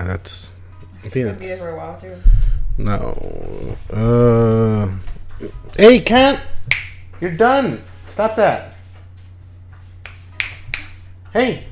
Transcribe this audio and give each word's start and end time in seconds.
Yeah, 0.00 0.06
that's. 0.06 0.50
I 1.04 1.08
think 1.08 1.12
be 1.12 1.22
that's. 1.24 1.60
for 1.60 1.68
a 1.68 1.76
while 1.76 2.00
too. 2.00 2.16
No. 2.78 3.76
Uh. 3.92 4.88
Hey, 5.76 6.00
Kent! 6.00 6.40
You're 7.20 7.36
done! 7.36 7.82
Stop 8.06 8.36
that! 8.36 8.76
Hey! 11.34 11.64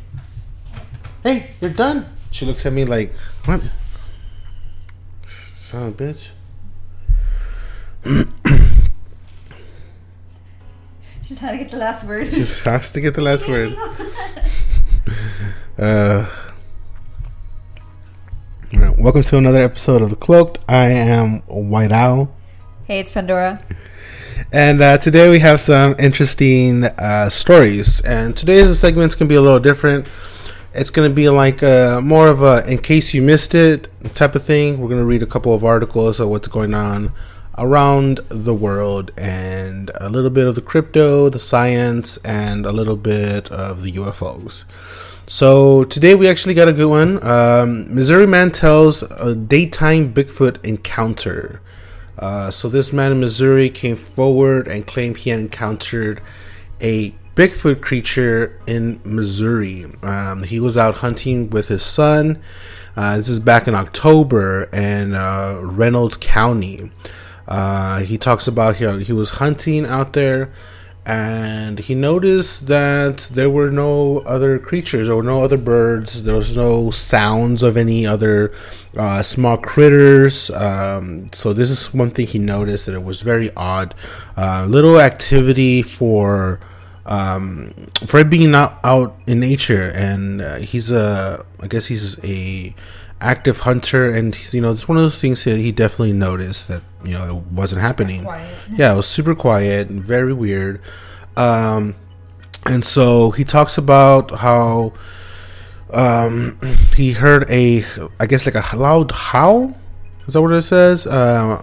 Hey, 1.22 1.50
you're 1.62 1.72
done! 1.72 2.04
She 2.30 2.44
looks 2.44 2.66
at 2.66 2.74
me 2.74 2.84
like, 2.84 3.14
what? 3.46 3.62
Son 5.54 5.88
of 5.88 5.98
a 5.98 6.04
bitch. 6.04 6.30
She's 11.26 11.38
trying 11.38 11.56
to 11.56 11.64
get 11.64 11.70
the 11.70 11.78
last 11.78 12.04
word. 12.04 12.30
Just 12.30 12.62
has 12.64 12.92
to 12.92 13.00
get 13.00 13.14
the 13.14 13.22
last 13.22 13.48
word. 13.52 13.74
Uh, 15.78 16.26
welcome 19.08 19.24
to 19.24 19.38
another 19.38 19.62
episode 19.62 20.02
of 20.02 20.10
The 20.10 20.16
Cloaked. 20.16 20.58
I 20.68 20.88
am 20.88 21.40
White 21.46 21.92
Owl. 21.92 22.30
hey, 22.86 23.00
it's 23.00 23.10
Pandora. 23.10 23.64
And 24.52 24.82
uh, 24.82 24.98
today 24.98 25.30
we 25.30 25.38
have 25.38 25.62
some 25.62 25.96
interesting 25.98 26.84
uh, 26.84 27.30
stories. 27.30 28.02
And 28.02 28.36
today's 28.36 28.78
segment's 28.78 29.14
going 29.14 29.26
to 29.26 29.32
be 29.32 29.36
a 29.36 29.40
little 29.40 29.60
different. 29.60 30.10
It's 30.74 30.90
going 30.90 31.08
to 31.08 31.14
be 31.14 31.30
like 31.30 31.62
uh 31.62 32.02
more 32.02 32.28
of 32.28 32.42
a 32.42 32.70
in 32.70 32.76
case 32.80 33.14
you 33.14 33.22
missed 33.22 33.54
it 33.54 33.88
type 34.14 34.34
of 34.34 34.44
thing. 34.44 34.78
We're 34.78 34.88
going 34.88 35.00
to 35.00 35.06
read 35.06 35.22
a 35.22 35.26
couple 35.34 35.54
of 35.54 35.64
articles 35.64 36.20
of 36.20 36.28
what's 36.28 36.48
going 36.48 36.74
on 36.74 37.14
around 37.56 38.20
the 38.28 38.54
world 38.54 39.10
and 39.16 39.90
a 39.94 40.10
little 40.10 40.28
bit 40.28 40.46
of 40.46 40.54
the 40.54 40.60
crypto, 40.60 41.30
the 41.30 41.38
science, 41.38 42.18
and 42.18 42.66
a 42.66 42.72
little 42.72 42.96
bit 42.96 43.50
of 43.50 43.80
the 43.80 43.92
UFOs. 43.92 44.64
So 45.30 45.84
today 45.84 46.14
we 46.14 46.26
actually 46.26 46.54
got 46.54 46.68
a 46.68 46.72
good 46.72 46.88
one. 46.88 47.22
Um, 47.22 47.94
Missouri 47.94 48.26
man 48.26 48.50
tells 48.50 49.02
a 49.02 49.34
daytime 49.34 50.14
Bigfoot 50.14 50.64
encounter. 50.64 51.60
Uh, 52.18 52.50
so 52.50 52.70
this 52.70 52.94
man 52.94 53.12
in 53.12 53.20
Missouri 53.20 53.68
came 53.68 53.94
forward 53.94 54.66
and 54.66 54.86
claimed 54.86 55.18
he 55.18 55.30
encountered 55.30 56.22
a 56.80 57.10
Bigfoot 57.34 57.82
creature 57.82 58.58
in 58.66 59.02
Missouri. 59.04 59.84
Um, 60.02 60.44
he 60.44 60.60
was 60.60 60.78
out 60.78 60.94
hunting 60.96 61.50
with 61.50 61.68
his 61.68 61.82
son. 61.82 62.42
Uh, 62.96 63.18
this 63.18 63.28
is 63.28 63.38
back 63.38 63.68
in 63.68 63.74
October 63.74 64.62
in 64.72 65.12
uh, 65.12 65.60
Reynolds 65.62 66.16
County. 66.16 66.90
Uh, 67.46 68.00
he 68.00 68.16
talks 68.16 68.48
about 68.48 68.76
he, 68.76 69.04
he 69.04 69.12
was 69.12 69.28
hunting 69.28 69.84
out 69.84 70.14
there 70.14 70.50
and 71.08 71.78
he 71.78 71.94
noticed 71.94 72.66
that 72.66 73.30
there 73.32 73.48
were 73.48 73.70
no 73.70 74.18
other 74.20 74.58
creatures, 74.58 75.08
were 75.08 75.22
no 75.22 75.42
other 75.42 75.56
birds, 75.56 76.24
there 76.24 76.34
was 76.34 76.54
no 76.54 76.90
sounds 76.90 77.62
of 77.62 77.78
any 77.78 78.06
other 78.06 78.52
uh, 78.94 79.22
small 79.22 79.56
critters. 79.56 80.50
Um, 80.50 81.26
so 81.32 81.54
this 81.54 81.70
is 81.70 81.94
one 81.94 82.10
thing 82.10 82.26
he 82.26 82.38
noticed 82.38 82.84
that 82.84 82.94
it 82.94 83.02
was 83.02 83.22
very 83.22 83.50
odd. 83.56 83.94
Uh, 84.36 84.66
little 84.68 85.00
activity 85.00 85.80
for 85.80 86.60
um, 87.06 87.72
for 88.06 88.22
being 88.22 88.54
out, 88.54 88.78
out 88.84 89.18
in 89.26 89.40
nature, 89.40 89.90
and 89.94 90.42
uh, 90.42 90.56
he's 90.56 90.92
a 90.92 91.42
I 91.58 91.68
guess 91.68 91.86
he's 91.86 92.22
a 92.22 92.74
active 93.20 93.60
hunter, 93.60 94.08
and 94.08 94.36
you 94.52 94.60
know 94.60 94.72
it's 94.72 94.88
one 94.88 94.96
of 94.96 95.02
those 95.02 95.20
things 95.20 95.44
that 95.44 95.58
he 95.58 95.72
definitely 95.72 96.12
noticed 96.12 96.68
that 96.68 96.82
you 97.04 97.14
know 97.14 97.38
it 97.38 97.52
wasn't 97.52 97.80
happening 97.80 98.24
yeah, 98.72 98.92
it 98.92 98.96
was 98.96 99.06
super 99.06 99.34
quiet 99.34 99.88
and 99.88 100.02
very 100.02 100.32
weird. 100.32 100.80
Um, 101.36 101.94
and 102.66 102.84
so 102.84 103.30
he 103.30 103.44
talks 103.44 103.78
about 103.78 104.30
how 104.30 104.92
um, 105.92 106.58
he 106.96 107.12
heard 107.12 107.48
a, 107.48 107.84
I 108.20 108.26
guess 108.26 108.46
like 108.46 108.54
a 108.54 108.76
loud 108.76 109.12
howl. 109.12 109.76
Is 110.26 110.34
that 110.34 110.42
what 110.42 110.52
it 110.52 110.62
says? 110.62 111.06
Uh, 111.06 111.62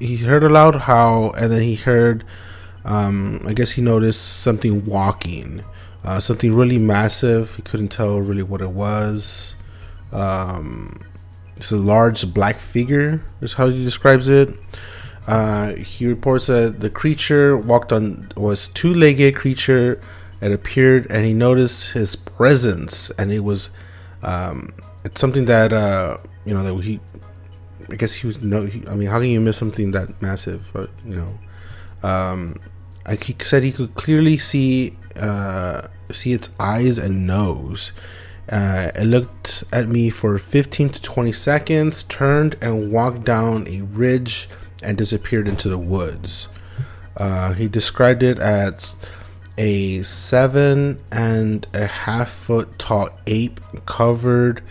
he 0.00 0.16
heard 0.16 0.42
a 0.42 0.48
loud 0.48 0.74
howl, 0.74 1.32
and 1.34 1.52
then 1.52 1.62
he 1.62 1.74
heard, 1.74 2.24
um, 2.84 3.42
I 3.46 3.52
guess 3.52 3.72
he 3.72 3.82
noticed 3.82 4.40
something 4.40 4.84
walking, 4.86 5.62
uh, 6.02 6.18
something 6.18 6.54
really 6.54 6.78
massive. 6.78 7.54
He 7.54 7.62
couldn't 7.62 7.88
tell 7.88 8.18
really 8.18 8.42
what 8.42 8.62
it 8.62 8.70
was. 8.70 9.54
Um, 10.12 11.00
it's 11.56 11.72
a 11.72 11.76
large 11.76 12.32
black 12.32 12.56
figure, 12.56 13.22
is 13.40 13.54
how 13.54 13.68
he 13.68 13.84
describes 13.84 14.28
it. 14.28 14.54
Uh, 15.26 15.74
he 15.74 16.06
reports 16.06 16.46
that 16.46 16.80
the 16.80 16.90
creature 16.90 17.56
walked 17.56 17.92
on 17.92 18.32
was 18.36 18.68
two-legged 18.68 19.36
creature. 19.36 20.00
It 20.40 20.52
appeared, 20.52 21.06
and 21.10 21.24
he 21.26 21.34
noticed 21.34 21.92
his 21.92 22.16
presence, 22.16 23.10
and 23.10 23.30
it 23.30 23.40
was 23.40 23.70
um, 24.22 24.72
it's 25.04 25.20
something 25.20 25.44
that 25.46 25.72
uh, 25.72 26.18
you 26.44 26.54
know 26.54 26.62
that 26.62 26.82
he. 26.82 27.00
I 27.90 27.96
guess 27.96 28.12
he 28.12 28.26
was 28.26 28.40
no. 28.40 28.66
He, 28.66 28.86
I 28.86 28.94
mean, 28.94 29.08
how 29.08 29.18
can 29.18 29.28
you 29.28 29.40
miss 29.40 29.58
something 29.58 29.90
that 29.90 30.22
massive? 30.22 30.70
But, 30.72 30.90
you 31.04 31.16
know, 31.16 32.08
um, 32.08 32.56
I, 33.04 33.16
he 33.16 33.36
said 33.42 33.62
he 33.62 33.72
could 33.72 33.94
clearly 33.94 34.36
see 34.36 34.96
uh, 35.16 35.88
see 36.10 36.32
its 36.32 36.54
eyes 36.58 36.98
and 36.98 37.26
nose. 37.26 37.92
Uh, 38.50 38.90
it 38.96 39.04
looked 39.04 39.62
at 39.72 39.88
me 39.88 40.10
for 40.10 40.36
15 40.36 40.88
to 40.90 41.02
20 41.02 41.32
seconds, 41.32 42.02
turned 42.02 42.56
and 42.60 42.90
walked 42.92 43.24
down 43.24 43.66
a 43.68 43.82
ridge 43.82 44.48
and 44.82 44.98
disappeared 44.98 45.46
into 45.46 45.68
the 45.68 45.78
woods. 45.78 46.48
Uh, 47.16 47.52
he 47.52 47.68
described 47.68 48.22
it 48.22 48.38
as 48.38 48.96
a 49.58 50.02
seven 50.02 50.98
and 51.12 51.66
a 51.74 51.86
half 51.86 52.28
foot 52.28 52.78
tall 52.78 53.10
ape 53.26 53.60
covered. 53.86 54.62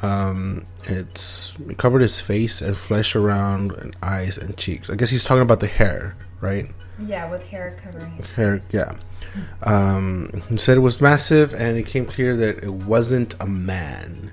Um, 0.00 0.64
it's 0.84 1.54
it 1.68 1.76
covered 1.76 2.02
his 2.02 2.20
face 2.20 2.60
and 2.62 2.76
flesh 2.76 3.16
around 3.16 3.72
and 3.72 3.96
eyes 4.02 4.38
and 4.38 4.56
cheeks. 4.56 4.88
I 4.88 4.94
guess 4.94 5.10
he's 5.10 5.24
talking 5.24 5.42
about 5.42 5.60
the 5.60 5.66
hair, 5.66 6.14
right? 6.40 6.66
Yeah, 7.00 7.28
with 7.30 7.46
hair 7.48 7.76
covering. 7.82 8.12
his 8.12 8.30
Hair, 8.32 8.58
face. 8.60 8.74
yeah. 8.74 8.92
Um, 9.62 10.42
he 10.48 10.56
said 10.56 10.76
it 10.76 10.80
was 10.80 11.00
massive, 11.00 11.52
and 11.54 11.76
it 11.76 11.86
came 11.86 12.06
clear 12.06 12.36
that 12.36 12.62
it 12.64 12.72
wasn't 12.72 13.34
a 13.40 13.46
man. 13.46 14.32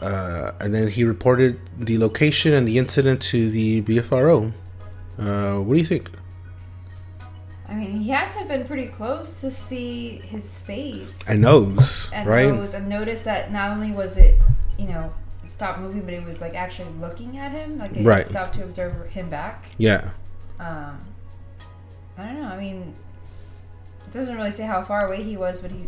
Uh, 0.00 0.52
and 0.60 0.74
then 0.74 0.88
he 0.88 1.04
reported 1.04 1.58
the 1.78 1.98
location 1.98 2.52
and 2.54 2.66
the 2.66 2.78
incident 2.78 3.20
to 3.22 3.50
the 3.50 3.82
BFRO. 3.82 4.52
Uh, 5.18 5.56
what 5.56 5.74
do 5.74 5.80
you 5.80 5.86
think? 5.86 6.10
I 7.68 7.74
mean, 7.74 7.90
he 8.00 8.08
had 8.10 8.30
to 8.30 8.38
have 8.38 8.48
been 8.48 8.64
pretty 8.64 8.86
close 8.86 9.40
to 9.42 9.50
see 9.50 10.18
his 10.24 10.58
face. 10.58 11.18
And 11.28 11.42
nose, 11.42 12.08
and 12.12 12.26
right? 12.28 12.48
nose 12.48 12.72
and 12.74 12.88
notice 12.88 13.20
that 13.22 13.52
not 13.52 13.72
only 13.72 13.90
was 13.92 14.16
it, 14.16 14.38
you 14.78 14.86
know, 14.86 15.12
stop 15.46 15.78
moving, 15.78 16.02
but 16.02 16.14
it 16.14 16.24
was 16.24 16.40
like 16.40 16.54
actually 16.54 16.90
looking 17.00 17.36
at 17.36 17.52
him. 17.52 17.78
Like 17.78 17.94
it 17.96 18.04
Right. 18.06 18.26
stopped 18.26 18.54
to 18.54 18.62
observe 18.64 19.06
him 19.10 19.28
back. 19.28 19.66
Yeah, 19.76 20.10
Um, 20.60 20.98
I 22.16 22.24
don't 22.26 22.40
know. 22.40 22.48
I 22.48 22.58
mean, 22.58 22.94
it 24.08 24.12
doesn't 24.16 24.34
really 24.36 24.50
say 24.50 24.64
how 24.64 24.82
far 24.82 25.06
away 25.06 25.22
he 25.22 25.36
was, 25.36 25.60
but 25.60 25.70
he 25.70 25.84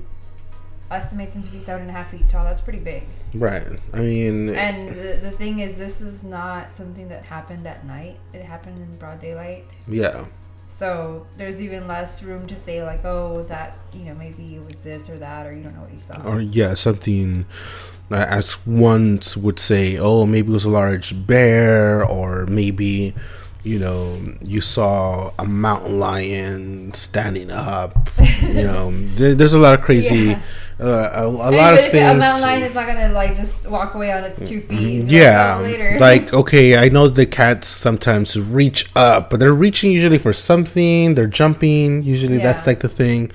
estimates 0.91 1.35
him 1.35 1.43
to 1.43 1.51
be 1.51 1.61
seven 1.61 1.83
and 1.83 1.91
a 1.91 1.93
half 1.93 2.11
feet 2.11 2.29
tall. 2.29 2.45
That's 2.45 2.61
pretty 2.61 2.81
big. 2.81 3.05
right. 3.35 3.67
I 3.93 3.99
mean, 4.01 4.49
And 4.51 4.89
the, 4.89 5.19
the 5.23 5.31
thing 5.31 5.61
is, 5.61 5.79
this 5.79 6.01
is 6.01 6.25
not 6.25 6.75
something 6.75 7.09
that 7.09 7.25
happened 7.25 7.67
at 7.67 7.87
night. 7.87 8.19
It 8.33 8.43
happened 8.43 8.79
in 8.79 8.97
broad 8.97 9.21
daylight. 9.21 9.67
yeah, 9.87 10.25
So 10.69 11.27
there's 11.37 11.61
even 11.63 11.87
less 11.87 12.23
room 12.25 12.47
to 12.49 12.57
say 12.57 12.83
like, 12.83 13.05
oh, 13.05 13.43
that 13.45 13.79
you 13.93 14.05
know 14.05 14.15
maybe 14.15 14.57
it 14.57 14.65
was 14.67 14.79
this 14.79 15.09
or 15.09 15.17
that, 15.19 15.47
or 15.47 15.53
you 15.55 15.63
don't 15.63 15.75
know 15.77 15.83
what 15.83 15.95
you 15.95 16.01
saw. 16.01 16.21
or 16.27 16.41
yeah, 16.41 16.75
something 16.75 17.47
uh, 18.11 18.27
as 18.29 18.55
one 18.67 19.21
would 19.37 19.61
say, 19.61 19.97
oh, 19.97 20.27
maybe 20.27 20.49
it 20.51 20.53
was 20.55 20.65
a 20.65 20.71
large 20.71 21.25
bear, 21.27 22.05
or 22.05 22.47
maybe 22.47 23.15
you 23.63 23.79
know 23.79 24.19
you 24.43 24.61
saw 24.61 25.33
a 25.39 25.45
mountain 25.45 25.99
lion 26.01 26.95
standing 26.95 27.51
up. 27.51 28.09
you 28.43 28.63
know, 28.65 28.91
there, 29.17 29.35
there's 29.35 29.53
a 29.55 29.59
lot 29.59 29.75
of 29.79 29.83
crazy, 29.85 30.17
Yeah. 30.29 30.41
uh, 30.81 31.11
a, 31.15 31.27
a 31.27 31.51
lot 31.53 31.75
of 31.75 31.81
things. 31.91 32.11
A 32.11 32.15
mountain 32.15 32.41
lion 32.43 32.63
is 32.63 32.75
not 32.75 32.87
gonna 32.87 33.11
like 33.13 33.37
just 33.37 33.69
walk 33.69 33.95
away 33.95 34.13
on 34.13 34.25
its 34.25 34.39
two 34.49 34.61
feet. 34.63 35.05
yeah, 35.11 35.57
like, 35.57 35.61
"Oh, 35.61 35.63
later. 35.65 35.99
like 36.01 36.33
okay, 36.35 36.79
I 36.79 36.89
know 36.89 37.09
the 37.09 37.27
cats 37.27 37.69
sometimes 37.69 38.39
reach 38.41 38.89
up, 38.97 39.29
but 39.31 39.41
they're 39.41 39.53
reaching 39.55 39.93
usually 39.93 40.19
for 40.19 40.33
something. 40.33 41.15
They're 41.15 41.27
jumping. 41.27 42.03
Usually, 42.03 42.39
that's 42.39 42.67
like 42.67 42.81
the 42.81 42.89
thing. 42.89 43.31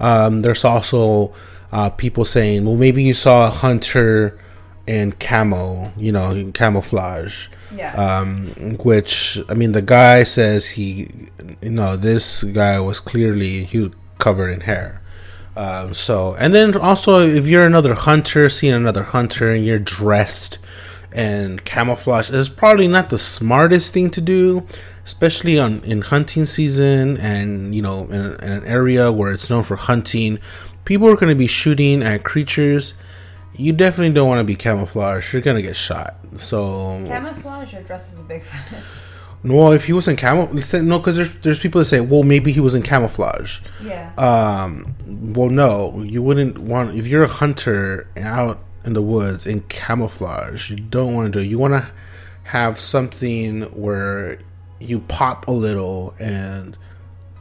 Um, 0.00 0.42
there's 0.42 0.64
also 0.64 1.32
uh, 1.72 1.88
people 1.90 2.24
saying, 2.24 2.64
well, 2.66 2.76
maybe 2.76 3.02
you 3.02 3.14
saw 3.14 3.46
a 3.46 3.50
hunter 3.50 4.38
in 4.86 5.12
camo, 5.12 5.92
you 5.96 6.12
know, 6.12 6.30
in 6.30 6.52
camouflage. 6.52 7.48
yeah. 7.74 7.92
Um, 7.94 8.76
which 8.84 9.38
I 9.48 9.54
mean, 9.54 9.72
the 9.72 9.82
guy 9.82 10.22
says 10.24 10.70
he, 10.70 11.08
you 11.62 11.70
know, 11.70 11.96
this 11.96 12.42
guy 12.44 12.78
was 12.80 13.00
clearly 13.00 13.64
he 13.64 13.78
was 13.78 13.92
covered 14.18 14.50
in 14.50 14.60
hair. 14.60 15.00
Um, 15.56 15.94
so, 15.94 16.34
and 16.34 16.54
then 16.54 16.76
also, 16.76 17.20
if 17.20 17.46
you're 17.46 17.64
another 17.64 17.94
hunter, 17.94 18.48
seeing 18.48 18.74
another 18.74 19.04
hunter, 19.04 19.50
and 19.50 19.64
you're 19.64 19.78
dressed 19.78 20.58
and 21.12 21.64
camouflage, 21.64 22.28
is 22.30 22.48
probably 22.48 22.88
not 22.88 23.08
the 23.10 23.18
smartest 23.18 23.94
thing 23.94 24.10
to 24.10 24.20
do, 24.20 24.66
especially 25.04 25.58
on 25.58 25.78
in 25.84 26.02
hunting 26.02 26.44
season, 26.44 27.16
and 27.18 27.74
you 27.74 27.82
know, 27.82 28.06
in, 28.06 28.34
in 28.34 28.52
an 28.52 28.64
area 28.64 29.12
where 29.12 29.30
it's 29.30 29.48
known 29.48 29.62
for 29.62 29.76
hunting. 29.76 30.38
People 30.84 31.08
are 31.08 31.14
going 31.14 31.30
to 31.30 31.38
be 31.38 31.46
shooting 31.46 32.02
at 32.02 32.24
creatures. 32.24 32.94
You 33.56 33.72
definitely 33.72 34.12
don't 34.14 34.28
want 34.28 34.40
to 34.40 34.44
be 34.44 34.56
camouflaged. 34.56 35.32
You're 35.32 35.42
gonna 35.42 35.62
get 35.62 35.76
shot. 35.76 36.16
So 36.36 37.02
Camouflage 37.06 37.74
or 37.74 37.82
dress 37.82 38.12
as 38.12 38.18
a 38.18 38.22
Bigfoot. 38.22 38.82
well, 39.44 39.72
if 39.72 39.84
he 39.84 39.92
was 39.92 40.08
in 40.08 40.16
camo, 40.16 40.46
no, 40.82 40.98
because 40.98 41.16
there's 41.16 41.34
there's 41.36 41.60
people 41.60 41.78
that 41.80 41.84
say, 41.84 42.00
well, 42.00 42.22
maybe 42.24 42.50
he 42.52 42.60
was 42.60 42.74
in 42.74 42.82
camouflage. 42.82 43.60
yeah. 43.82 44.12
Um, 44.18 44.94
well, 45.34 45.50
no, 45.50 46.02
you 46.02 46.22
wouldn't 46.22 46.58
want 46.58 46.96
if 46.96 47.06
you're 47.06 47.24
a 47.24 47.28
hunter 47.28 48.08
out 48.16 48.58
in 48.84 48.92
the 48.92 49.02
woods 49.02 49.46
in 49.46 49.60
camouflage. 49.62 50.70
You 50.70 50.76
don't 50.76 51.14
want 51.14 51.32
to 51.32 51.38
do. 51.38 51.44
it. 51.44 51.48
You 51.48 51.58
want 51.58 51.74
to 51.74 51.88
have 52.44 52.78
something 52.78 53.62
where 53.62 54.38
you 54.80 55.00
pop 55.00 55.48
a 55.48 55.52
little 55.52 56.14
and 56.18 56.76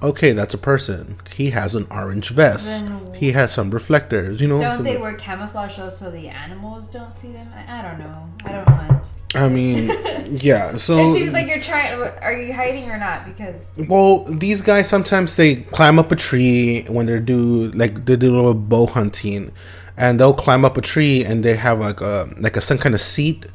okay, 0.03 0.33
that's 0.33 0.53
a 0.53 0.57
person. 0.57 1.17
He 1.33 1.49
has 1.51 1.75
an 1.75 1.87
orange 1.89 2.29
vest. 2.29 2.85
Then- 2.85 3.03
he 3.15 3.31
has 3.31 3.53
some 3.53 3.71
reflectors. 3.71 4.41
You 4.41 4.47
know. 4.47 4.59
don't 4.59 4.83
they 4.83 4.97
wear 4.97 5.13
camouflage 5.13 5.77
though 5.77 5.89
so 5.89 6.11
the 6.11 6.27
animals 6.27 6.89
don't 6.89 7.13
see 7.13 7.31
them? 7.31 7.47
I, 7.55 7.79
I 7.79 7.81
don't 7.81 7.99
know. 7.99 8.29
I 8.43 8.51
don't 8.51 8.67
hunt. 8.67 9.07
I 9.35 9.49
mean, 9.49 9.89
yeah. 10.41 10.75
So 10.75 11.11
it 11.11 11.17
seems 11.17 11.33
like 11.33 11.47
you're 11.47 11.61
trying. 11.61 11.99
Are 12.21 12.33
you 12.33 12.53
hiding 12.53 12.89
or 12.89 12.97
not? 12.97 13.25
Because 13.25 13.71
Well, 13.87 14.25
these 14.25 14.61
guys 14.61 14.89
sometimes 14.89 15.35
they 15.35 15.55
climb 15.55 15.99
up 15.99 16.11
a 16.11 16.15
tree 16.15 16.83
when 16.83 17.05
they 17.05 17.19
do 17.19 17.71
like 17.71 18.05
they 18.05 18.15
do 18.15 18.33
a 18.33 18.35
little 18.35 18.53
bow 18.53 18.87
hunting, 18.87 19.51
and 19.97 20.19
they'll 20.19 20.33
climb 20.33 20.65
up 20.65 20.77
a 20.77 20.81
tree 20.81 21.23
and 21.23 21.43
they 21.43 21.55
have 21.55 21.79
like 21.79 22.01
a 22.01 22.29
like 22.37 22.57
a 22.57 22.61
some 22.61 22.77
kind 22.77 22.93
of 22.93 23.01
seat, 23.01 23.45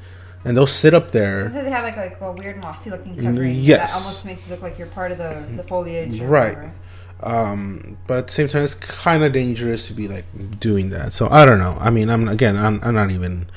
and 0.45 0.57
they'll 0.57 0.67
sit 0.67 0.95
up 0.95 1.11
there. 1.11 1.43
sometimes 1.43 1.65
they 1.65 1.71
have 1.71 1.85
like 1.85 1.97
like 1.97 2.21
a 2.21 2.33
weird 2.33 2.59
mossy 2.61 2.91
looking 2.91 3.15
covering 3.15 3.55
yes. 3.55 3.93
that 3.93 4.01
almost 4.01 4.25
makes 4.27 4.47
it 4.47 4.51
look 4.51 4.63
like 4.63 4.79
you're 4.79 4.89
part 4.89 5.13
of 5.13 5.19
the 5.19 5.45
the 5.57 5.63
foliage. 5.63 6.21
Right. 6.21 6.57
whatever. 6.57 6.75
Um, 7.21 7.99
but 8.07 8.19
at 8.19 8.27
the 8.29 8.33
same 8.33 8.49
time, 8.49 8.63
it's 8.63 8.75
kind 8.75 9.25
of 9.25 9.33
dangerous 9.33 9.89
to 9.89 9.93
be 9.93 10.07
like 10.07 10.25
doing 10.61 10.91
that. 10.91 11.13
So 11.13 11.29
I 11.29 11.45
don't 11.45 11.59
know. 11.59 11.77
I 11.81 11.91
mean, 11.91 12.11
I'm 12.11 12.29
again, 12.29 12.57
I'm, 12.57 12.81
I'm 12.83 12.95
not 12.95 13.11
even, 13.11 13.51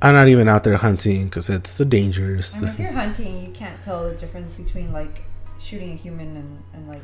I'm 0.00 0.14
not 0.14 0.28
even 0.28 0.48
out 0.48 0.64
there 0.64 0.76
hunting 0.76 1.24
because 1.24 1.50
it's 1.50 1.74
the 1.74 1.84
dangers. 1.84 2.56
I 2.56 2.60
mean, 2.60 2.68
if 2.70 2.78
you're 2.78 2.92
hunting, 2.92 3.44
you 3.44 3.52
can't 3.52 3.82
tell 3.82 4.08
the 4.08 4.14
difference 4.14 4.54
between 4.54 4.92
like 4.92 5.22
shooting 5.60 5.92
a 5.92 5.96
human 5.96 6.36
and, 6.36 6.62
and 6.72 6.88
like 6.88 7.02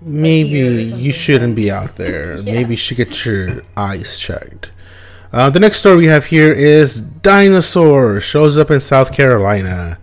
Maybe 0.00 0.84
you 0.84 1.12
shouldn't 1.12 1.56
be 1.56 1.70
out 1.70 1.96
there. 1.96 2.34
Yeah. 2.44 2.52
Maybe 2.52 2.70
you 2.70 2.76
should 2.76 2.96
get 2.98 3.24
your 3.24 3.48
eyes 3.76 4.18
checked. 4.18 4.70
Uh, 5.34 5.50
the 5.50 5.58
next 5.58 5.78
story 5.78 5.96
we 5.96 6.06
have 6.06 6.26
here 6.26 6.52
is 6.52 7.00
dinosaur 7.00 8.20
shows 8.20 8.56
up 8.56 8.70
in 8.70 8.78
South 8.78 9.12
Carolina. 9.12 9.98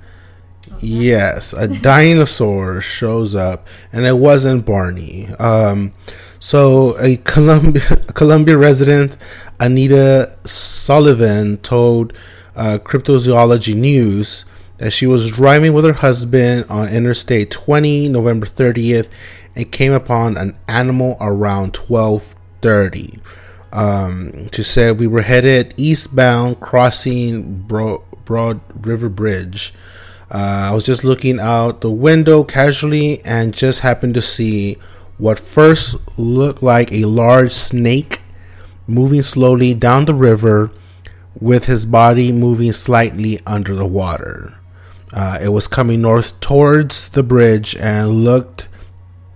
Yes, 0.82 1.54
a 1.54 1.70
dinosaur 1.82 2.82
shows 2.82 3.34
up, 3.34 3.66
and 3.94 4.06
it 4.06 4.18
wasn't 4.18 4.66
Barney. 4.66 5.28
Um, 5.36 5.94
so 6.38 7.00
a 7.00 7.16
Columbia, 7.16 7.82
Columbia 8.14 8.58
resident, 8.58 9.18
Anita 9.58 10.38
Sullivan, 10.44 11.56
told 11.60 12.12
uh, 12.58 12.80
Cryptozoology 12.84 13.74
News 13.74 14.44
that 14.80 14.92
she 14.92 15.08
was 15.08 15.32
driving 15.32 15.72
with 15.72 15.86
her 15.86 15.94
husband 15.94 16.66
on 16.68 16.90
Interstate 16.90 17.50
20, 17.52 18.10
November 18.10 18.48
30th, 18.48 19.08
and 19.56 19.72
came 19.72 19.94
upon 19.94 20.36
an 20.36 20.58
animal 20.68 21.16
around 21.22 21.72
12:30. 21.72 23.22
Um, 23.72 24.50
she 24.52 24.64
said 24.64 25.00
we 25.00 25.08
were 25.08 25.22
headed 25.22 25.74
eastbound, 25.78 26.60
crossing 26.60 27.62
Bro- 27.62 28.04
Broad 28.26 28.62
River 28.86 29.10
Bridge. 29.10 29.74
Uh, 30.30 30.70
I 30.70 30.72
was 30.72 30.86
just 30.86 31.04
looking 31.04 31.40
out 31.40 31.82
the 31.82 31.92
window 31.92 32.44
casually 32.44 33.24
and 33.26 33.54
just 33.54 33.82
happened 33.82 34.14
to 34.14 34.22
see 34.22 34.78
what 35.18 35.40
first 35.40 35.96
looked 36.18 36.64
like 36.64 36.92
a 36.92 37.06
large 37.06 37.52
snake 37.52 38.22
moving 38.88 39.22
slowly 39.22 39.74
down 39.74 40.06
the 40.06 40.14
river 40.14 40.72
with 41.40 41.66
his 41.66 41.86
body 41.86 42.32
moving 42.32 42.72
slightly 42.72 43.40
under 43.46 43.76
the 43.76 43.86
water. 43.86 44.56
Uh, 45.14 45.38
it 45.42 45.50
was 45.50 45.68
coming 45.68 46.02
north 46.02 46.40
towards 46.40 47.10
the 47.10 47.24
bridge 47.24 47.76
and 47.76 48.24
looked 48.24 48.68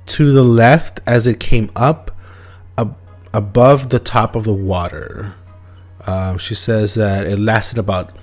to 0.06 0.32
the 0.32 0.44
left 0.44 1.00
as 1.06 1.28
it 1.28 1.40
came 1.40 1.70
up 1.76 2.12
above 3.36 3.90
the 3.90 4.00
top 4.00 4.36
of 4.36 4.46
the 4.46 4.54
water. 4.54 5.36
Uh, 6.08 6.38
she 6.38 6.56
says 6.56 6.96
that 6.96 7.28
it 7.28 7.38
lasted 7.38 7.78
about 7.78 8.16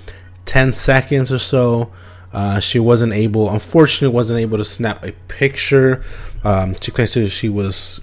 10 0.46 0.72
seconds 0.72 1.30
or 1.30 1.38
so. 1.38 1.92
Uh, 2.32 2.58
she 2.58 2.78
wasn't 2.78 3.12
able, 3.12 3.50
unfortunately, 3.50 4.14
wasn't 4.14 4.40
able 4.40 4.56
to 4.56 4.64
snap 4.64 5.04
a 5.04 5.12
picture. 5.28 6.02
Um, 6.44 6.74
she 6.80 6.90
claims 6.90 7.12
that 7.12 7.28
she 7.28 7.50
was 7.50 8.00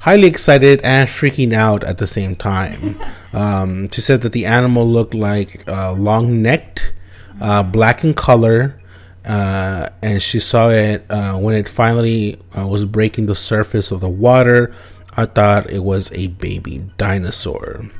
highly 0.00 0.26
excited 0.26 0.80
and 0.82 1.08
freaking 1.08 1.52
out 1.52 1.84
at 1.84 1.98
the 1.98 2.08
same 2.08 2.34
time. 2.34 2.96
um, 3.32 3.88
she 3.90 4.00
said 4.00 4.22
that 4.22 4.32
the 4.32 4.44
animal 4.44 4.84
looked 4.84 5.14
like 5.14 5.62
uh, 5.68 5.92
long 5.92 6.42
necked, 6.42 6.92
uh, 7.40 7.62
black 7.62 8.02
in 8.02 8.14
color, 8.14 8.80
uh, 9.24 9.88
and 10.02 10.20
she 10.20 10.40
saw 10.40 10.70
it 10.70 11.08
uh, 11.08 11.38
when 11.38 11.54
it 11.54 11.68
finally 11.68 12.40
uh, 12.58 12.66
was 12.66 12.84
breaking 12.84 13.26
the 13.26 13.36
surface 13.36 13.92
of 13.92 14.00
the 14.00 14.08
water. 14.08 14.74
I 15.14 15.26
thought 15.26 15.70
it 15.70 15.84
was 15.84 16.10
a 16.12 16.28
baby 16.28 16.84
dinosaur. 16.96 17.90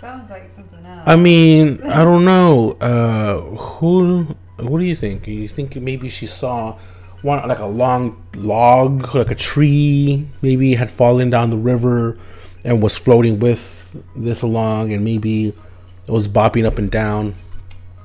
sounds 0.00 0.30
like 0.30 0.50
something 0.50 0.84
else. 0.84 1.02
I 1.04 1.16
mean, 1.16 1.82
I 1.88 2.04
don't 2.04 2.24
know. 2.24 2.76
Uh, 2.80 3.40
who? 3.40 4.36
What 4.58 4.78
do 4.78 4.84
you 4.84 4.96
think? 4.96 5.26
You 5.26 5.48
think 5.48 5.76
maybe 5.76 6.08
she 6.08 6.26
saw 6.26 6.78
one 7.22 7.46
like 7.46 7.58
a 7.58 7.66
long 7.66 8.22
log, 8.34 9.14
like 9.14 9.30
a 9.30 9.34
tree, 9.34 10.28
maybe 10.40 10.74
had 10.74 10.90
fallen 10.90 11.28
down 11.28 11.50
the 11.50 11.56
river 11.56 12.18
and 12.64 12.82
was 12.82 12.96
floating 12.96 13.38
with 13.38 14.02
this 14.14 14.42
along, 14.42 14.92
and 14.92 15.04
maybe 15.04 15.48
it 15.48 16.10
was 16.10 16.26
bopping 16.28 16.64
up 16.64 16.78
and 16.78 16.90
down. 16.90 17.34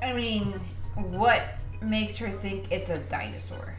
I 0.01 0.13
mean, 0.13 0.59
what 0.95 1.41
makes 1.81 2.17
her 2.17 2.29
think 2.29 2.71
it's 2.71 2.89
a 2.89 2.99
dinosaur? 2.99 3.75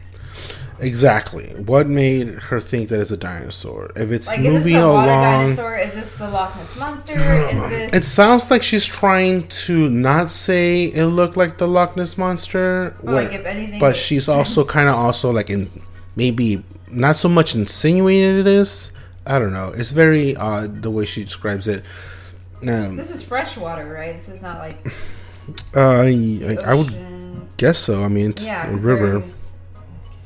Exactly. 0.79 1.47
What 1.65 1.87
made 1.87 2.27
her 2.27 2.59
think 2.59 2.89
that 2.89 2.99
it's 2.99 3.11
a 3.11 3.17
dinosaur? 3.17 3.91
If 3.95 4.11
it's 4.11 4.27
Like, 4.27 4.39
is 4.39 4.45
moving 4.45 4.73
the 4.73 4.85
along, 4.85 5.05
dinosaur? 5.07 5.77
Is 5.77 5.93
this 5.93 6.11
the 6.13 6.29
Loch 6.29 6.55
Ness 6.57 6.77
monster? 6.77 7.13
Is 7.13 7.69
this? 7.69 7.93
it 7.93 8.03
sounds 8.03 8.51
like 8.51 8.63
she's 8.63 8.85
trying 8.85 9.47
to 9.47 9.89
not 9.89 10.29
say 10.29 10.85
it 10.85 11.05
looked 11.05 11.37
like 11.37 11.57
the 11.57 11.67
Loch 11.67 11.95
Ness 11.95 12.17
monster. 12.17 12.95
Like, 13.01 13.31
if 13.31 13.45
anything, 13.45 13.79
but 13.79 13.95
she's 13.95 14.27
also 14.27 14.65
kind 14.75 14.89
of 14.89 14.95
also 14.95 15.31
like 15.31 15.49
in 15.49 15.69
maybe 16.15 16.63
not 16.89 17.15
so 17.15 17.29
much 17.29 17.55
insinuating 17.55 18.39
it 18.39 18.47
is. 18.47 18.91
I 19.25 19.39
don't 19.39 19.53
know. 19.53 19.69
It's 19.75 19.91
very 19.91 20.35
odd 20.35 20.81
the 20.81 20.91
way 20.91 21.05
she 21.05 21.23
describes 21.23 21.67
it. 21.67 21.85
Um, 22.61 22.95
this 22.95 23.13
is 23.13 23.23
fresh 23.23 23.57
water, 23.57 23.85
right? 23.91 24.15
This 24.15 24.27
is 24.27 24.41
not 24.41 24.57
like 24.59 24.85
uh, 25.75 26.01
I, 26.01 26.57
I 26.65 26.73
would 26.73 27.47
guess 27.57 27.77
so. 27.77 28.03
I 28.03 28.07
mean, 28.09 28.31
it's 28.31 28.45
yeah, 28.47 28.67
a 28.69 28.75
river. 28.75 29.17
in 29.21 29.31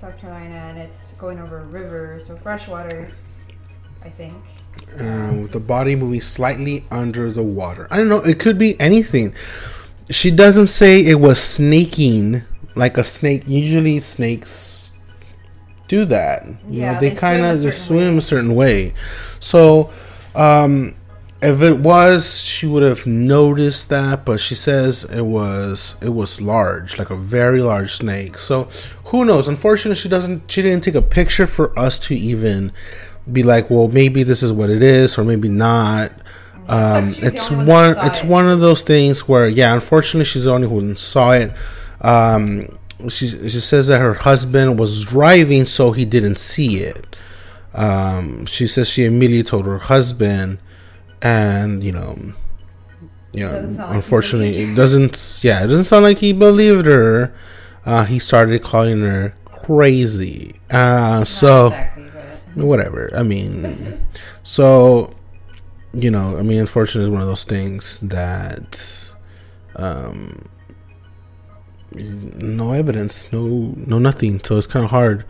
South 0.07 0.19
Carolina, 0.21 0.55
and 0.55 0.79
it's 0.79 1.13
going 1.17 1.39
over 1.39 1.59
a 1.59 1.65
river, 1.65 2.19
so 2.19 2.37
freshwater. 2.37 3.11
I 4.03 4.09
think. 4.09 4.45
uh, 4.99 5.33
with 5.41 5.51
the 5.51 5.59
body 5.59 5.95
moving 5.95 6.21
slightly 6.21 6.85
under 6.91 7.31
the 7.31 7.43
water. 7.43 7.87
I 7.91 7.97
don't 7.97 8.09
know. 8.09 8.19
It 8.21 8.39
could 8.39 8.57
be 8.57 8.79
anything. 8.79 9.33
She 10.09 10.31
doesn't 10.31 10.67
say 10.67 11.05
it 11.05 11.15
was 11.19 11.41
snaking 11.41 12.43
like 12.75 12.97
a 12.97 13.03
snake. 13.03 13.43
Usually, 13.47 13.99
snakes 13.99 14.91
do 15.87 16.05
that. 16.05 16.45
You 16.71 16.81
Yeah, 16.81 16.93
know, 16.93 16.95
they, 16.95 17.09
they 17.09 17.15
kind 17.15 17.43
of 17.45 17.59
certain 17.59 17.71
swim 17.73 18.17
a 18.17 18.21
certain 18.21 18.55
way. 18.55 18.93
So, 19.39 19.91
um, 20.35 20.95
if 21.41 21.61
it 21.61 21.79
was, 21.79 22.41
she 22.41 22.65
would 22.65 22.83
have 22.83 23.05
noticed 23.05 23.89
that. 23.89 24.25
But 24.25 24.39
she 24.39 24.55
says 24.55 25.03
it 25.03 25.25
was 25.25 25.95
it 26.01 26.09
was 26.09 26.41
large, 26.41 26.97
like 26.97 27.09
a 27.09 27.15
very 27.15 27.61
large 27.61 27.93
snake. 27.93 28.37
So, 28.37 28.69
who 29.05 29.25
knows? 29.25 29.47
Unfortunately, 29.47 29.95
she 29.95 30.09
doesn't. 30.09 30.49
She 30.51 30.61
didn't 30.61 30.83
take 30.83 30.95
a 30.95 31.01
picture 31.01 31.47
for 31.47 31.77
us 31.77 31.99
to 31.99 32.15
even 32.15 32.71
be 33.31 33.43
like, 33.43 33.69
well, 33.69 33.87
maybe 33.87 34.23
this 34.23 34.41
is 34.41 34.51
what 34.53 34.69
it 34.69 34.81
is, 34.81 35.17
or 35.17 35.23
maybe 35.23 35.49
not. 35.49 36.11
Um, 36.67 37.13
it's 37.17 37.49
one, 37.49 37.65
one 37.65 37.95
it's 38.05 38.23
it. 38.23 38.29
one 38.29 38.49
of 38.49 38.59
those 38.59 38.81
things 38.81 39.27
where, 39.27 39.47
yeah, 39.47 39.73
unfortunately, 39.73 40.25
she's 40.25 40.43
the 40.43 40.51
only 40.51 40.67
one 40.67 40.89
who 40.89 40.95
saw 40.95 41.31
it. 41.31 41.53
Um, 42.01 42.67
she 43.09 43.27
she 43.27 43.59
says 43.59 43.87
that 43.87 44.01
her 44.01 44.13
husband 44.13 44.79
was 44.79 45.05
driving, 45.05 45.65
so 45.65 45.91
he 45.91 46.03
didn't 46.03 46.37
see 46.37 46.79
it. 46.79 47.15
Um, 47.73 48.45
she 48.45 48.65
says 48.67 48.89
she 48.89 49.05
immediately 49.05 49.43
told 49.43 49.65
her 49.65 49.77
husband, 49.77 50.57
and 51.21 51.83
you 51.83 51.91
know, 51.91 52.17
you 53.33 53.45
know, 53.45 53.51
Doesn't 53.53 53.77
like 53.77 53.95
unfortunately, 53.95 54.57
it 54.63 54.75
doesn't. 54.75 55.41
Yeah, 55.43 55.63
it 55.63 55.67
doesn't 55.67 55.85
sound 55.85 56.03
like 56.03 56.17
he 56.17 56.33
believed 56.33 56.85
her. 56.85 57.33
Uh, 57.85 58.05
he 58.05 58.19
started 58.19 58.61
calling 58.61 59.01
her 59.01 59.35
crazy. 59.45 60.59
Uh, 60.69 61.23
so 61.23 61.67
exactly, 61.67 62.63
whatever. 62.63 63.09
I 63.15 63.23
mean, 63.23 64.05
so 64.43 65.13
you 65.93 66.11
know, 66.11 66.37
I 66.37 66.41
mean, 66.41 66.59
unfortunately, 66.59 67.05
is 67.05 67.09
one 67.09 67.21
of 67.21 67.27
those 67.27 67.43
things 67.43 67.99
that 68.01 69.13
um, 69.75 70.49
no 71.91 72.71
evidence, 72.73 73.31
no, 73.31 73.73
no 73.75 73.99
nothing. 73.99 74.41
So 74.43 74.57
it's 74.57 74.67
kind 74.67 74.85
of 74.85 74.91
hard. 74.91 75.25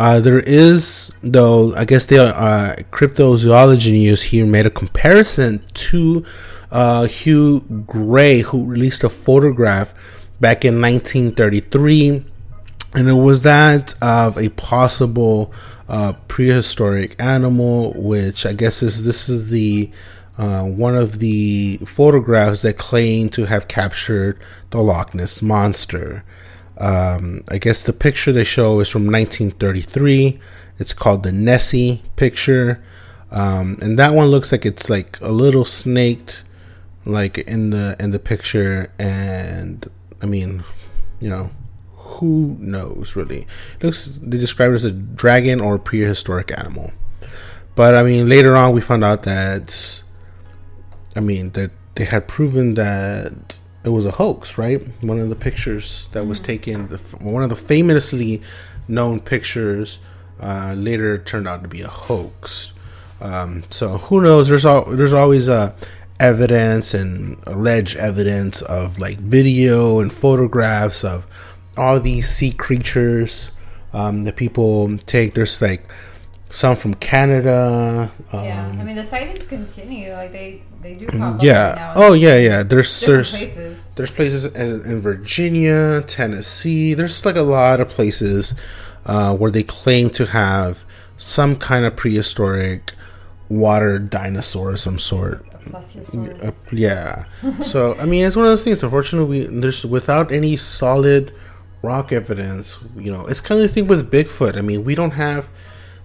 Uh, 0.00 0.18
there 0.18 0.40
is, 0.40 1.14
though. 1.22 1.74
I 1.74 1.84
guess 1.84 2.06
the 2.06 2.34
uh, 2.34 2.76
cryptozoology 2.90 3.92
news 3.92 4.22
here 4.22 4.46
made 4.46 4.64
a 4.64 4.70
comparison 4.70 5.62
to 5.74 6.24
uh, 6.70 7.04
Hugh 7.04 7.60
Gray, 7.86 8.40
who 8.40 8.64
released 8.64 9.04
a 9.04 9.10
photograph 9.10 9.92
back 10.40 10.64
in 10.64 10.80
1933 10.80 12.24
and 12.94 13.08
it 13.08 13.12
was 13.12 13.42
that 13.42 13.94
of 14.02 14.38
a 14.38 14.48
possible 14.50 15.52
uh, 15.86 16.14
prehistoric 16.28 17.14
animal, 17.20 17.92
which 17.94 18.46
I 18.46 18.54
guess 18.54 18.82
is 18.82 19.04
this 19.04 19.28
is 19.28 19.50
the 19.50 19.90
uh, 20.38 20.64
one 20.64 20.96
of 20.96 21.18
the 21.18 21.76
photographs 21.84 22.62
that 22.62 22.78
claim 22.78 23.28
to 23.28 23.44
have 23.44 23.68
captured 23.68 24.40
the 24.70 24.80
Loch 24.80 25.14
Ness 25.14 25.42
monster. 25.42 26.24
Um, 26.80 27.44
I 27.48 27.58
guess 27.58 27.82
the 27.82 27.92
picture 27.92 28.32
they 28.32 28.44
show 28.44 28.80
is 28.80 28.88
from 28.88 29.04
1933. 29.06 30.40
It's 30.78 30.94
called 30.94 31.22
the 31.22 31.32
Nessie 31.32 32.02
picture, 32.16 32.82
um, 33.30 33.78
and 33.82 33.98
that 33.98 34.14
one 34.14 34.28
looks 34.28 34.50
like 34.50 34.64
it's 34.64 34.88
like 34.88 35.20
a 35.20 35.30
little 35.30 35.64
snaked, 35.64 36.42
like 37.04 37.36
in 37.38 37.70
the 37.70 37.96
in 38.00 38.12
the 38.12 38.18
picture. 38.18 38.90
And 38.98 39.88
I 40.22 40.26
mean, 40.26 40.64
you 41.20 41.28
know, 41.28 41.50
who 42.20 42.56
knows 42.60 43.16
really 43.16 43.46
it 43.80 43.84
looks 43.84 44.06
they 44.22 44.38
describe 44.38 44.70
it 44.70 44.74
as 44.74 44.84
a 44.84 44.92
dragon 44.92 45.60
or 45.60 45.76
a 45.76 45.78
prehistoric 45.78 46.52
animal 46.58 46.92
but 47.74 47.94
i 47.94 48.02
mean 48.02 48.28
later 48.28 48.54
on 48.54 48.74
we 48.74 48.80
found 48.80 49.02
out 49.02 49.22
that 49.22 50.02
i 51.16 51.20
mean 51.20 51.50
that 51.52 51.70
they 51.94 52.04
had 52.04 52.28
proven 52.28 52.74
that 52.74 53.58
it 53.84 53.88
was 53.88 54.06
a 54.06 54.12
hoax 54.12 54.58
right? 54.58 54.80
One 55.02 55.18
of 55.18 55.28
the 55.28 55.36
pictures 55.36 56.08
that 56.12 56.26
was 56.26 56.40
taken 56.40 56.88
the, 56.88 56.98
one 57.20 57.42
of 57.42 57.48
the 57.48 57.56
famously 57.56 58.42
known 58.88 59.20
pictures 59.20 59.98
uh, 60.40 60.74
later 60.76 61.18
turned 61.18 61.46
out 61.46 61.62
to 61.62 61.68
be 61.68 61.82
a 61.82 61.88
hoax. 61.88 62.72
Um, 63.20 63.64
so 63.70 63.98
who 63.98 64.22
knows? 64.22 64.48
There's 64.48 64.64
all 64.64 64.84
there's 64.84 65.12
always 65.12 65.48
uh, 65.48 65.74
evidence 66.18 66.94
and 66.94 67.38
alleged 67.46 67.96
evidence 67.96 68.62
of 68.62 68.98
like 68.98 69.18
video 69.18 70.00
and 70.00 70.12
photographs 70.12 71.04
of 71.04 71.26
all 71.76 72.00
these 72.00 72.28
sea 72.28 72.52
creatures 72.52 73.50
um, 73.92 74.24
that 74.24 74.36
people 74.36 74.96
take. 74.98 75.34
There's 75.34 75.60
like 75.60 75.84
some 76.50 76.76
from 76.76 76.94
Canada. 76.94 78.10
Um, 78.32 78.44
yeah, 78.44 78.66
I 78.66 78.84
mean 78.84 78.96
the 78.96 79.04
sightings 79.04 79.46
continue. 79.46 80.12
Like 80.12 80.32
they 80.32 80.62
they 80.82 80.94
do 80.94 81.06
pop 81.06 81.14
up 81.14 81.34
every 81.36 81.48
yeah. 81.48 81.74
now 81.76 81.92
Oh 81.96 82.12
yeah, 82.12 82.36
yeah. 82.36 82.62
There's 82.62 83.00
there's 83.00 83.30
places. 83.30 83.90
there's 83.90 84.10
places 84.10 84.44
in, 84.54 84.84
in 84.84 85.00
Virginia, 85.00 86.02
Tennessee. 86.02 86.94
There's 86.94 87.24
like 87.24 87.36
a 87.36 87.42
lot 87.42 87.80
of 87.80 87.88
places 87.88 88.54
uh, 89.06 89.34
where 89.36 89.50
they 89.50 89.62
claim 89.62 90.10
to 90.10 90.26
have 90.26 90.84
some 91.16 91.56
kind 91.56 91.84
of 91.84 91.96
prehistoric 91.96 92.92
water 93.48 93.98
dinosaur 93.98 94.70
of 94.70 94.80
some 94.80 94.98
sort. 94.98 95.46
Uh, 95.72 96.50
yeah. 96.72 97.26
so 97.62 97.94
I 97.96 98.06
mean, 98.06 98.24
it's 98.24 98.34
one 98.34 98.46
of 98.46 98.50
those 98.50 98.64
things. 98.64 98.82
Unfortunately, 98.82 99.46
we, 99.46 99.60
there's 99.60 99.84
without 99.86 100.32
any 100.32 100.56
solid 100.56 101.32
rock 101.82 102.12
evidence. 102.12 102.82
You 102.96 103.12
know, 103.12 103.26
it's 103.26 103.40
kind 103.40 103.60
of 103.60 103.68
the 103.68 103.72
thing 103.72 103.86
with 103.86 104.10
Bigfoot. 104.10 104.56
I 104.56 104.62
mean, 104.62 104.84
we 104.84 104.96
don't 104.96 105.12
have 105.12 105.48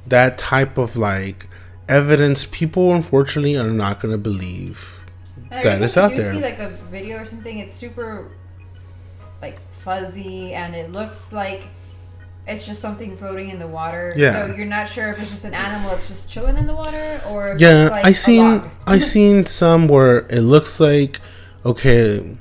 that 0.07 0.37
type 0.37 0.77
of 0.77 0.97
like 0.97 1.47
evidence. 1.87 2.45
People, 2.45 2.93
unfortunately, 2.93 3.57
are 3.57 3.69
not 3.69 3.99
going 3.99 4.11
to 4.11 4.17
believe 4.17 5.05
And 5.51 5.63
that 5.63 5.91
time 5.91 6.03
out 6.03 6.11
you 6.11 6.21
there. 6.21 6.33
see 6.33 6.41
like 6.41 6.59
a 6.59 6.69
video 6.91 7.17
or 7.17 7.25
something, 7.25 7.59
it's 7.59 7.73
super 7.73 8.31
like 9.41 9.61
fuzzy 9.69 10.53
and 10.53 10.75
it 10.75 10.91
looks 10.91 11.31
like 11.33 11.67
it's 12.47 12.65
just 12.65 12.79
something 12.79 13.17
floating 13.17 13.49
in 13.49 13.59
the 13.59 13.67
water. 13.67 14.13
Yeah. 14.15 14.47
So 14.47 14.55
you're 14.55 14.65
not 14.65 14.87
sure 14.87 15.09
if 15.09 15.19
it's 15.19 15.31
just 15.31 15.45
an 15.45 15.53
animal 15.53 15.89
that's 15.91 16.07
just 16.07 16.29
chilling 16.29 16.57
in 16.57 16.67
the 16.67 16.75
water 16.75 17.21
or 17.27 17.55
Yeah, 17.57 17.83
it's 17.83 17.91
like 17.91 18.05
I 18.05 18.11
seen. 18.11 18.61
I 18.85 18.99
seen 18.99 19.45
some 19.45 19.87
where 19.87 20.19
it 20.27 20.41
looks 20.41 20.79
like 20.79 21.19
okay, 21.65 22.37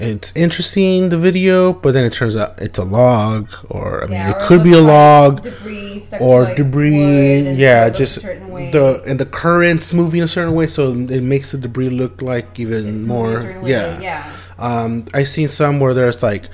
it's 0.00 0.34
interesting 0.36 1.08
the 1.10 1.18
video, 1.18 1.72
but 1.72 1.92
then 1.92 2.04
it 2.04 2.12
turns 2.12 2.36
out 2.36 2.60
it's 2.60 2.78
a 2.78 2.84
log, 2.84 3.48
or 3.68 4.02
I 4.04 4.06
mean, 4.06 4.12
Yeah, 4.14 4.30
it 4.36 4.42
could 4.42 4.62
be 4.64 4.72
a 4.72 4.80
log. 4.80 5.42
debris 5.42 6.02
or 6.20 6.44
like, 6.44 6.56
debris. 6.56 6.90
wood 6.90 7.46
and 7.46 7.56
so 7.56 7.60
yeah, 7.62 7.90
just 7.90 8.16
a 8.18 8.20
certain 8.20 8.48
way. 8.50 8.70
the 8.70 9.02
and 9.06 9.20
the 9.20 9.26
currents 9.26 9.92
moving 9.94 10.22
a 10.22 10.28
certain 10.28 10.54
way, 10.54 10.66
so 10.66 10.92
it 10.92 11.22
makes 11.22 11.52
the 11.52 11.58
debris 11.58 11.90
look 11.90 12.22
like 12.22 12.58
even 12.58 12.86
It's 13.00 13.06
more. 13.06 13.36
certain 13.40 13.62
way, 13.62 13.70
Yeah, 13.70 14.00
yeah. 14.00 14.32
Um, 14.58 15.04
I 15.14 15.22
seen 15.24 15.48
some 15.48 15.80
where 15.80 15.94
there's 15.94 16.22
like, 16.22 16.48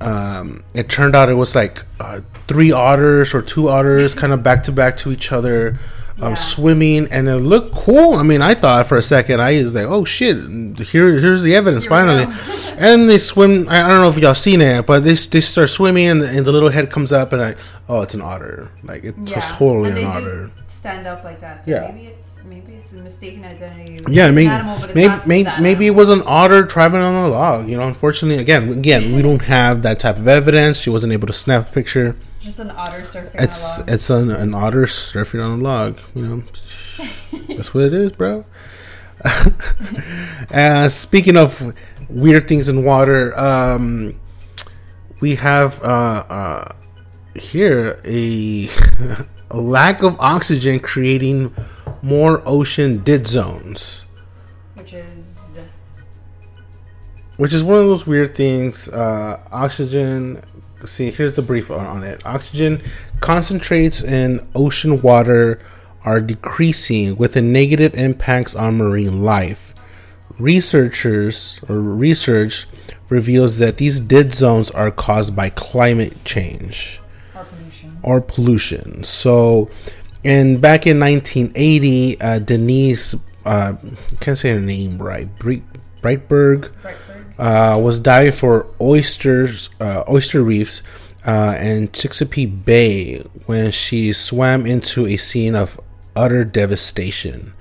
um, 0.00 0.64
it 0.74 0.88
turned 0.88 1.14
out 1.14 1.28
it 1.28 1.34
was 1.34 1.54
like 1.54 1.84
uh, 2.00 2.20
three 2.48 2.72
otters 2.72 3.34
or 3.34 3.42
two 3.42 3.68
otters 3.68 4.14
kind 4.22 4.32
of 4.32 4.42
back 4.42 4.64
to 4.64 4.72
back 4.72 4.96
to 4.98 5.12
each 5.12 5.32
other. 5.32 5.78
Um, 6.20 6.30
Yeah. 6.30 6.34
swimming 6.34 7.08
and 7.10 7.26
it 7.28 7.36
looked 7.36 7.74
cool. 7.74 8.14
I 8.16 8.22
mean, 8.22 8.42
I 8.42 8.54
thought 8.54 8.86
for 8.86 8.96
a 8.98 9.02
second 9.02 9.40
I 9.40 9.62
was 9.62 9.74
like, 9.74 9.86
"Oh 9.86 10.04
shit! 10.04 10.36
Here, 10.78 11.18
here's 11.18 11.42
the 11.42 11.54
evidence 11.54 11.84
Here 11.84 11.90
finally." 11.90 12.26
and 12.78 13.08
they 13.08 13.18
swim. 13.18 13.66
I 13.68 13.82
I 13.82 13.88
don't 13.88 14.00
know 14.02 14.08
if 14.10 14.18
y'all 14.18 14.34
seen 14.34 14.60
it, 14.60 14.86
but 14.86 15.04
they 15.04 15.14
they 15.14 15.40
start 15.40 15.70
swimming 15.70 16.06
and, 16.08 16.22
and 16.22 16.44
the 16.46 16.52
little 16.52 16.68
head 16.68 16.90
comes 16.90 17.12
up 17.12 17.32
and 17.32 17.40
I, 17.42 17.54
oh, 17.88 18.02
it's 18.02 18.14
an 18.14 18.20
otter. 18.20 18.70
Like 18.84 19.04
it's 19.04 19.30
Yeah. 19.30 19.40
totally 19.40 19.90
an 20.02 20.04
otter. 20.04 20.50
stand 20.66 21.06
up 21.06 21.24
like 21.24 21.40
that. 21.40 21.64
So 21.64 21.70
Yeah. 21.70 21.90
maybe 21.92 22.06
it's 22.08 22.30
maybe 22.44 22.72
it's 22.74 22.92
a 22.92 22.96
mistaken 22.96 23.44
identity. 23.44 23.98
Yeah, 24.10 24.26
It's 24.26 24.34
maybe 24.34 24.48
animal, 24.48 24.78
maybe 24.94 25.14
maybe, 25.26 25.50
maybe 25.60 25.86
it 25.86 25.94
was 25.94 26.10
an 26.10 26.22
otter 26.26 26.66
traveling 26.66 27.02
on 27.04 27.14
a 27.24 27.28
log. 27.28 27.68
You 27.70 27.78
know, 27.78 27.88
unfortunately, 27.88 28.38
again, 28.40 28.68
again, 28.70 29.14
we 29.14 29.22
don't 29.22 29.42
have 29.42 29.82
that 29.82 29.98
type 29.98 30.18
of 30.18 30.28
evidence. 30.28 30.80
She 30.80 30.90
wasn't 30.90 31.12
able 31.14 31.26
to 31.28 31.32
snap 31.32 31.68
a 31.70 31.72
picture. 31.72 32.16
Just 32.42 32.58
an 32.58 32.70
otter 32.70 33.00
surfing 33.02 33.34
It's 33.38 33.78
on 33.78 33.84
a 33.84 33.86
log. 33.86 33.94
it's 33.94 34.10
an, 34.10 34.30
an 34.30 34.54
otter 34.54 34.82
surfing 34.86 35.44
on 35.44 35.60
a 35.60 35.62
log. 35.62 35.98
You 36.14 36.22
know, 36.26 36.36
that's 37.56 37.72
what 37.74 37.84
it 37.84 37.94
is, 37.94 38.12
bro. 38.12 38.44
uh, 40.52 40.88
speaking 40.88 41.36
of 41.36 41.72
weird 42.08 42.48
things 42.48 42.68
in 42.68 42.84
water, 42.84 43.38
um, 43.38 44.20
we 45.20 45.36
have 45.36 45.80
uh, 45.82 46.24
uh, 46.28 46.72
here 47.36 48.00
a, 48.04 48.68
a 49.50 49.56
lack 49.56 50.02
of 50.02 50.18
oxygen 50.20 50.80
creating 50.80 51.54
more 52.02 52.42
ocean 52.46 52.98
dead 52.98 53.28
zones. 53.28 54.04
which 54.74 54.92
is 54.92 55.38
which 57.36 57.54
is 57.54 57.62
one 57.64 57.78
of 57.78 57.86
those 57.86 58.06
weird 58.06 58.34
things. 58.34 58.88
Uh, 58.88 59.40
oxygen. 59.52 60.42
See, 60.84 61.10
here's 61.10 61.34
the 61.34 61.42
brief 61.42 61.70
on, 61.70 61.86
on 61.86 62.02
it. 62.04 62.24
Oxygen 62.26 62.82
concentrates 63.20 64.02
in 64.02 64.46
ocean 64.54 65.00
water 65.02 65.60
are 66.04 66.20
decreasing 66.20 67.16
with 67.16 67.36
a 67.36 67.42
negative 67.42 67.94
impacts 67.94 68.54
on 68.56 68.76
marine 68.76 69.22
life. 69.22 69.74
Researchers 70.38 71.60
or 71.68 71.78
research 71.78 72.66
reveals 73.08 73.58
that 73.58 73.76
these 73.76 74.00
dead 74.00 74.32
zones 74.34 74.70
are 74.70 74.90
caused 74.90 75.36
by 75.36 75.50
climate 75.50 76.24
change 76.24 77.00
or 77.34 77.44
pollution. 77.44 77.98
or 78.02 78.20
pollution. 78.20 79.04
So, 79.04 79.70
and 80.24 80.60
back 80.60 80.86
in 80.86 80.98
1980, 80.98 82.20
uh, 82.20 82.38
Denise, 82.40 83.14
uh, 83.44 83.74
can't 84.20 84.38
say 84.38 84.52
her 84.52 84.60
name 84.60 84.98
right, 84.98 85.28
Bre- 85.38 85.62
Breitburg, 86.00 86.72
Brightburg. 86.82 87.11
Uh, 87.42 87.76
was 87.76 87.98
diving 87.98 88.30
for 88.30 88.68
oysters, 88.80 89.68
uh, 89.80 90.04
oyster 90.08 90.44
reefs, 90.44 90.80
uh, 91.26 91.56
in 91.60 91.90
Chesapeake 91.90 92.64
Bay 92.64 93.18
when 93.46 93.72
she 93.72 94.12
swam 94.12 94.64
into 94.64 95.08
a 95.08 95.16
scene 95.16 95.56
of 95.56 95.80
utter 96.14 96.44
devastation. 96.44 97.52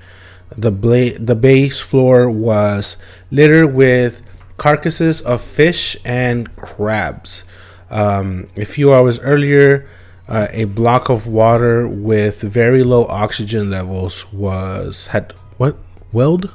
The, 0.56 0.70
bla- 0.70 1.18
the 1.18 1.34
bay's 1.34 1.80
floor 1.80 2.30
was 2.30 3.02
littered 3.32 3.74
with 3.74 4.22
carcasses 4.58 5.20
of 5.24 5.42
fish 5.42 5.98
and 6.06 6.56
crabs. 6.56 7.44
Um, 7.90 8.50
a 8.56 8.66
few 8.66 8.94
hours 8.94 9.20
earlier, 9.22 9.90
uh, 10.28 10.46
a 10.52 10.66
block 10.66 11.10
of 11.10 11.26
water 11.26 11.88
with 11.88 12.44
very 12.44 12.84
low 12.84 13.06
oxygen 13.06 13.72
levels 13.72 14.32
was 14.32 15.08
had 15.08 15.34
what 15.58 15.76
welled 16.12 16.52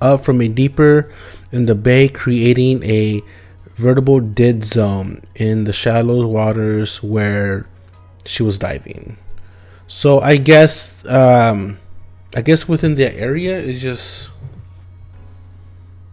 up 0.00 0.20
from 0.20 0.40
a 0.40 0.46
deeper 0.46 1.10
in 1.52 1.66
the 1.66 1.74
bay, 1.74 2.08
creating 2.08 2.82
a 2.84 3.22
veritable 3.66 4.20
dead 4.20 4.64
zone 4.64 5.22
in 5.34 5.64
the 5.64 5.72
shallow 5.72 6.26
waters 6.26 7.02
where 7.02 7.66
she 8.24 8.42
was 8.42 8.58
diving. 8.58 9.16
So 9.86 10.20
I 10.20 10.36
guess 10.36 11.06
um, 11.06 11.78
I 12.36 12.42
guess 12.42 12.68
within 12.68 12.96
the 12.96 13.14
area 13.16 13.58
it 13.58 13.74
just 13.74 14.30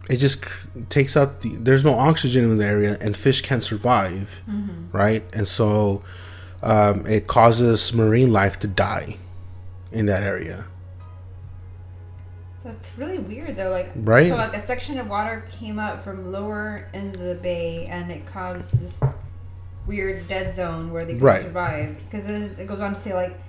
it 0.09 0.17
just 0.17 0.45
takes 0.89 1.17
out 1.17 1.41
the 1.41 1.49
there's 1.55 1.83
no 1.83 1.95
oxygen 1.95 2.43
in 2.45 2.57
the 2.57 2.65
area 2.65 2.97
and 3.01 3.17
fish 3.17 3.41
can't 3.41 3.63
survive, 3.63 4.43
mm-hmm. 4.49 4.95
right? 4.95 5.23
And 5.33 5.47
so 5.47 6.03
um, 6.63 7.05
it 7.05 7.27
causes 7.27 7.93
marine 7.93 8.31
life 8.31 8.59
to 8.59 8.67
die 8.67 9.17
in 9.91 10.05
that 10.05 10.23
area. 10.23 10.65
That's 12.65 12.97
really 12.97 13.19
weird 13.19 13.55
though. 13.55 13.69
Like 13.69 13.91
right? 13.95 14.27
so 14.27 14.35
like 14.35 14.55
a 14.55 14.59
section 14.59 14.97
of 14.97 15.07
water 15.07 15.45
came 15.51 15.77
up 15.77 16.03
from 16.03 16.31
lower 16.31 16.89
into 16.95 17.19
the 17.19 17.35
bay 17.35 17.85
and 17.85 18.11
it 18.11 18.25
caused 18.25 18.77
this 18.79 18.99
weird 19.85 20.27
dead 20.27 20.53
zone 20.53 20.91
where 20.91 21.05
they 21.05 21.13
couldn't 21.13 21.27
right. 21.27 21.41
survive. 21.41 21.95
Because 22.05 22.25
then 22.25 22.55
it 22.59 22.67
goes 22.67 22.79
on 22.79 22.95
to 22.95 22.99
say 22.99 23.13
like 23.13 23.39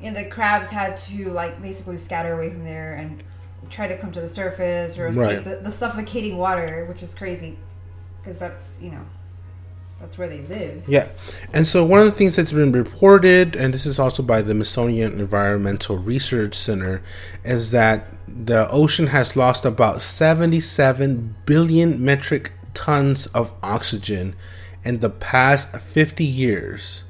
you 0.00 0.10
know, 0.10 0.20
the 0.20 0.28
crabs 0.28 0.68
had 0.68 0.96
to 0.96 1.30
like 1.30 1.62
basically 1.62 1.96
scatter 1.96 2.34
away 2.34 2.50
from 2.50 2.64
there 2.64 2.94
and 2.94 3.22
try 3.68 3.86
to 3.86 3.96
come 3.96 4.10
to 4.10 4.20
the 4.20 4.28
surface 4.28 4.98
or 4.98 5.06
escape 5.06 5.24
right. 5.24 5.44
the, 5.44 5.56
the 5.62 5.70
suffocating 5.70 6.36
water, 6.36 6.86
which 6.86 7.04
is 7.04 7.14
crazy 7.14 7.56
because 8.20 8.36
that's 8.36 8.82
you 8.82 8.90
know 8.90 9.04
that's 10.00 10.16
where 10.16 10.28
they 10.28 10.40
live. 10.42 10.88
Yeah. 10.88 11.08
And 11.52 11.66
so 11.66 11.84
one 11.84 12.00
of 12.00 12.06
the 12.06 12.12
things 12.12 12.36
that's 12.36 12.52
been 12.52 12.72
reported, 12.72 13.54
and 13.54 13.74
this 13.74 13.84
is 13.84 13.98
also 13.98 14.22
by 14.22 14.40
the 14.40 14.52
Smithsonian 14.52 15.20
Environmental 15.20 15.98
Research 15.98 16.54
Center, 16.54 17.02
is 17.44 17.70
that 17.72 18.06
the 18.26 18.68
ocean 18.70 19.08
has 19.08 19.36
lost 19.36 19.66
about 19.66 20.00
77 20.00 21.34
billion 21.44 22.02
metric 22.02 22.52
tons 22.72 23.26
of 23.28 23.52
oxygen 23.62 24.34
in 24.84 25.00
the 25.00 25.10
past 25.10 25.76
50 25.76 26.24
years. 26.24 27.04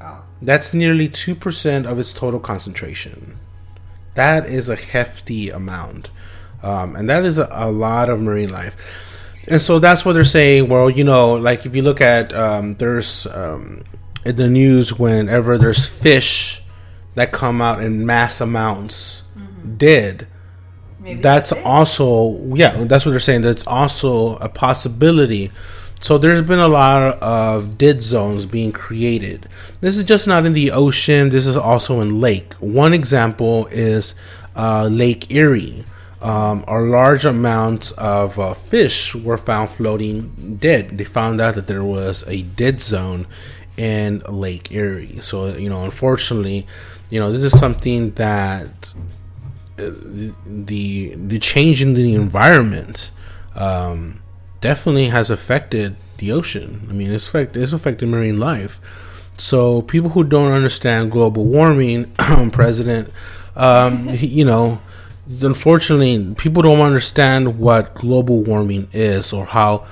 Wow. 0.00 0.22
That's 0.40 0.72
nearly 0.72 1.10
2% 1.10 1.84
of 1.84 1.98
its 1.98 2.14
total 2.14 2.40
concentration. 2.40 3.36
That 4.14 4.46
is 4.46 4.70
a 4.70 4.76
hefty 4.76 5.50
amount. 5.50 6.10
Um, 6.62 6.96
and 6.96 7.10
that 7.10 7.26
is 7.26 7.36
a, 7.36 7.48
a 7.52 7.70
lot 7.70 8.08
of 8.08 8.22
marine 8.22 8.48
life 8.48 9.03
and 9.48 9.60
so 9.60 9.78
that's 9.78 10.04
what 10.04 10.12
they're 10.14 10.24
saying. 10.24 10.68
Well, 10.68 10.90
you 10.90 11.04
know, 11.04 11.34
like 11.34 11.66
if 11.66 11.74
you 11.74 11.82
look 11.82 12.00
at 12.00 12.32
um, 12.32 12.74
there's 12.76 13.26
um, 13.26 13.82
in 14.24 14.36
the 14.36 14.48
news 14.48 14.98
whenever 14.98 15.58
there's 15.58 15.86
fish 15.86 16.62
that 17.14 17.32
come 17.32 17.60
out 17.60 17.82
in 17.82 18.04
mass 18.04 18.40
amounts 18.40 19.22
mm-hmm. 19.36 19.76
dead. 19.76 20.26
Maybe 21.00 21.20
that's, 21.20 21.50
that's 21.50 21.64
also 21.64 22.54
yeah. 22.54 22.84
That's 22.84 23.04
what 23.04 23.10
they're 23.10 23.20
saying. 23.20 23.42
That's 23.42 23.66
also 23.66 24.36
a 24.36 24.48
possibility. 24.48 25.50
So 26.00 26.18
there's 26.18 26.42
been 26.42 26.58
a 26.58 26.68
lot 26.68 27.18
of 27.22 27.78
dead 27.78 28.02
zones 28.02 28.44
being 28.44 28.72
created. 28.72 29.48
This 29.80 29.96
is 29.96 30.04
just 30.04 30.28
not 30.28 30.44
in 30.44 30.52
the 30.52 30.70
ocean. 30.70 31.30
This 31.30 31.46
is 31.46 31.56
also 31.56 32.00
in 32.00 32.20
lake. 32.20 32.52
One 32.54 32.92
example 32.92 33.66
is 33.66 34.20
uh, 34.54 34.88
Lake 34.90 35.30
Erie 35.30 35.84
um, 36.24 36.64
a 36.66 36.80
large 36.80 37.26
amount 37.26 37.92
of 37.98 38.38
uh, 38.38 38.54
fish 38.54 39.14
were 39.14 39.36
found 39.36 39.68
floating 39.68 40.56
dead. 40.56 40.96
They 40.96 41.04
found 41.04 41.38
out 41.38 41.54
that 41.54 41.66
there 41.66 41.84
was 41.84 42.26
a 42.26 42.42
dead 42.42 42.80
zone 42.80 43.26
in 43.76 44.20
Lake 44.20 44.72
Erie. 44.72 45.20
So, 45.20 45.48
you 45.54 45.68
know, 45.68 45.84
unfortunately, 45.84 46.66
you 47.10 47.20
know, 47.20 47.30
this 47.30 47.42
is 47.42 47.56
something 47.56 48.12
that 48.12 48.94
uh, 49.78 49.90
the 50.46 51.14
the 51.14 51.38
change 51.38 51.82
in 51.82 51.92
the 51.92 52.14
environment 52.14 53.10
um, 53.54 54.22
definitely 54.62 55.08
has 55.08 55.28
affected 55.28 55.94
the 56.16 56.32
ocean. 56.32 56.86
I 56.88 56.94
mean, 56.94 57.12
it's 57.12 57.28
affected 57.28 57.62
it's 57.62 57.74
affected 57.74 58.08
marine 58.08 58.38
life. 58.38 58.80
So, 59.36 59.82
people 59.82 60.10
who 60.10 60.24
don't 60.24 60.52
understand 60.52 61.10
global 61.10 61.44
warming, 61.44 62.12
President, 62.52 63.10
um, 63.56 64.08
you 64.14 64.46
know 64.46 64.80
unfortunately 65.26 66.34
people 66.34 66.62
don't 66.62 66.80
understand 66.80 67.58
what 67.58 67.94
global 67.94 68.42
warming 68.42 68.88
is 68.92 69.32
or 69.32 69.46
how 69.46 69.86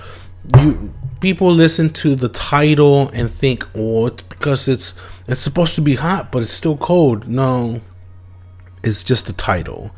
you 0.59 0.93
people 1.21 1.53
listen 1.53 1.89
to 1.89 2.17
the 2.17 2.29
title 2.29 3.09
and 3.11 3.31
think 3.31 3.67
oh 3.75 4.07
it's 4.07 4.23
because 4.23 4.69
it's 4.69 5.01
it's 5.29 5.41
supposed 5.41 5.75
to 5.75 5.81
be 5.81 5.95
hot 5.95 6.33
but 6.33 6.43
it's 6.43 6.51
still 6.51 6.77
cold 6.77 7.29
no 7.29 7.81
it's 8.83 9.05
just 9.05 9.29
a 9.29 9.33
title 9.33 9.95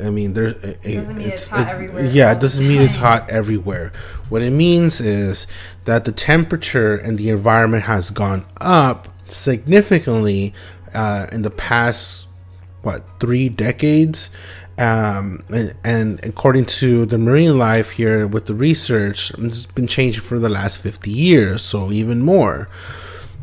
I 0.00 0.10
mean, 0.10 0.32
there's 0.32 0.52
it, 0.64 0.80
it 0.82 1.18
it's, 1.18 1.48
hot 1.48 1.80
it. 1.80 2.12
Yeah, 2.12 2.32
it 2.32 2.40
doesn't 2.40 2.66
mean 2.66 2.80
it's 2.80 2.96
hot 2.96 3.28
everywhere. 3.28 3.92
What 4.28 4.42
it 4.42 4.50
means 4.50 5.00
is 5.00 5.46
that 5.84 6.04
the 6.04 6.12
temperature 6.12 6.96
in 6.96 7.16
the 7.16 7.28
environment 7.28 7.84
has 7.84 8.10
gone 8.10 8.44
up 8.60 9.08
significantly 9.28 10.54
uh, 10.94 11.26
in 11.32 11.42
the 11.42 11.50
past 11.50 12.28
what 12.82 13.04
three 13.20 13.48
decades, 13.48 14.30
um, 14.82 15.44
and, 15.48 15.74
and, 15.84 16.24
according 16.24 16.66
to 16.66 17.06
the 17.06 17.16
marine 17.16 17.56
life 17.56 17.92
here 17.92 18.26
with 18.26 18.46
the 18.46 18.54
research, 18.54 19.30
it's 19.38 19.64
been 19.64 19.86
changing 19.86 20.22
for 20.22 20.40
the 20.40 20.48
last 20.48 20.82
50 20.82 21.08
years, 21.08 21.62
so 21.62 21.92
even 21.92 22.20
more. 22.20 22.68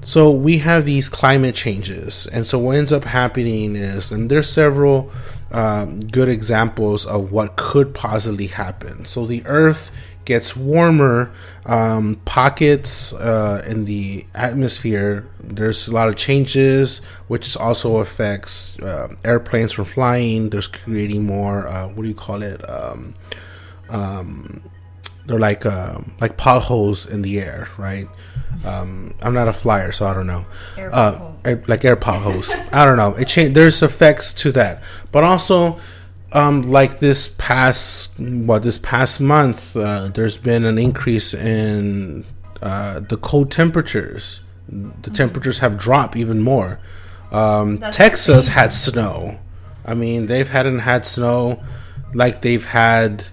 So 0.01 0.31
we 0.31 0.57
have 0.57 0.83
these 0.83 1.07
climate 1.07 1.55
changes, 1.55 2.27
and 2.27 2.45
so 2.45 2.59
what 2.59 2.75
ends 2.75 2.91
up 2.91 3.05
happening 3.05 3.77
is, 3.77 4.11
and 4.11 4.29
there's 4.29 4.49
several 4.49 5.11
um, 5.51 6.01
good 6.01 6.27
examples 6.27 7.05
of 7.05 7.31
what 7.31 7.55
could 7.55 7.93
possibly 7.93 8.47
happen. 8.47 9.05
So 9.05 9.25
the 9.25 9.41
Earth 9.45 9.91
gets 10.29 10.55
warmer, 10.55 11.31
um, 11.65 12.21
pockets 12.23 13.13
uh, 13.13 13.63
in 13.67 13.85
the 13.85 14.27
atmosphere, 14.35 15.25
there's 15.41 15.87
a 15.87 15.91
lot 15.91 16.07
of 16.07 16.15
changes, 16.15 17.03
which 17.27 17.57
also 17.57 17.97
affects 17.97 18.79
uh, 18.79 19.07
airplanes 19.25 19.71
from 19.73 19.85
flying. 19.85 20.51
There's 20.51 20.67
creating 20.67 21.25
more, 21.25 21.67
uh, 21.67 21.87
what 21.87 22.03
do 22.03 22.07
you 22.07 22.13
call 22.13 22.43
it? 22.43 22.61
Um, 22.69 23.15
um, 23.89 24.61
they're 25.25 25.39
like 25.39 25.65
um, 25.65 26.13
like 26.21 26.37
potholes 26.37 27.07
in 27.07 27.23
the 27.23 27.39
air, 27.39 27.67
right? 27.77 28.07
Um, 28.65 29.15
I'm 29.23 29.33
not 29.33 29.47
a 29.47 29.53
flyer, 29.53 29.91
so 29.91 30.05
I 30.05 30.13
don't 30.13 30.27
know. 30.27 30.45
Air 30.77 30.89
uh, 30.93 31.33
air, 31.43 31.63
like 31.67 31.83
air 31.85 31.95
potholes. 31.95 32.51
I 32.71 32.85
don't 32.85 32.97
know. 32.97 33.15
It 33.15 33.27
changed. 33.27 33.55
There's 33.55 33.81
effects 33.81 34.31
to 34.41 34.51
that, 34.53 34.83
but 35.11 35.23
also 35.23 35.79
um, 36.31 36.61
like 36.63 36.99
this 36.99 37.35
past 37.37 38.19
what 38.19 38.63
this 38.63 38.77
past 38.77 39.19
month, 39.19 39.75
uh, 39.75 40.09
there's 40.13 40.37
been 40.37 40.65
an 40.65 40.77
increase 40.77 41.33
in 41.33 42.25
uh, 42.61 42.99
the 42.99 43.17
cold 43.17 43.51
temperatures. 43.51 44.41
The 44.67 44.75
mm-hmm. 44.75 45.13
temperatures 45.13 45.59
have 45.59 45.77
dropped 45.77 46.15
even 46.15 46.41
more. 46.41 46.79
Um, 47.31 47.79
Texas 47.91 48.49
had 48.49 48.73
snow. 48.73 49.39
I 49.85 49.93
mean, 49.93 50.27
they've 50.27 50.47
hadn't 50.47 50.79
had 50.79 51.05
snow 51.05 51.63
like 52.13 52.41
they've 52.41 52.65
had 52.65 53.25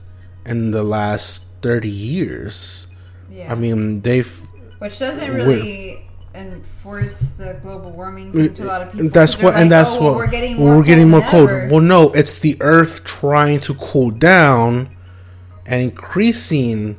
in 0.44 0.70
the 0.70 0.82
last 0.82 1.60
thirty 1.60 1.90
years. 1.90 2.86
Yeah. 3.30 3.52
I 3.52 3.54
mean, 3.54 4.00
they've 4.00 4.40
which 4.78 4.98
doesn't 4.98 5.34
really 5.34 6.05
enforce 6.36 7.20
the 7.38 7.58
global 7.62 7.90
warming 7.90 8.32
thing 8.32 8.54
to 8.54 8.64
a 8.64 8.66
lot 8.66 8.82
of 8.82 8.92
people. 8.92 9.08
That's 9.08 9.36
what, 9.42 9.54
like, 9.54 9.62
and 9.62 9.72
that's 9.72 9.96
oh, 9.96 10.04
what 10.04 10.14
we're 10.16 10.26
getting 10.26 10.56
more, 10.56 10.76
we're 10.76 10.84
getting 10.84 11.10
more 11.10 11.22
cold. 11.22 11.50
Ever. 11.50 11.68
Well, 11.70 11.80
no, 11.80 12.10
it's 12.10 12.38
the 12.38 12.56
Earth 12.60 13.04
trying 13.04 13.60
to 13.60 13.74
cool 13.74 14.10
down 14.10 14.96
and 15.64 15.82
increasing 15.82 16.96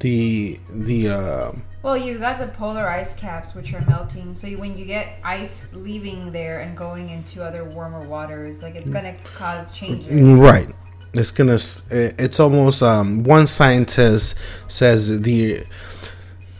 the 0.00 0.58
the. 0.70 1.08
Uh, 1.08 1.52
well, 1.82 1.96
you 1.96 2.18
got 2.18 2.40
the 2.40 2.48
polar 2.48 2.88
ice 2.88 3.14
caps, 3.14 3.54
which 3.54 3.72
are 3.72 3.84
melting. 3.86 4.34
So 4.34 4.48
you, 4.48 4.58
when 4.58 4.76
you 4.76 4.84
get 4.84 5.18
ice 5.22 5.66
leaving 5.72 6.32
there 6.32 6.60
and 6.60 6.76
going 6.76 7.10
into 7.10 7.44
other 7.44 7.64
warmer 7.64 8.02
waters, 8.06 8.62
like 8.62 8.74
it's 8.74 8.90
gonna 8.90 9.16
cause 9.22 9.72
changes. 9.72 10.20
Right. 10.20 10.68
It's 11.14 11.30
gonna. 11.30 11.58
It's 11.90 12.40
almost. 12.40 12.82
Um, 12.82 13.22
one 13.24 13.46
scientist 13.46 14.38
says 14.66 15.22
the 15.22 15.64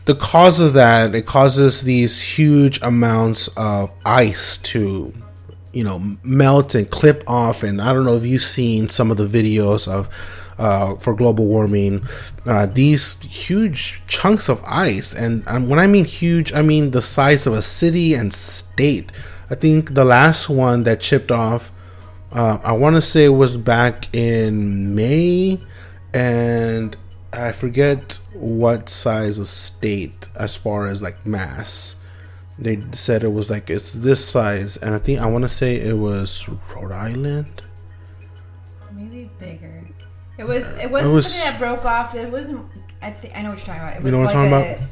the 0.07 0.15
cause 0.15 0.61
of 0.61 0.73
that 0.73 1.15
it 1.15 1.27
causes 1.27 1.83
these 1.83 2.21
huge 2.21 2.81
amounts 2.83 3.49
of 3.57 3.93
ice 4.05 4.57
to 4.59 5.13
you 5.73 5.85
know 5.85 6.01
melt 6.23 6.75
and 6.75 6.91
clip 6.91 7.23
off 7.27 7.63
and 7.63 7.81
i 7.81 7.93
don't 7.93 8.05
know 8.05 8.17
if 8.17 8.25
you've 8.25 8.43
seen 8.43 8.89
some 8.89 9.11
of 9.11 9.17
the 9.17 9.27
videos 9.27 9.87
of 9.87 10.09
uh, 10.59 10.95
for 10.97 11.15
global 11.15 11.47
warming. 11.47 12.07
Uh, 12.45 12.67
these 12.67 13.21
huge 13.23 14.03
chunks 14.07 14.49
of 14.49 14.63
ice, 14.65 15.15
and 15.15 15.47
um, 15.47 15.69
when 15.69 15.79
I 15.79 15.87
mean 15.87 16.05
huge, 16.05 16.53
I 16.53 16.63
mean 16.63 16.91
the 16.91 17.03
size 17.03 17.47
of 17.47 17.53
a 17.53 17.63
city 17.63 18.15
and 18.15 18.33
state. 18.33 19.13
I 19.51 19.55
think 19.55 19.95
the 19.95 20.05
last 20.05 20.49
one 20.49 20.85
that 20.85 21.01
chipped 21.01 21.31
off, 21.31 21.71
uh, 22.33 22.59
I 22.63 22.73
want 22.73 22.97
to 22.97 23.03
say 23.03 23.29
was 23.29 23.57
back 23.57 24.15
in 24.15 24.95
May, 24.95 25.61
and 26.13 26.97
I 27.33 27.53
forget 27.53 28.21
what 28.33 28.89
size 28.89 29.39
of 29.39 29.47
state 29.47 30.29
as 30.35 30.57
far 30.57 30.87
as 30.87 31.03
like 31.03 31.25
mass. 31.27 31.97
They 32.59 32.83
said 32.93 33.23
it 33.23 33.33
was 33.33 33.51
like 33.51 33.69
it's 33.69 33.93
this 33.93 34.27
size, 34.27 34.77
and 34.79 34.95
I 34.95 34.99
think 34.99 35.21
I 35.21 35.27
want 35.27 35.43
to 35.43 35.49
say 35.49 35.77
it 35.77 35.99
was 35.99 36.49
Rhode 36.49 36.93
Island. 36.93 37.63
Maybe 38.93 39.31
bigger. 39.39 39.87
It 40.39 40.45
was. 40.45 40.71
It 40.73 40.91
wasn't 40.91 41.13
it 41.13 41.15
was, 41.15 41.35
something 41.35 41.53
that 41.53 41.59
broke 41.59 41.85
off. 41.85 42.15
It 42.15 42.31
wasn't. 42.31 42.67
I 43.03 43.11
think 43.11 43.37
I 43.37 43.43
know 43.43 43.51
what 43.51 43.59
you're 43.59 43.67
talking 43.67 43.83
about. 43.83 43.97
It 43.97 44.03
was 44.03 44.07
you 44.07 44.11
know 44.13 44.19
what 44.21 44.27
like 44.27 44.37
I'm 44.37 44.51
talking 44.51 44.73
a, 44.73 44.77
about? 44.77 44.89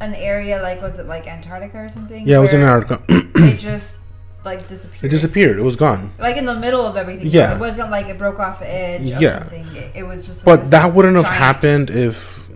An 0.00 0.14
area 0.14 0.62
like 0.62 0.80
was 0.82 0.98
it 0.98 1.06
like 1.06 1.26
Antarctica 1.26 1.78
or 1.78 1.88
something? 1.88 2.26
Yeah, 2.26 2.38
it 2.38 2.40
was 2.40 2.52
in 2.52 2.60
Antarctica. 2.60 3.02
it 3.08 3.58
just 3.58 3.98
like 4.44 4.68
disappeared. 4.68 5.04
It 5.04 5.08
disappeared. 5.08 5.58
It 5.58 5.62
was 5.62 5.76
gone. 5.76 6.12
Like 6.18 6.36
in 6.36 6.44
the 6.46 6.54
middle 6.54 6.84
of 6.84 6.96
everything. 6.96 7.28
Yeah. 7.28 7.56
It 7.56 7.60
wasn't 7.60 7.90
like 7.90 8.06
it 8.06 8.18
broke 8.18 8.38
off 8.38 8.60
the 8.60 8.70
edge. 8.70 9.02
yeah. 9.02 9.40
Something. 9.40 9.66
It, 9.76 9.92
it 9.96 10.02
was 10.04 10.26
just. 10.26 10.46
Like 10.46 10.60
but 10.60 10.70
that 10.70 10.94
wouldn't 10.94 11.16
have 11.16 11.26
happened 11.26 11.90
if, 11.90 12.48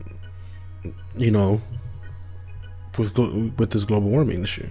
you 1.17 1.31
know, 1.31 1.61
with 2.97 3.17
with 3.19 3.71
this 3.71 3.85
global 3.85 4.09
warming 4.11 4.43
issue. 4.43 4.69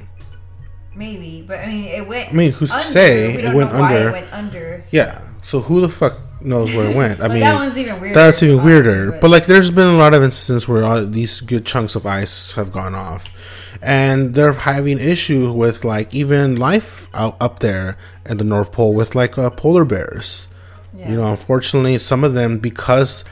Maybe, 0.95 1.43
but 1.47 1.59
I 1.59 1.67
mean, 1.67 1.85
it 1.85 2.07
went. 2.07 2.29
I 2.29 2.31
mean, 2.33 2.51
who's 2.51 2.71
to 2.71 2.79
say 2.81 3.33
it 3.35 3.53
went 3.53 3.71
under? 3.71 4.09
It 4.09 4.11
went 4.11 4.33
under. 4.33 4.83
Yeah. 4.91 5.21
So 5.43 5.61
who 5.61 5.79
the 5.79 5.89
fuck 5.89 6.17
knows 6.41 6.73
where 6.75 6.89
it 6.89 6.95
went? 6.95 7.21
I 7.21 7.27
mean, 7.29 7.41
that 7.41 7.53
one's 7.55 7.77
even 7.77 8.01
weirder. 8.01 8.15
That's 8.15 8.41
even 8.41 8.65
weirder. 8.65 9.11
But, 9.11 9.21
but 9.21 9.29
like, 9.29 9.45
there's 9.45 9.69
been 9.69 9.87
a 9.87 9.97
lot 9.97 10.13
of 10.13 10.23
instances 10.23 10.67
where 10.67 10.83
all 10.83 11.05
these 11.05 11.39
good 11.41 11.65
chunks 11.65 11.95
of 11.95 12.05
ice 12.07 12.53
have 12.53 12.71
gone 12.71 12.95
off, 12.95 13.31
and 13.81 14.33
they're 14.33 14.53
having 14.53 14.99
issue 14.99 15.51
with 15.51 15.83
like 15.83 16.13
even 16.13 16.55
life 16.55 17.09
out 17.13 17.37
up 17.39 17.59
there 17.59 17.97
at 18.25 18.37
the 18.37 18.43
North 18.43 18.71
Pole 18.71 18.93
with 18.93 19.15
like 19.15 19.37
uh, 19.37 19.49
polar 19.49 19.85
bears. 19.85 20.47
Yeah. 20.93 21.11
You 21.11 21.15
know, 21.17 21.27
unfortunately, 21.27 21.97
some 21.97 22.23
of 22.23 22.33
them 22.33 22.57
because 22.59 23.23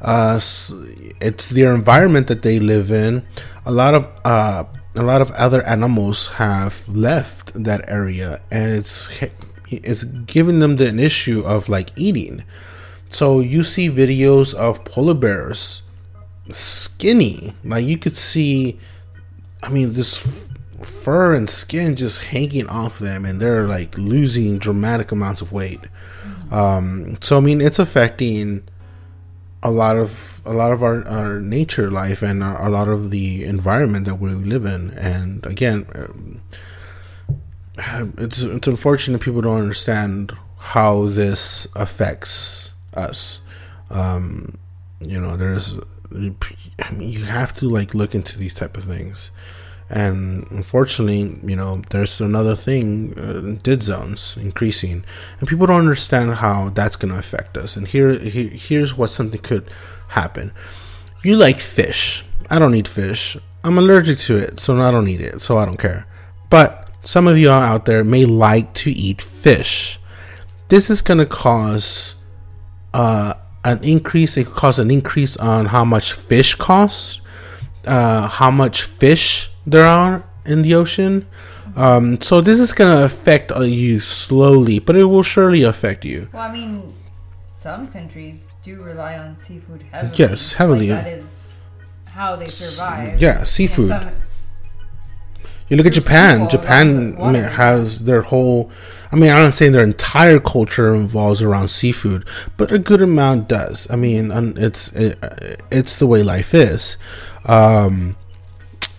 uh, 0.00 0.40
it's 1.20 1.48
their 1.48 1.74
environment 1.74 2.26
that 2.28 2.42
they 2.42 2.58
live 2.58 2.90
in. 2.90 3.26
A 3.66 3.72
lot 3.72 3.94
of 3.94 4.10
uh, 4.24 4.64
a 4.96 5.02
lot 5.02 5.20
of 5.20 5.30
other 5.32 5.62
animals 5.64 6.28
have 6.34 6.88
left 6.88 7.52
that 7.62 7.88
area, 7.88 8.40
and 8.50 8.72
it's 8.72 9.10
it's 9.70 10.04
giving 10.04 10.60
them 10.60 10.76
the 10.76 10.88
an 10.88 10.98
issue 10.98 11.42
of 11.44 11.68
like 11.68 11.90
eating. 11.96 12.44
So 13.10 13.40
you 13.40 13.62
see 13.62 13.88
videos 13.90 14.54
of 14.54 14.84
polar 14.84 15.14
bears 15.14 15.82
skinny, 16.50 17.54
like 17.64 17.84
you 17.84 17.98
could 17.98 18.16
see. 18.16 18.78
I 19.62 19.68
mean, 19.68 19.92
this 19.92 20.50
f- 20.80 20.86
fur 20.86 21.34
and 21.34 21.48
skin 21.48 21.96
just 21.96 22.24
hanging 22.24 22.68
off 22.68 22.98
them, 22.98 23.24
and 23.24 23.40
they're 23.40 23.66
like 23.66 23.96
losing 23.98 24.58
dramatic 24.58 25.12
amounts 25.12 25.40
of 25.40 25.52
weight. 25.52 25.80
Um, 26.50 27.18
so 27.20 27.36
I 27.36 27.40
mean, 27.40 27.60
it's 27.60 27.78
affecting 27.78 28.64
a 29.62 29.70
lot 29.70 29.96
of 29.96 30.40
a 30.44 30.52
lot 30.52 30.72
of 30.72 30.82
our, 30.82 31.06
our 31.06 31.40
nature 31.40 31.90
life 31.90 32.22
and 32.22 32.42
our, 32.42 32.66
a 32.66 32.70
lot 32.70 32.88
of 32.88 33.10
the 33.10 33.44
environment 33.44 34.06
that 34.06 34.16
we 34.16 34.30
live 34.30 34.64
in 34.64 34.90
and 34.92 35.44
again 35.44 35.86
um, 35.94 36.40
it's 38.18 38.42
it's 38.42 38.66
unfortunate 38.66 39.20
people 39.20 39.42
don't 39.42 39.60
understand 39.60 40.32
how 40.58 41.06
this 41.06 41.66
affects 41.76 42.72
us 42.94 43.40
um, 43.90 44.56
you 45.00 45.20
know 45.20 45.36
there's 45.36 45.78
I 46.80 46.90
mean, 46.92 47.10
you 47.10 47.24
have 47.24 47.52
to 47.54 47.68
like 47.68 47.94
look 47.94 48.14
into 48.14 48.38
these 48.38 48.54
type 48.54 48.76
of 48.76 48.84
things 48.84 49.30
and 49.90 50.46
unfortunately, 50.52 51.40
you 51.42 51.56
know, 51.56 51.82
there's 51.90 52.20
another 52.20 52.54
thing, 52.54 53.18
uh, 53.18 53.58
dead 53.60 53.82
zones 53.82 54.36
increasing, 54.40 55.04
and 55.40 55.48
people 55.48 55.66
don't 55.66 55.80
understand 55.80 56.34
how 56.34 56.70
that's 56.70 56.94
going 56.94 57.12
to 57.12 57.18
affect 57.18 57.56
us. 57.56 57.76
And 57.76 57.88
here, 57.88 58.12
here, 58.12 58.48
here's 58.50 58.96
what 58.96 59.10
something 59.10 59.40
could 59.40 59.68
happen. 60.08 60.52
You 61.24 61.36
like 61.36 61.58
fish. 61.58 62.24
I 62.48 62.60
don't 62.60 62.76
eat 62.76 62.86
fish. 62.86 63.36
I'm 63.64 63.78
allergic 63.78 64.18
to 64.20 64.36
it, 64.36 64.60
so 64.60 64.80
I 64.80 64.92
don't 64.92 65.08
eat 65.08 65.20
it, 65.20 65.40
so 65.40 65.58
I 65.58 65.64
don't 65.64 65.76
care. 65.76 66.06
But 66.50 66.88
some 67.02 67.26
of 67.26 67.36
you 67.36 67.50
out 67.50 67.84
there 67.84 68.04
may 68.04 68.24
like 68.24 68.72
to 68.74 68.92
eat 68.92 69.20
fish. 69.20 69.98
This 70.68 70.88
is 70.88 71.02
going 71.02 71.18
to 71.18 71.26
cause 71.26 72.14
uh, 72.94 73.34
an 73.64 73.82
increase. 73.84 74.36
It 74.36 74.46
could 74.46 74.56
cause 74.56 74.78
an 74.78 74.90
increase 74.90 75.36
on 75.36 75.66
how 75.66 75.84
much 75.84 76.12
fish 76.12 76.54
costs, 76.54 77.20
uh, 77.86 78.28
how 78.28 78.50
much 78.50 78.82
fish 78.82 79.50
there 79.66 79.84
are 79.84 80.24
in 80.44 80.62
the 80.62 80.74
ocean. 80.74 81.26
Um, 81.76 82.20
so 82.20 82.40
this 82.40 82.58
is 82.58 82.72
going 82.72 82.90
to 82.90 83.04
affect 83.04 83.52
uh, 83.52 83.60
you 83.60 84.00
slowly, 84.00 84.78
but 84.78 84.96
it 84.96 85.04
will 85.04 85.22
surely 85.22 85.62
affect 85.62 86.04
you. 86.04 86.28
Well, 86.32 86.42
I 86.42 86.52
mean, 86.52 86.92
some 87.46 87.88
countries 87.88 88.52
do 88.62 88.82
rely 88.82 89.18
on 89.18 89.36
seafood 89.36 89.84
heavily. 89.84 90.14
Yes, 90.16 90.52
heavily. 90.54 90.90
Like 90.90 91.04
that 91.04 91.12
is 91.12 91.50
how 92.06 92.36
they 92.36 92.46
survive. 92.46 93.20
Yeah, 93.20 93.44
seafood. 93.44 93.84
You, 93.84 93.90
know, 93.90 94.00
some, 94.00 94.12
you 95.68 95.76
look 95.76 95.86
at 95.86 95.92
Japan. 95.92 96.48
Japan 96.48 97.14
has 97.44 98.02
their 98.04 98.22
whole. 98.22 98.70
I 99.12 99.16
mean, 99.16 99.30
I'm 99.30 99.44
not 99.44 99.54
saying 99.54 99.72
their 99.72 99.84
entire 99.84 100.38
culture 100.38 100.92
revolves 100.92 101.42
around 101.42 101.68
seafood, 101.68 102.28
but 102.56 102.70
a 102.70 102.78
good 102.78 103.02
amount 103.02 103.48
does. 103.48 103.90
I 103.90 103.96
mean, 103.96 104.30
it's 104.56 104.92
it, 104.92 105.18
it's 105.70 105.96
the 105.96 106.06
way 106.06 106.22
life 106.22 106.54
is. 106.54 106.96
Um, 107.44 108.16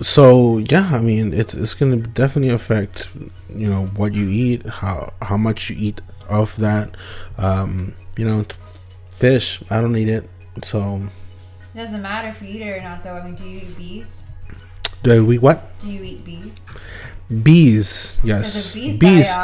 so 0.02 0.58
yeah, 0.58 0.90
I 0.92 1.00
mean 1.00 1.32
it's 1.32 1.54
it's 1.54 1.76
gonna 1.76 1.98
definitely 1.98 2.50
affect 2.50 3.10
you 3.50 3.68
know 3.70 3.86
what 3.86 4.14
you 4.14 4.28
eat, 4.30 4.66
how 4.66 5.14
how 5.22 5.38
much 5.38 5.70
you 5.70 5.76
eat 5.80 6.02
of 6.28 6.56
that. 6.58 6.96
Um, 7.38 7.94
you 8.18 8.26
know, 8.26 8.46
fish. 9.12 9.62
I 9.70 9.82
don't 9.82 9.96
eat 9.96 10.10
it, 10.10 10.30
so. 10.64 11.02
It 11.74 11.78
doesn't 11.78 12.02
matter 12.02 12.30
if 12.30 12.42
you 12.42 12.50
eat 12.50 12.62
it 12.62 12.70
or 12.70 12.82
not, 12.82 13.04
though. 13.04 13.14
I 13.14 13.24
mean, 13.24 13.36
do 13.36 13.46
you 13.46 13.60
eat 13.60 13.78
bees? 13.78 14.26
Do 15.04 15.26
we 15.26 15.38
what? 15.38 15.72
Do 15.82 15.88
you 15.88 16.04
eat 16.04 16.26
bees? 16.26 16.68
Bees, 17.32 18.18
yes. 18.24 18.74
Bees. 18.76 18.98
bees. 18.98 19.36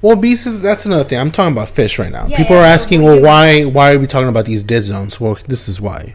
Well, 0.00 0.16
bees 0.16 0.46
is 0.46 0.62
that's 0.62 0.86
another 0.86 1.04
thing. 1.04 1.18
I'm 1.18 1.30
talking 1.30 1.52
about 1.52 1.68
fish 1.68 1.98
right 1.98 2.10
now. 2.10 2.26
Yeah, 2.26 2.38
People 2.38 2.56
yeah, 2.56 2.62
are 2.62 2.66
asking, 2.66 3.02
well, 3.02 3.20
why 3.20 3.64
why 3.64 3.92
are 3.92 3.98
we 3.98 4.06
talking 4.06 4.28
about 4.28 4.46
these 4.46 4.62
dead 4.62 4.82
zones? 4.84 5.20
Well, 5.20 5.38
this 5.46 5.68
is 5.68 5.80
why. 5.80 6.14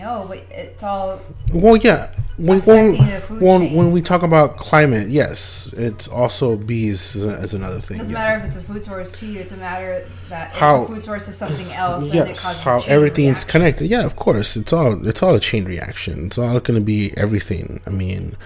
Know, 0.00 0.24
but 0.28 0.38
it's 0.50 0.82
all. 0.82 1.20
Well, 1.52 1.76
yeah 1.76 2.10
when, 2.40 2.60
when, 2.60 2.96
when, 3.40 3.72
when, 3.74 3.92
we 3.92 4.00
talk 4.00 4.22
about 4.22 4.56
climate, 4.56 5.10
yes, 5.10 5.72
it's 5.76 6.08
also 6.08 6.56
bees 6.56 7.14
as, 7.14 7.24
as 7.24 7.54
another 7.54 7.80
thing. 7.80 7.96
It 7.96 8.00
doesn't 8.00 8.14
yeah. 8.14 8.18
matter 8.18 8.38
if 8.38 8.44
it's 8.46 8.56
a 8.56 8.62
food 8.62 8.82
source 8.82 9.12
to 9.12 9.26
you. 9.26 9.40
It's 9.40 9.52
a 9.52 9.58
matter 9.58 10.06
that 10.30 10.52
how, 10.52 10.86
food 10.86 11.02
source 11.02 11.28
is 11.28 11.36
something 11.36 11.70
else. 11.72 12.12
Yes, 12.12 12.60
how 12.60 12.80
everything's 12.86 13.40
reaction. 13.40 13.50
connected. 13.50 13.90
Yeah, 13.90 14.06
of 14.06 14.16
course. 14.16 14.56
It's 14.56 14.72
all 14.72 15.06
it's 15.06 15.22
all 15.22 15.34
a 15.34 15.40
chain 15.40 15.66
reaction. 15.66 16.26
It's 16.26 16.38
all 16.38 16.60
going 16.60 16.80
to 16.80 16.84
be 16.84 17.12
everything. 17.16 17.80
I 17.86 17.90
mean, 17.90 18.36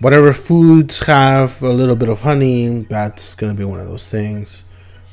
whatever 0.00 0.32
foods 0.32 1.04
have 1.04 1.62
a 1.62 1.70
little 1.70 1.96
bit 1.96 2.08
of 2.08 2.22
honey, 2.22 2.68
that's 2.88 3.34
going 3.34 3.54
to 3.54 3.58
be 3.58 3.64
one 3.64 3.80
of 3.80 3.86
those 3.86 4.06
things. 4.06 4.64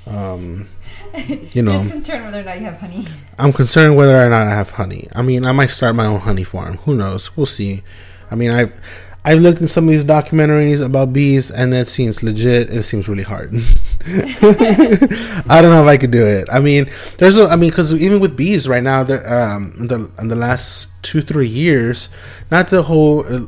Um, 0.07 0.67
you 1.53 1.61
know, 1.61 1.73
I'm 1.73 1.89
concerned 1.89 2.25
whether 2.25 2.39
or 2.39 2.43
not 2.43 2.59
you 2.59 2.65
have 2.65 2.79
honey. 2.79 3.05
I'm 3.37 3.53
concerned 3.53 3.95
whether 3.95 4.15
or 4.15 4.29
not 4.29 4.47
I 4.47 4.55
have 4.55 4.71
honey. 4.71 5.07
I 5.15 5.21
mean, 5.21 5.45
I 5.45 5.51
might 5.51 5.69
start 5.69 5.95
my 5.95 6.05
own 6.05 6.21
honey 6.21 6.43
farm. 6.43 6.77
Who 6.77 6.95
knows? 6.95 7.35
We'll 7.37 7.45
see. 7.45 7.83
I 8.29 8.35
mean, 8.35 8.51
I've 8.51 8.79
I've 9.23 9.39
looked 9.39 9.61
in 9.61 9.67
some 9.67 9.83
of 9.83 9.91
these 9.91 10.05
documentaries 10.05 10.83
about 10.83 11.13
bees, 11.13 11.51
and 11.51 11.71
that 11.73 11.87
seems 11.87 12.23
legit. 12.23 12.73
It 12.73 12.83
seems 12.83 13.07
really 13.07 13.23
hard. 13.23 13.53
I 14.05 15.59
don't 15.61 15.69
know 15.69 15.83
if 15.83 15.87
I 15.87 15.97
could 15.97 16.09
do 16.09 16.25
it. 16.25 16.47
I 16.51 16.59
mean, 16.59 16.89
there's 17.19 17.37
a, 17.37 17.47
I 17.47 17.55
mean, 17.55 17.69
because 17.69 17.93
even 17.93 18.19
with 18.19 18.35
bees 18.35 18.67
right 18.67 18.81
now, 18.81 19.01
um, 19.01 19.75
in 19.77 19.87
the 19.87 20.11
in 20.17 20.27
the 20.29 20.35
last 20.35 21.03
two 21.03 21.21
three 21.21 21.47
years, 21.47 22.09
not 22.49 22.69
the 22.69 22.83
whole, 22.83 23.19
uh, 23.19 23.45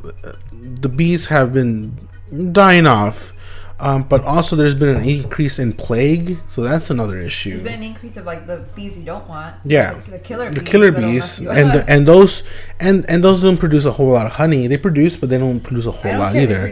the 0.52 0.90
bees 0.90 1.28
have 1.28 1.54
been 1.54 2.08
dying 2.52 2.86
off 2.86 3.34
um, 3.80 4.04
but 4.04 4.24
also, 4.24 4.56
there's 4.56 4.76
been 4.76 4.96
an 4.96 5.04
increase 5.04 5.60
in 5.60 5.74
plague, 5.74 6.40
so 6.48 6.62
that's 6.62 6.90
another 6.90 7.18
issue. 7.18 7.52
There's 7.52 7.64
been 7.64 7.74
an 7.74 7.84
increase 7.84 8.18
of 8.18 8.26
like 8.26 8.46
the 8.46 8.66
bees 8.76 8.98
you 8.98 9.04
don't 9.04 9.28
want. 9.28 9.56
Yeah, 9.66 9.96
the, 9.96 10.12
the 10.12 10.20
killer 10.20 10.52
the 10.52 10.60
bees 10.60 10.70
killer 10.70 10.92
bees, 10.92 11.40
and 11.40 11.74
the, 11.74 11.86
and 11.90 12.08
those 12.08 12.44
and 12.80 13.06
and 13.10 13.24
those 13.24 13.42
don't 13.42 13.58
produce 13.58 13.86
a 13.86 13.92
whole 13.92 14.12
lot 14.12 14.26
of 14.26 14.34
honey. 14.34 14.68
They 14.68 14.78
produce, 14.78 15.18
but 15.18 15.30
they 15.30 15.38
don't 15.38 15.60
produce 15.60 15.88
a 15.88 15.92
whole 15.92 16.18
lot 16.18 16.36
either. 16.36 16.72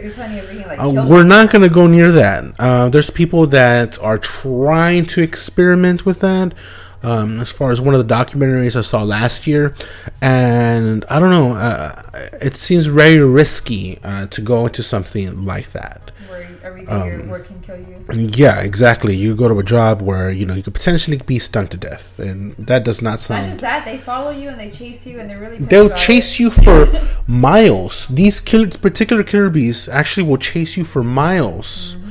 Like, 0.66 0.78
uh, 0.78 1.06
we're 1.08 1.24
not 1.24 1.50
gonna 1.50 1.68
go 1.68 1.86
near 1.86 2.12
that. 2.12 2.44
Uh, 2.58 2.88
there's 2.88 3.10
people 3.10 3.46
that 3.48 4.00
are 4.02 4.18
trying 4.18 5.04
to 5.06 5.22
experiment 5.22 6.06
with 6.06 6.20
that. 6.20 6.54
Um, 7.02 7.40
as 7.40 7.50
far 7.50 7.70
as 7.70 7.80
one 7.80 7.94
of 7.94 8.06
the 8.06 8.14
documentaries 8.14 8.76
I 8.76 8.80
saw 8.82 9.02
last 9.02 9.46
year, 9.46 9.74
and 10.20 11.04
I 11.10 11.18
don't 11.18 11.30
know, 11.30 11.52
uh, 11.52 12.02
it 12.40 12.54
seems 12.54 12.86
very 12.86 13.18
risky 13.18 13.98
uh, 14.04 14.26
to 14.26 14.40
go 14.40 14.66
into 14.66 14.82
something 14.82 15.44
like 15.44 15.70
that. 15.72 16.12
Where 16.28 16.48
every 16.62 16.84
day 16.84 16.92
um, 16.92 17.08
your 17.08 17.26
work 17.26 17.46
can 17.46 17.60
kill 17.60 17.78
you. 17.78 18.28
Yeah, 18.34 18.60
exactly. 18.60 19.16
You 19.16 19.34
go 19.34 19.48
to 19.48 19.58
a 19.58 19.64
job 19.64 20.00
where 20.00 20.30
you 20.30 20.46
know 20.46 20.54
you 20.54 20.62
could 20.62 20.74
potentially 20.74 21.16
be 21.18 21.38
stung 21.38 21.66
to 21.68 21.76
death, 21.76 22.20
and 22.20 22.52
that 22.52 22.84
does 22.84 23.02
not 23.02 23.20
sound. 23.20 23.42
Not 23.42 23.48
just 23.48 23.60
that, 23.62 23.84
they 23.84 23.98
follow 23.98 24.30
you 24.30 24.48
and 24.48 24.60
they 24.60 24.70
chase 24.70 25.06
you, 25.06 25.18
and 25.18 25.30
they're 25.30 25.40
really. 25.40 25.58
They'll 25.58 25.90
chase 25.90 26.34
it. 26.34 26.40
you 26.40 26.50
for 26.50 26.86
miles. 27.26 28.06
These 28.08 28.40
killer, 28.40 28.68
particular 28.68 29.24
killer 29.24 29.50
bees 29.50 29.88
actually 29.88 30.28
will 30.28 30.38
chase 30.38 30.76
you 30.76 30.84
for 30.84 31.02
miles. 31.02 31.94
Mm-hmm 31.94 32.01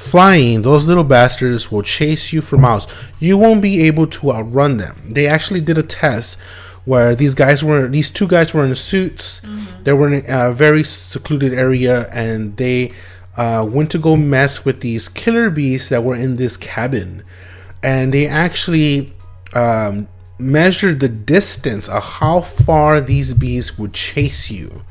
flying, 0.00 0.62
those 0.62 0.88
little 0.88 1.04
bastards 1.04 1.70
will 1.70 1.82
chase 1.82 2.32
you 2.32 2.40
for 2.40 2.56
miles. 2.56 2.86
You 3.18 3.36
won't 3.36 3.60
be 3.60 3.82
able 3.82 4.06
to 4.06 4.32
outrun 4.32 4.78
them. 4.78 5.12
They 5.12 5.26
actually 5.26 5.60
did 5.60 5.76
a 5.76 5.82
test 5.82 6.40
where 6.86 7.14
these 7.14 7.34
guys 7.34 7.62
were 7.62 7.86
these 7.86 8.08
two 8.08 8.26
guys 8.26 8.54
were 8.54 8.64
in 8.64 8.74
suits. 8.74 9.40
Mm-hmm. 9.40 9.84
They 9.84 9.92
were 9.92 10.12
in 10.12 10.24
a 10.26 10.52
very 10.52 10.84
secluded 10.84 11.52
area 11.52 12.08
and 12.12 12.56
they 12.56 12.92
uh, 13.36 13.66
went 13.68 13.90
to 13.90 13.98
go 13.98 14.16
mess 14.16 14.64
with 14.64 14.80
these 14.80 15.08
killer 15.08 15.50
bees 15.50 15.90
that 15.90 16.02
were 16.02 16.16
in 16.16 16.36
this 16.36 16.56
cabin, 16.56 17.22
and 17.82 18.12
they 18.12 18.26
actually 18.26 19.12
um, 19.54 20.08
measured 20.38 21.00
the 21.00 21.08
distance 21.08 21.88
of 21.88 22.02
how 22.02 22.40
far 22.40 23.00
these 23.00 23.34
bees 23.34 23.78
would 23.78 23.92
chase 23.92 24.50
you. 24.50 24.82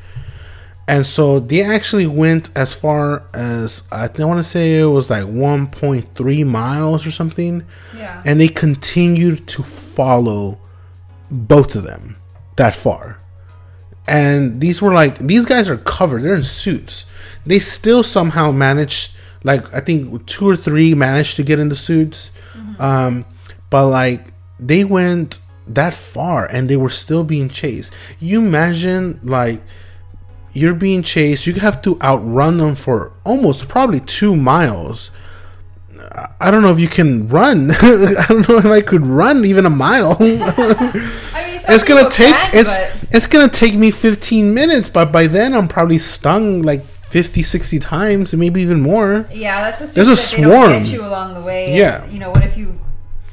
And 0.89 1.05
so 1.05 1.39
they 1.39 1.61
actually 1.61 2.07
went 2.07 2.49
as 2.57 2.73
far 2.73 3.23
as 3.31 3.87
I 3.91 4.07
don't 4.07 4.27
want 4.27 4.39
to 4.39 4.43
say 4.43 4.79
it 4.79 4.85
was 4.85 5.07
like 5.07 5.23
1.3 5.23 6.45
miles 6.47 7.05
or 7.05 7.11
something. 7.11 7.63
Yeah. 7.95 8.23
And 8.25 8.41
they 8.41 8.47
continued 8.47 9.47
to 9.49 9.61
follow 9.61 10.57
both 11.29 11.75
of 11.75 11.83
them 11.83 12.17
that 12.55 12.73
far. 12.73 13.21
And 14.07 14.59
these 14.59 14.81
were 14.81 14.91
like 14.91 15.19
these 15.19 15.45
guys 15.45 15.69
are 15.69 15.77
covered. 15.77 16.23
They're 16.23 16.33
in 16.33 16.43
suits. 16.43 17.05
They 17.45 17.59
still 17.59 18.01
somehow 18.01 18.51
managed 18.51 19.15
like 19.43 19.71
I 19.71 19.81
think 19.81 20.25
two 20.25 20.49
or 20.49 20.55
three 20.55 20.95
managed 20.95 21.35
to 21.35 21.43
get 21.43 21.59
into 21.59 21.75
suits. 21.75 22.31
Mm-hmm. 22.55 22.81
Um, 22.81 23.25
but 23.69 23.89
like 23.89 24.33
they 24.59 24.83
went 24.85 25.39
that 25.67 25.93
far 25.93 26.47
and 26.47 26.67
they 26.67 26.77
were 26.77 26.89
still 26.89 27.23
being 27.23 27.47
chased. 27.47 27.93
You 28.19 28.39
imagine 28.43 29.19
like 29.23 29.61
you're 30.53 30.73
being 30.73 31.03
chased. 31.03 31.47
You 31.47 31.53
have 31.55 31.81
to 31.83 31.99
outrun 32.01 32.57
them 32.57 32.75
for 32.75 33.13
almost 33.23 33.67
probably 33.67 33.99
two 33.99 34.35
miles. 34.35 35.11
I 36.39 36.49
don't 36.51 36.61
know 36.61 36.71
if 36.71 36.79
you 36.79 36.87
can 36.87 37.27
run. 37.27 37.71
I 37.81 38.25
don't 38.29 38.47
know 38.47 38.57
if 38.57 38.65
I 38.65 38.81
could 38.81 39.05
run 39.05 39.45
even 39.45 39.65
a 39.65 39.69
mile. 39.69 40.17
I 40.19 40.23
mean, 40.23 41.61
it's 41.67 41.83
gonna 41.83 42.09
take 42.09 42.33
can, 42.33 42.55
it's 42.55 42.77
but... 42.77 43.15
it's 43.15 43.27
gonna 43.27 43.49
take 43.49 43.75
me 43.75 43.91
15 43.91 44.53
minutes, 44.53 44.89
but 44.89 45.11
by 45.11 45.27
then 45.27 45.53
I'm 45.53 45.67
probably 45.67 45.97
stung 45.97 46.61
like 46.61 46.83
50, 46.83 47.43
60 47.43 47.79
times, 47.79 48.33
maybe 48.33 48.61
even 48.61 48.81
more. 48.81 49.27
Yeah, 49.31 49.69
that's 49.69 49.91
a 49.91 49.95
there's 49.95 50.09
a 50.09 50.15
swarm. 50.15 50.71
get 50.71 50.91
you 50.91 51.05
along 51.05 51.33
the 51.33 51.41
way. 51.41 51.75
Yeah, 51.75 52.03
and, 52.03 52.13
you 52.13 52.19
know 52.19 52.29
what 52.29 52.43
if 52.43 52.57
you 52.57 52.79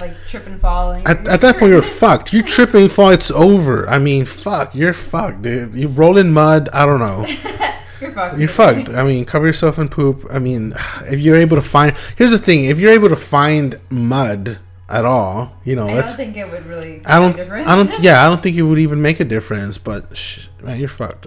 like 0.00 0.16
trip 0.26 0.46
and 0.46 0.61
fall. 0.61 0.92
And 0.92 1.06
at, 1.06 1.28
at 1.28 1.40
that 1.40 1.59
point, 1.59 1.72
you're 1.72 1.82
fucked. 1.82 2.32
You 2.32 2.42
trip 2.42 2.74
and 2.74 2.90
fall, 2.90 3.11
it's 3.11 3.30
over. 3.30 3.88
I 3.88 3.98
mean, 3.98 4.24
fuck, 4.24 4.74
you're 4.74 4.92
fucked, 4.92 5.42
dude. 5.42 5.74
You 5.74 5.88
roll 5.88 6.18
in 6.18 6.32
mud. 6.32 6.68
I 6.72 6.85
don't 6.85 7.00
know. 7.00 7.26
you're 8.00 8.11
fucked. 8.11 8.38
You're 8.38 8.48
fucked. 8.48 8.88
I 8.90 9.04
mean, 9.04 9.24
cover 9.24 9.46
yourself 9.46 9.78
in 9.78 9.88
poop. 9.88 10.26
I 10.30 10.38
mean, 10.38 10.74
if 11.02 11.20
you're 11.20 11.37
able 11.37 11.56
to 11.56 11.62
find, 11.62 11.96
here's 12.16 12.30
the 12.30 12.38
thing: 12.38 12.66
if 12.66 12.78
you're 12.78 12.92
able 12.92 13.09
to 13.09 13.16
find 13.16 13.80
mud 13.90 14.59
at 14.88 15.04
all, 15.04 15.56
you 15.64 15.74
know, 15.74 15.88
I 15.88 16.00
don't 16.00 16.11
think 16.11 16.37
it 16.37 16.50
would 16.50 16.66
really. 16.66 17.02
I 17.06 17.18
don't. 17.18 17.38
I 17.38 17.76
don't. 17.76 18.00
Yeah, 18.00 18.24
I 18.24 18.28
don't 18.28 18.42
think 18.42 18.56
it 18.56 18.62
would 18.62 18.78
even 18.78 19.02
make 19.02 19.20
a 19.20 19.24
difference. 19.24 19.78
But 19.78 20.16
sh- 20.16 20.48
man, 20.62 20.78
you're 20.78 20.88
fucked. 20.88 21.26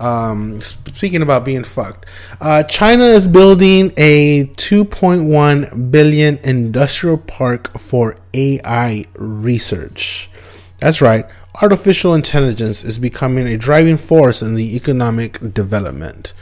Um, 0.00 0.62
speaking 0.62 1.20
about 1.20 1.44
being 1.44 1.62
fucked, 1.62 2.06
uh, 2.40 2.62
China 2.62 3.04
is 3.04 3.28
building 3.28 3.92
a 3.98 4.46
2.1 4.56 5.90
billion 5.90 6.38
industrial 6.38 7.18
park 7.18 7.78
for 7.78 8.16
AI 8.32 9.04
research. 9.14 10.30
That's 10.78 11.02
right, 11.02 11.26
artificial 11.60 12.14
intelligence 12.14 12.82
is 12.82 12.98
becoming 12.98 13.46
a 13.46 13.58
driving 13.58 13.98
force 13.98 14.40
in 14.40 14.54
the 14.54 14.74
economic 14.74 15.38
development. 15.52 16.32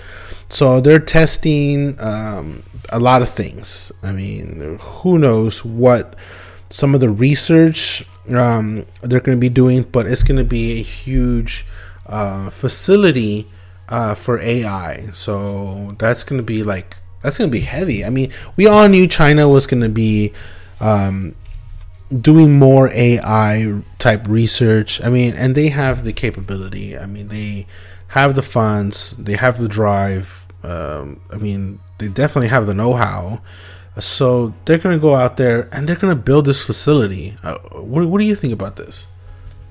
So 0.49 0.81
they're 0.81 1.01
testing 1.01 1.99
um, 2.01 2.62
a 2.90 2.99
lot 2.99 3.23
of 3.23 3.29
things. 3.29 3.92
I 4.03 4.12
mean, 4.12 4.79
who 4.81 5.18
knows 5.18 5.64
what 5.64 6.14
some 6.71 6.94
of 6.94 7.01
the 7.01 7.11
research 7.11 8.05
um, 8.31 8.85
they're 9.03 9.21
going 9.21 9.37
to 9.37 9.40
be 9.40 9.49
doing, 9.49 9.83
but 9.83 10.07
it's 10.07 10.23
going 10.23 10.38
to 10.38 10.44
be 10.44 10.79
a 10.79 10.83
huge 10.83 11.66
uh, 12.09 12.51
facility 12.51 13.47
uh, 13.88 14.14
for 14.14 14.40
AI. 14.40 15.11
So 15.12 15.94
that's 15.99 16.25
to 16.38 16.44
be 16.44 16.62
like 16.62 16.97
that's 17.23 17.38
to 17.49 17.53
be 17.53 17.61
heavy. 17.61 18.05
I 18.05 18.11
mean, 18.11 18.33
we 18.57 18.66
all 18.66 18.88
knew 18.88 19.07
China 19.07 19.49
was 19.49 19.66
to 19.83 19.88
be 19.88 20.33
um, 20.81 21.35
doing 22.21 22.59
more 22.59 22.90
AI 22.92 23.83
type 23.99 24.27
research. 24.29 25.03
I 25.03 25.09
mean, 25.09 25.35
and 25.35 25.55
they 25.55 25.68
have 25.68 26.05
the 26.05 26.12
capability. 26.12 26.97
I 26.97 27.07
mean, 27.07 27.29
they 27.29 27.66
have 28.09 28.35
the 28.35 28.42
funds, 28.42 29.16
they 29.16 29.35
have 29.35 29.59
the 29.59 29.68
drive. 29.68 30.47
Um, 30.62 31.21
I 31.31 31.37
mean, 31.37 31.81
they 31.99 32.09
definitely 32.09 32.49
have 32.49 32.66
the 32.66 32.75
know 32.75 32.94
how. 32.94 33.40
So 34.01 34.55
they're 34.64 34.79
to 34.97 35.01
go 35.01 35.16
out 35.16 35.37
there 35.37 35.68
and 35.73 35.88
they're 35.88 35.97
to 36.14 36.21
build 36.21 36.44
this 36.44 36.64
facility. 36.64 37.35
Uh, 37.42 37.59
what, 37.59 38.07
what 38.07 38.21
do 38.21 38.25
you 38.25 38.37
think 38.37 38.53
about 38.53 38.77
this? 38.77 39.09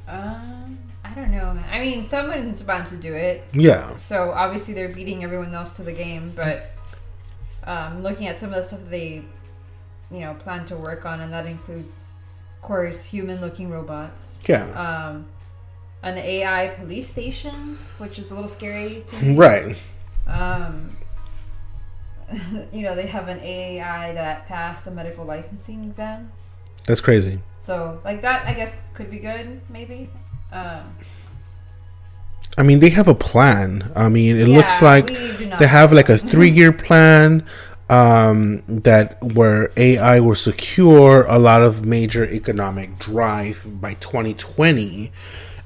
Don't 0.08 0.57
know, 1.38 1.54
man. 1.54 1.66
I 1.72 1.80
mean, 1.80 2.08
someone's 2.08 2.62
about 2.62 2.90
to 2.90 2.98
do 2.98 3.14
it. 3.14 3.46
Yeah. 3.54 3.96
So 3.96 4.32
obviously 4.32 4.74
they're 4.74 4.90
beating 4.90 5.24
everyone 5.24 5.54
else 5.54 5.76
to 5.78 5.84
the 5.84 5.94
game, 5.94 6.34
but 6.36 6.72
um, 7.64 8.04
looking 8.04 8.28
at 8.28 8.40
some 8.40 8.50
of 8.50 8.56
the 8.56 8.64
stuff 8.64 8.80
they, 8.90 9.24
you 10.12 10.20
know, 10.20 10.34
plan 10.34 10.66
to 10.68 10.78
work 10.78 11.06
on, 11.06 11.22
and 11.22 11.32
that 11.34 11.46
includes, 11.46 12.22
of 12.56 12.62
course, 12.62 13.06
human-looking 13.06 13.70
robots. 13.70 14.40
Yeah. 14.48 14.66
Um, 14.72 15.28
an 16.04 16.18
AI 16.18 16.70
police 16.80 17.10
station, 17.10 17.78
which 17.98 18.20
is 18.20 18.32
a 18.32 18.36
little 18.36 18.50
scary 18.50 19.04
to 19.10 19.16
me. 19.22 19.36
Right. 19.36 19.78
Um, 20.26 20.96
you 22.72 22.84
know, 22.84 22.96
they 22.96 23.08
have 23.08 23.28
an 23.28 23.40
AI 23.42 24.14
that 24.14 24.48
passed 24.48 24.86
the 24.86 24.92
medical 24.92 25.26
licensing 25.26 25.84
exam. 25.86 26.32
That's 26.86 27.02
crazy. 27.02 27.40
So, 27.62 28.00
like 28.06 28.22
that, 28.22 28.46
I 28.46 28.54
guess 28.54 28.78
could 28.94 29.12
be 29.12 29.20
good, 29.20 29.60
maybe. 29.70 30.10
Um, 30.54 30.96
I 32.58 32.64
mean, 32.64 32.80
they 32.80 32.90
have 32.90 33.08
a 33.08 33.16
plan. 33.16 33.92
I 33.96 34.10
mean, 34.10 34.38
it 34.38 34.48
yeah, 34.48 34.58
looks 34.58 34.82
like 34.82 35.08
they 35.08 35.68
have 35.68 35.94
like 35.94 36.10
a 36.10 36.18
three-year 36.32 36.72
plan 36.72 37.46
um, 37.90 38.64
that 38.68 39.22
where 39.24 39.72
AI 39.78 40.20
will 40.20 40.36
secure 40.36 41.26
a 41.28 41.40
lot 41.40 41.62
of 41.62 41.86
major 41.86 42.26
economic 42.26 42.98
drive 43.00 43.66
by 43.80 43.94
2020. 43.96 45.12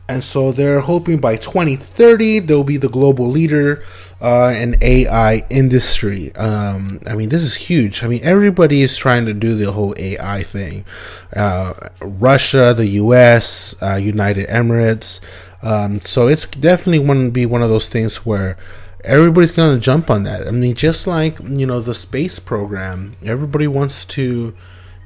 And 0.07 0.23
so 0.23 0.51
they're 0.51 0.81
hoping 0.81 1.19
by 1.19 1.37
2030 1.37 2.39
they'll 2.39 2.65
be 2.65 2.75
the 2.75 2.89
global 2.89 3.27
leader 3.27 3.81
uh, 4.19 4.53
in 4.55 4.75
AI 4.81 5.45
industry. 5.49 6.35
Um, 6.35 6.99
I 7.07 7.15
mean, 7.15 7.29
this 7.29 7.43
is 7.43 7.55
huge. 7.55 8.03
I 8.03 8.07
mean, 8.07 8.19
everybody 8.21 8.81
is 8.81 8.97
trying 8.97 9.25
to 9.27 9.33
do 9.33 9.55
the 9.55 9.71
whole 9.71 9.95
AI 9.97 10.43
thing. 10.43 10.85
Uh, 11.33 11.73
Russia, 12.01 12.73
the 12.75 12.87
U.S., 12.87 13.81
uh, 13.81 13.95
United 13.95 14.47
Emirates. 14.49 15.21
Um, 15.63 15.99
so 16.01 16.27
it's 16.27 16.45
definitely 16.45 17.05
going 17.05 17.25
to 17.25 17.31
be 17.31 17.45
one 17.45 17.61
of 17.61 17.69
those 17.69 17.87
things 17.87 18.25
where 18.25 18.57
everybody's 19.03 19.51
going 19.51 19.75
to 19.75 19.79
jump 19.79 20.09
on 20.09 20.23
that. 20.23 20.47
I 20.47 20.51
mean, 20.51 20.75
just 20.75 21.07
like 21.07 21.39
you 21.39 21.65
know 21.65 21.79
the 21.79 21.93
space 21.93 22.39
program, 22.39 23.15
everybody 23.23 23.67
wants 23.67 24.05
to 24.05 24.55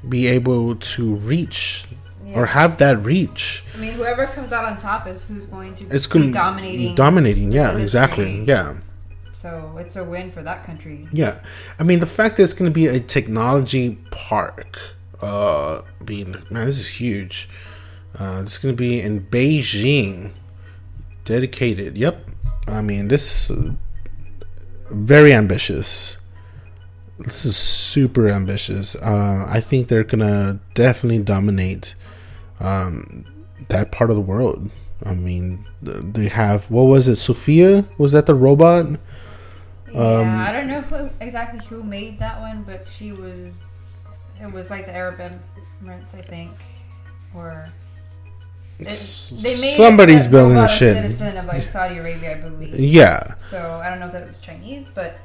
be 0.08 0.26
able 0.26 0.76
to 0.76 1.16
reach 1.16 1.84
yeah. 2.24 2.38
or 2.38 2.46
have 2.46 2.78
that 2.78 3.02
reach. 3.02 3.64
I 3.74 3.78
mean, 3.78 3.92
whoever 3.92 4.26
comes 4.26 4.52
out 4.52 4.64
on 4.64 4.78
top 4.78 5.06
is 5.06 5.22
who's 5.22 5.46
going 5.46 5.74
to 5.76 5.86
it's 5.86 6.06
be 6.06 6.30
dominating. 6.30 6.94
Dominating, 6.94 7.52
yeah, 7.52 7.76
exactly, 7.76 8.44
yeah. 8.44 8.76
So 9.32 9.76
it's 9.78 9.96
a 9.96 10.04
win 10.04 10.30
for 10.30 10.42
that 10.42 10.64
country. 10.64 11.06
Yeah, 11.12 11.40
I 11.78 11.82
mean, 11.82 12.00
the 12.00 12.06
fact 12.06 12.36
that 12.36 12.44
it's 12.44 12.54
going 12.54 12.70
to 12.70 12.74
be 12.74 12.86
a 12.86 13.00
technology 13.00 13.98
park. 14.10 14.78
Uh, 15.20 15.80
being 16.04 16.32
man, 16.50 16.66
this 16.66 16.78
is 16.78 16.88
huge. 16.88 17.48
Uh, 18.18 18.42
it's 18.44 18.58
going 18.58 18.74
to 18.74 18.78
be 18.78 19.00
in 19.00 19.20
Beijing. 19.20 20.32
Dedicated. 21.26 21.98
Yep. 21.98 22.30
I 22.66 22.80
mean, 22.80 23.08
this 23.08 23.50
uh, 23.50 23.72
very 24.90 25.34
ambitious 25.34 26.16
this 27.18 27.44
is 27.46 27.56
super 27.56 28.28
ambitious. 28.28 28.94
Uh, 28.96 29.46
I 29.48 29.60
think 29.60 29.88
they're 29.88 30.04
gonna 30.04 30.60
definitely 30.74 31.22
dominate 31.22 31.94
um, 32.60 33.24
that 33.68 33.90
part 33.90 34.10
of 34.10 34.16
the 34.16 34.22
world. 34.22 34.70
I 35.04 35.14
mean, 35.14 35.64
they 35.82 36.28
have 36.28 36.70
what 36.70 36.84
was 36.84 37.08
it? 37.08 37.16
Sophia 37.16 37.84
was 37.98 38.12
that 38.12 38.26
the 38.26 38.34
robot? 38.34 38.98
Yeah, 39.92 40.00
um, 40.00 40.28
I 40.28 40.52
don't 40.52 40.68
know 40.68 40.80
who, 40.82 41.10
exactly 41.20 41.64
who 41.66 41.82
made 41.82 42.18
that 42.18 42.40
one, 42.40 42.62
but 42.64 42.86
she 42.88 43.12
was. 43.12 44.08
It 44.40 44.52
was 44.52 44.68
like 44.68 44.84
the 44.84 44.94
Arab 44.94 45.18
Emirates, 45.82 46.14
I 46.14 46.20
think. 46.20 46.52
or 47.34 47.70
somebody's 48.88 50.26
building 50.26 50.58
a 50.58 50.68
shit. 50.68 50.96
Citizen 50.96 51.36
of 51.38 51.46
like 51.46 51.62
Saudi 51.62 51.98
Arabia, 51.98 52.36
I 52.36 52.40
believe. 52.40 52.78
Yeah. 52.78 53.36
So 53.38 53.80
I 53.82 53.88
don't 53.88 54.00
know 54.00 54.06
if 54.06 54.12
that 54.12 54.26
was 54.26 54.38
Chinese, 54.38 54.90
but 54.94 55.18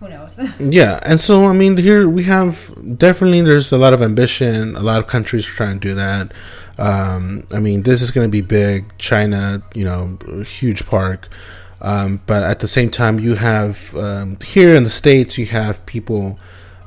who 0.00 0.08
knows? 0.08 0.40
yeah, 0.60 0.98
and 1.04 1.20
so 1.20 1.46
I 1.46 1.52
mean, 1.52 1.76
here 1.76 2.08
we 2.08 2.24
have 2.24 2.72
definitely 2.98 3.42
there's 3.42 3.72
a 3.72 3.78
lot 3.78 3.92
of 3.92 4.02
ambition. 4.02 4.76
A 4.76 4.80
lot 4.80 4.98
of 4.98 5.06
countries 5.06 5.46
are 5.46 5.52
trying 5.52 5.78
to 5.80 5.88
do 5.88 5.94
that. 5.94 6.32
Um, 6.78 7.46
I 7.52 7.60
mean, 7.60 7.82
this 7.82 8.02
is 8.02 8.10
going 8.10 8.26
to 8.26 8.32
be 8.32 8.40
big. 8.40 8.96
China, 8.98 9.62
you 9.74 9.84
know, 9.84 10.18
huge 10.44 10.86
park. 10.86 11.28
Um, 11.80 12.20
but 12.26 12.44
at 12.44 12.60
the 12.60 12.68
same 12.68 12.90
time, 12.90 13.18
you 13.18 13.34
have 13.34 13.94
um, 13.96 14.38
here 14.44 14.74
in 14.74 14.84
the 14.84 14.90
states, 14.90 15.36
you 15.36 15.46
have 15.46 15.84
people 15.84 16.38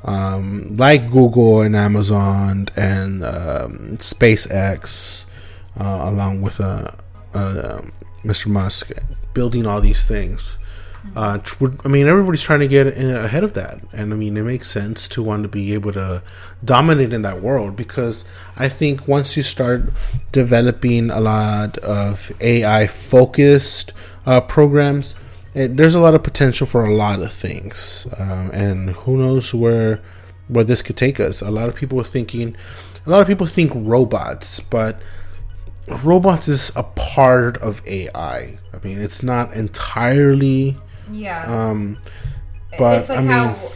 um, 0.06 0.78
like 0.78 1.10
Google 1.10 1.62
and 1.62 1.76
Amazon 1.76 2.69
and 2.76 3.24
um, 3.24 3.98
SpaceX, 3.98 5.26
uh, 5.80 6.02
along 6.10 6.42
with 6.42 6.60
uh, 6.60 6.90
uh, 7.34 7.82
Mr. 8.24 8.48
Musk, 8.48 8.92
building 9.34 9.68
all 9.68 9.82
these 9.82 10.04
things. 10.04 10.58
Uh, 11.16 11.40
I 11.84 11.88
mean, 11.88 12.08
everybody's 12.08 12.42
trying 12.42 12.62
to 12.62 12.68
get 12.68 12.88
ahead 12.88 13.44
of 13.44 13.54
that, 13.54 13.80
and 13.94 14.12
I 14.12 14.16
mean, 14.16 14.36
it 14.38 14.44
makes 14.44 14.70
sense 14.70 15.08
to 15.10 15.22
want 15.22 15.44
to 15.44 15.50
be 15.50 15.74
able 15.74 15.94
to 15.94 16.24
dominate 16.64 17.14
in 17.14 17.22
that 17.22 17.42
world 17.42 17.76
because 17.76 18.28
I 18.58 18.70
think 18.70 19.08
once 19.08 19.38
you 19.38 19.44
start 19.44 19.92
developing 20.32 21.12
a 21.12 21.20
lot 21.20 21.78
of 21.80 22.32
AI 22.42 22.88
focused 22.88 23.92
uh, 24.26 24.42
programs, 24.42 25.16
it, 25.54 25.78
there's 25.78 25.96
a 25.96 26.00
lot 26.00 26.16
of 26.16 26.24
potential 26.24 26.66
for 26.66 26.84
a 26.86 26.94
lot 26.94 27.22
of 27.22 27.32
things, 27.32 28.08
um, 28.18 28.50
and 28.52 28.90
who 28.90 29.18
knows 29.18 29.54
where 29.54 30.02
where 30.48 30.64
this 30.64 30.82
could 30.82 30.98
take 30.98 31.20
us. 31.20 31.42
A 31.42 31.52
lot 31.52 31.70
of 31.70 31.76
people 31.76 32.00
are 32.00 32.04
thinking, 32.04 32.56
a 33.06 33.10
lot 33.10 33.22
of 33.22 33.28
people 33.28 33.48
think 33.48 33.72
robots, 33.76 34.60
but 34.60 35.02
robots 36.04 36.48
is 36.48 36.76
a 36.76 36.84
part 36.84 37.58
of 37.58 37.86
AI. 37.88 38.58
I 38.74 38.78
mean, 38.84 39.00
it's 39.00 39.24
not 39.24 39.54
entirely. 39.54 40.78
Yeah. 41.12 41.45
Um, 41.45 41.98
but 42.78 43.00
it's 43.00 43.10
like 43.10 43.19
I 43.19 43.21
mean, 43.21 43.32
how 43.32 43.71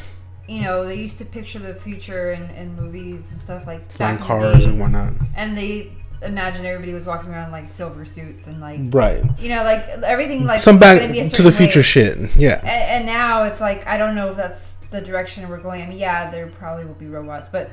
you 0.47 0.61
know 0.61 0.85
they 0.85 0.95
used 0.95 1.17
to 1.19 1.25
picture 1.25 1.59
the 1.59 1.75
future 1.75 2.31
in, 2.31 2.49
in 2.51 2.75
movies 2.75 3.27
and 3.31 3.39
stuff 3.39 3.67
like 3.67 3.89
flying 3.91 4.17
cars 4.17 4.65
and 4.65 4.79
whatnot, 4.79 5.13
and 5.35 5.57
they 5.57 5.91
imagine 6.21 6.65
everybody 6.65 6.93
was 6.93 7.05
walking 7.05 7.29
around 7.29 7.51
like 7.51 7.69
silver 7.69 8.03
suits 8.03 8.47
and 8.47 8.59
like 8.59 8.79
right 8.89 9.23
you 9.39 9.47
know 9.47 9.63
like 9.63 9.87
everything 10.03 10.43
like 10.43 10.59
some 10.59 10.77
back 10.77 10.99
to 10.99 11.41
the 11.41 11.51
future 11.51 11.79
way. 11.79 11.83
shit 11.83 12.35
yeah 12.35 12.59
and, 12.59 12.67
and, 12.67 13.05
now 13.05 13.43
it's 13.43 13.61
like 13.61 13.87
i 13.87 13.97
don't 13.97 14.15
know 14.15 14.29
if 14.29 14.35
that's 14.35 14.73
the 14.91 14.99
direction 14.99 15.47
we're 15.47 15.57
going 15.57 15.81
i 15.81 15.87
mean 15.87 15.97
yeah 15.97 16.29
there 16.29 16.47
probably 16.47 16.83
will 16.83 16.93
be 16.95 17.07
robots 17.07 17.47
but 17.47 17.71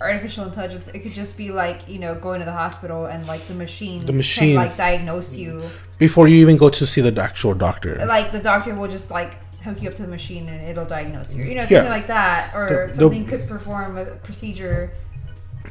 artificial 0.00 0.44
intelligence 0.44 0.88
it 0.88 1.00
could 1.00 1.12
just 1.12 1.36
be 1.36 1.50
like 1.50 1.88
you 1.88 1.98
know 1.98 2.14
going 2.14 2.38
to 2.38 2.44
the 2.44 2.52
hospital 2.52 3.06
and 3.06 3.26
like 3.26 3.46
the 3.48 3.54
machine 3.54 4.04
the 4.06 4.12
machine 4.12 4.54
can, 4.54 4.66
like 4.66 4.76
diagnose 4.76 5.34
you 5.34 5.62
before 5.98 6.28
you 6.28 6.36
even 6.36 6.56
go 6.56 6.68
to 6.68 6.86
see 6.86 7.00
the 7.00 7.22
actual 7.22 7.54
doctor 7.54 7.96
like 8.06 8.30
the 8.30 8.38
doctor 8.38 8.74
will 8.74 8.88
just 8.88 9.10
like 9.10 9.34
hook 9.62 9.82
you 9.82 9.88
up 9.88 9.94
to 9.94 10.02
the 10.02 10.08
machine 10.08 10.48
and 10.48 10.62
it'll 10.68 10.84
diagnose 10.84 11.34
you 11.34 11.42
you 11.42 11.54
know 11.54 11.62
something 11.62 11.84
yeah. 11.84 11.90
like 11.90 12.06
that 12.06 12.54
or 12.54 12.86
the, 12.88 12.94
something 12.94 13.24
the, 13.24 13.30
could 13.30 13.48
perform 13.48 13.98
a 13.98 14.04
procedure 14.04 14.92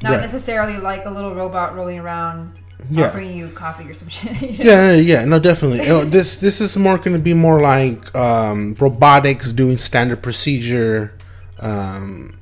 not 0.02 0.12
right. 0.12 0.22
necessarily 0.22 0.78
like 0.78 1.06
a 1.06 1.10
little 1.10 1.34
robot 1.34 1.76
rolling 1.76 2.00
around 2.00 2.54
yeah. 2.90 3.08
offering 3.08 3.36
you 3.36 3.50
coffee 3.50 3.90
or 3.90 3.94
some 3.94 4.08
shit. 4.10 4.42
You 4.42 4.64
know? 4.64 4.72
Yeah, 4.72 4.92
yeah, 4.94 5.26
no, 5.26 5.40
definitely. 5.40 5.80
this 6.10 6.38
this 6.38 6.62
is 6.62 6.78
more 6.78 6.98
going 6.98 7.14
to 7.14 7.20
be 7.20 7.34
more 7.34 7.60
like 7.60 8.14
um, 8.16 8.76
robotics 8.76 9.52
doing 9.52 9.78
standard 9.78 10.22
procedure, 10.22 11.14
um, 11.60 12.37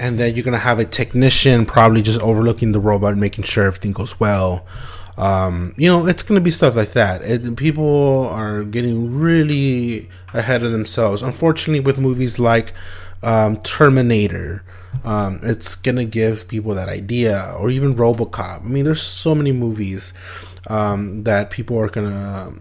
and 0.00 0.18
then 0.18 0.34
you're 0.34 0.42
to 0.52 0.58
have 0.58 0.80
a 0.80 0.84
technician 0.84 1.64
probably 1.66 2.02
just 2.02 2.20
overlooking 2.20 2.72
the 2.72 2.80
robot, 2.80 3.16
making 3.16 3.44
sure 3.44 3.64
everything 3.64 3.92
goes 3.92 4.18
well. 4.18 4.66
Um, 5.16 5.74
you 5.76 5.86
know, 5.86 6.06
it's 6.06 6.22
to 6.40 6.44
be 6.44 6.50
stuff 6.50 6.74
like 6.74 6.92
that. 6.92 7.22
It, 7.22 7.56
people 7.56 8.26
are 8.28 8.64
getting 8.64 9.16
really 9.16 10.08
ahead 10.34 10.62
of 10.62 10.72
themselves. 10.72 11.22
Unfortunately, 11.22 11.80
with 11.80 11.98
movies 11.98 12.38
like 12.38 12.72
um, 13.22 13.58
Terminator 13.58 14.64
um, 15.04 15.40
it's 15.42 15.74
gonna 15.74 16.04
give 16.04 16.48
people 16.48 16.74
that 16.74 16.88
idea, 16.88 17.54
or 17.58 17.70
even 17.70 17.94
RoboCop. 17.94 18.64
I 18.64 18.68
mean, 18.68 18.84
there's 18.84 19.02
so 19.02 19.34
many 19.34 19.52
movies 19.52 20.12
um, 20.68 21.24
that 21.24 21.50
people 21.50 21.78
are 21.78 21.88
gonna 21.88 22.52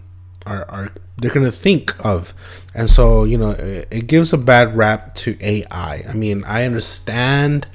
are, 0.50 0.66
are 0.70 0.92
they're 1.18 1.32
gonna 1.32 1.52
think 1.52 1.94
of, 2.06 2.34
and 2.74 2.90
so 2.90 3.24
you 3.24 3.38
know 3.38 3.52
it, 3.52 3.88
it 3.92 4.08
gives 4.08 4.34
a 4.34 4.38
bad 4.38 4.76
rap 4.76 5.16
to 5.16 5.38
AI. 5.42 6.04
I 6.08 6.14
mean, 6.14 6.44
I 6.46 6.66
understand 6.66 7.68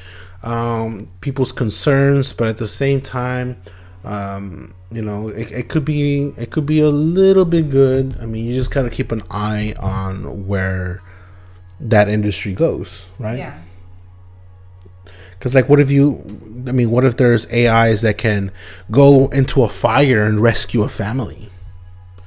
um, 0.42 1.08
people's 1.20 1.52
concerns, 1.52 2.32
but 2.32 2.48
at 2.48 2.58
the 2.58 2.66
same 2.66 3.00
time, 3.00 3.56
um, 4.04 4.74
you 4.90 5.02
know, 5.02 5.28
it, 5.28 5.50
it, 5.50 5.68
could 5.68 5.84
be 5.84 6.32
it 6.36 6.50
could 6.50 6.66
be 6.66 6.80
a 6.80 6.90
little 6.90 7.44
bit 7.44 7.70
good. 7.70 8.16
I 8.20 8.26
mean, 8.26 8.44
you 8.44 8.54
just 8.54 8.72
gotta 8.72 8.90
keep 8.90 9.12
an 9.12 9.22
eye 9.30 9.74
on 9.78 10.46
where 10.46 11.02
that 11.80 12.08
industry 12.08 12.54
goes, 12.54 13.06
right? 13.18 13.38
Yeah. 13.38 13.58
Because, 15.32 15.54
like, 15.54 15.68
what 15.68 15.80
if 15.80 15.90
you, 15.90 16.64
I 16.66 16.72
mean, 16.72 16.90
what 16.90 17.04
if 17.04 17.18
there's 17.18 17.52
AIs 17.52 18.00
that 18.00 18.16
can 18.16 18.50
go 18.90 19.26
into 19.28 19.62
a 19.62 19.68
fire 19.68 20.24
and 20.24 20.40
rescue 20.40 20.82
a 20.82 20.88
family? 20.88 21.50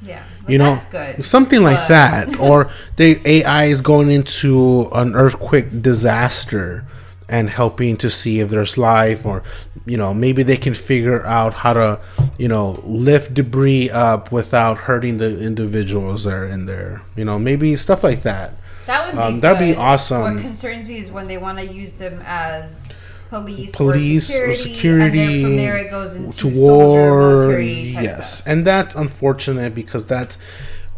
Yeah. 0.01 0.23
You 0.47 0.57
know, 0.57 0.79
something 1.19 1.61
but... 1.61 1.73
like 1.73 1.87
that. 1.87 2.39
or 2.39 2.69
the 2.95 3.19
AI 3.25 3.65
is 3.65 3.81
going 3.81 4.09
into 4.11 4.89
an 4.93 5.15
earthquake 5.15 5.81
disaster 5.81 6.85
and 7.29 7.49
helping 7.49 7.97
to 7.97 8.09
see 8.09 8.39
if 8.39 8.49
there's 8.49 8.77
life 8.77 9.25
or 9.25 9.43
you 9.85 9.97
know 9.97 10.13
maybe 10.13 10.43
they 10.43 10.55
can 10.57 10.73
figure 10.73 11.25
out 11.25 11.53
how 11.53 11.73
to 11.73 11.99
you 12.37 12.47
know 12.47 12.81
lift 12.85 13.33
debris 13.33 13.89
up 13.89 14.31
without 14.31 14.77
hurting 14.77 15.17
the 15.17 15.39
individuals 15.41 16.23
that 16.23 16.33
are 16.33 16.45
in 16.45 16.65
there. 16.65 17.01
You 17.15 17.25
know 17.25 17.37
maybe 17.37 17.75
stuff 17.75 18.03
like 18.03 18.21
that. 18.21 18.53
That 18.85 19.05
would 19.07 19.19
be 19.19 19.21
um, 19.21 19.39
that'd 19.39 19.59
be 19.59 19.75
awesome 19.75 20.35
what 20.35 20.41
concerns 20.41 20.87
me 20.87 20.99
is 20.99 21.11
when 21.11 21.27
they 21.27 21.37
want 21.37 21.57
to 21.57 21.65
use 21.65 21.93
them 21.93 22.21
as 22.25 22.86
police, 23.29 23.75
police 23.75 24.29
or 24.29 24.53
security, 24.53 24.53
or 24.53 24.55
security 24.55 25.19
and 25.21 25.29
then 25.29 25.41
from 25.41 25.55
there 25.55 25.77
it 25.77 25.89
goes 25.89 26.15
into 26.15 26.37
to 26.37 26.59
war. 26.59 27.59
yes, 27.59 28.39
stuff. 28.39 28.51
and 28.51 28.65
that's 28.65 28.95
unfortunate 28.95 29.75
because 29.75 30.07
that's 30.07 30.35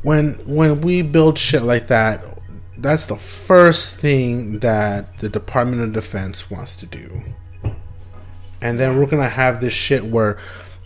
when 0.01 0.33
when 0.45 0.81
we 0.81 1.01
build 1.01 1.37
shit 1.37 1.63
like 1.63 1.87
that. 1.87 2.23
That's 2.77 3.07
the 3.07 3.17
first 3.17 3.97
thing 3.97 4.59
that 4.59 5.17
the 5.17 5.27
Department 5.27 5.81
of 5.81 5.91
Defense 5.91 6.49
wants 6.49 6.77
to 6.77 6.85
do, 6.85 7.23
and 8.61 8.79
then 8.79 8.97
we're 8.97 9.05
gonna 9.05 9.27
have 9.29 9.59
this 9.59 9.73
shit 9.73 10.05
where 10.05 10.37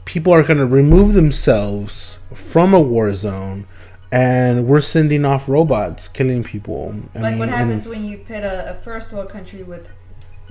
people 0.06 0.34
are 0.34 0.44
gonna 0.44 0.66
remove 0.66 1.14
themselves 1.14 2.20
from 2.34 2.74
a 2.74 2.82
war 2.82 3.14
zone 3.14 3.68
and 4.14 4.68
we're 4.68 4.80
sending 4.80 5.26
off 5.26 5.50
robots 5.50 6.08
killing 6.08 6.44
people. 6.44 6.94
I 7.16 7.20
like 7.20 7.32
mean, 7.32 7.40
what 7.40 7.50
happens 7.50 7.88
when 7.88 8.06
you 8.06 8.20
pit 8.20 8.44
a, 8.44 8.72
a, 8.72 8.74
first 8.76 9.12
world 9.12 9.30
country 9.30 9.64
with 9.64 9.90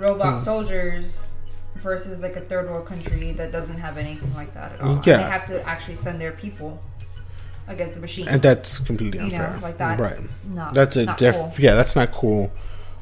robot 0.02 0.38
hmm. 0.38 0.44
soldiers 0.44 1.34
versus 1.76 2.22
like 2.22 2.36
a 2.36 2.40
third 2.40 2.68
world 2.68 2.86
country 2.86 3.32
that 3.32 3.52
doesn't 3.52 3.78
have 3.78 3.96
anything 3.96 4.34
like 4.34 4.52
that 4.54 4.72
at 4.72 4.80
all. 4.80 5.00
Yeah. 5.04 5.14
And 5.14 5.24
they 5.24 5.30
have 5.30 5.46
to 5.46 5.62
actually 5.66 5.96
send 5.96 6.20
their 6.20 6.32
people 6.32 6.82
against 7.68 7.94
the 7.94 8.00
machine. 8.00 8.28
And 8.28 8.42
that's 8.42 8.78
completely 8.78 9.18
unfair. 9.18 9.48
You 9.48 9.56
know, 9.56 9.62
like 9.62 9.78
that's 9.78 10.00
right. 10.00 10.30
Not, 10.44 10.74
that's 10.74 10.96
a 10.96 11.06
cool. 11.06 11.52
yeah, 11.58 11.74
that's 11.74 11.96
not 11.96 12.12
cool. 12.12 12.52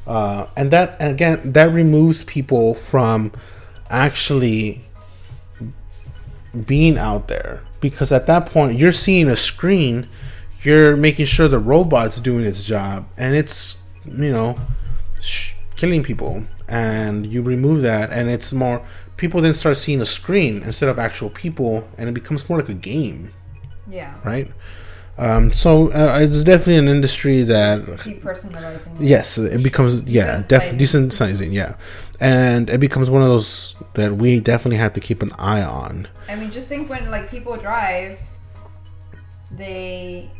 Uh, 0.07 0.47
and 0.57 0.71
that 0.71 0.97
again 0.99 1.39
that 1.51 1.71
removes 1.71 2.23
people 2.23 2.73
from 2.73 3.31
actually 3.89 4.83
being 6.65 6.97
out 6.97 7.27
there 7.27 7.61
because 7.81 8.11
at 8.11 8.27
that 8.27 8.45
point 8.45 8.77
you're 8.77 8.91
seeing 8.91 9.29
a 9.29 9.35
screen 9.35 10.07
you're 10.63 10.95
making 10.97 11.25
sure 11.25 11.47
the 11.47 11.59
robot's 11.59 12.19
doing 12.19 12.45
its 12.45 12.65
job 12.65 13.05
and 13.17 13.35
it's 13.35 13.81
you 14.05 14.31
know 14.31 14.55
sh- 15.21 15.53
killing 15.75 16.03
people 16.03 16.43
and 16.71 17.27
you 17.27 17.41
remove 17.41 17.81
that 17.81 18.11
and 18.11 18.29
it's 18.29 18.53
more 18.53 18.81
people 19.17 19.41
then 19.41 19.53
start 19.53 19.75
seeing 19.75 19.99
a 19.99 20.05
screen 20.05 20.63
instead 20.63 20.87
of 20.87 20.97
actual 20.97 21.29
people 21.29 21.87
and 21.97 22.07
it 22.07 22.13
becomes 22.13 22.49
more 22.49 22.59
like 22.59 22.69
a 22.69 22.73
game. 22.73 23.33
Yeah. 23.89 24.15
Right? 24.23 24.49
Um, 25.17 25.51
so 25.51 25.91
uh, 25.91 26.19
it's 26.21 26.45
definitely 26.45 26.77
an 26.77 26.87
industry 26.87 27.43
that 27.43 27.81
yes 28.99 29.37
it 29.37 29.61
becomes 29.61 30.01
yeah 30.03 30.43
def- 30.47 30.71
desensitizing 30.71 31.51
yeah. 31.53 31.75
And 32.21 32.69
it 32.69 32.79
becomes 32.79 33.09
one 33.09 33.21
of 33.21 33.27
those 33.27 33.75
that 33.95 34.13
we 34.13 34.39
definitely 34.39 34.77
have 34.77 34.93
to 34.93 35.01
keep 35.01 35.21
an 35.21 35.33
eye 35.33 35.63
on. 35.63 36.07
I 36.29 36.35
mean 36.35 36.49
just 36.49 36.67
think 36.67 36.89
when 36.89 37.11
like 37.11 37.29
people 37.29 37.57
drive 37.57 38.17
they 39.51 40.31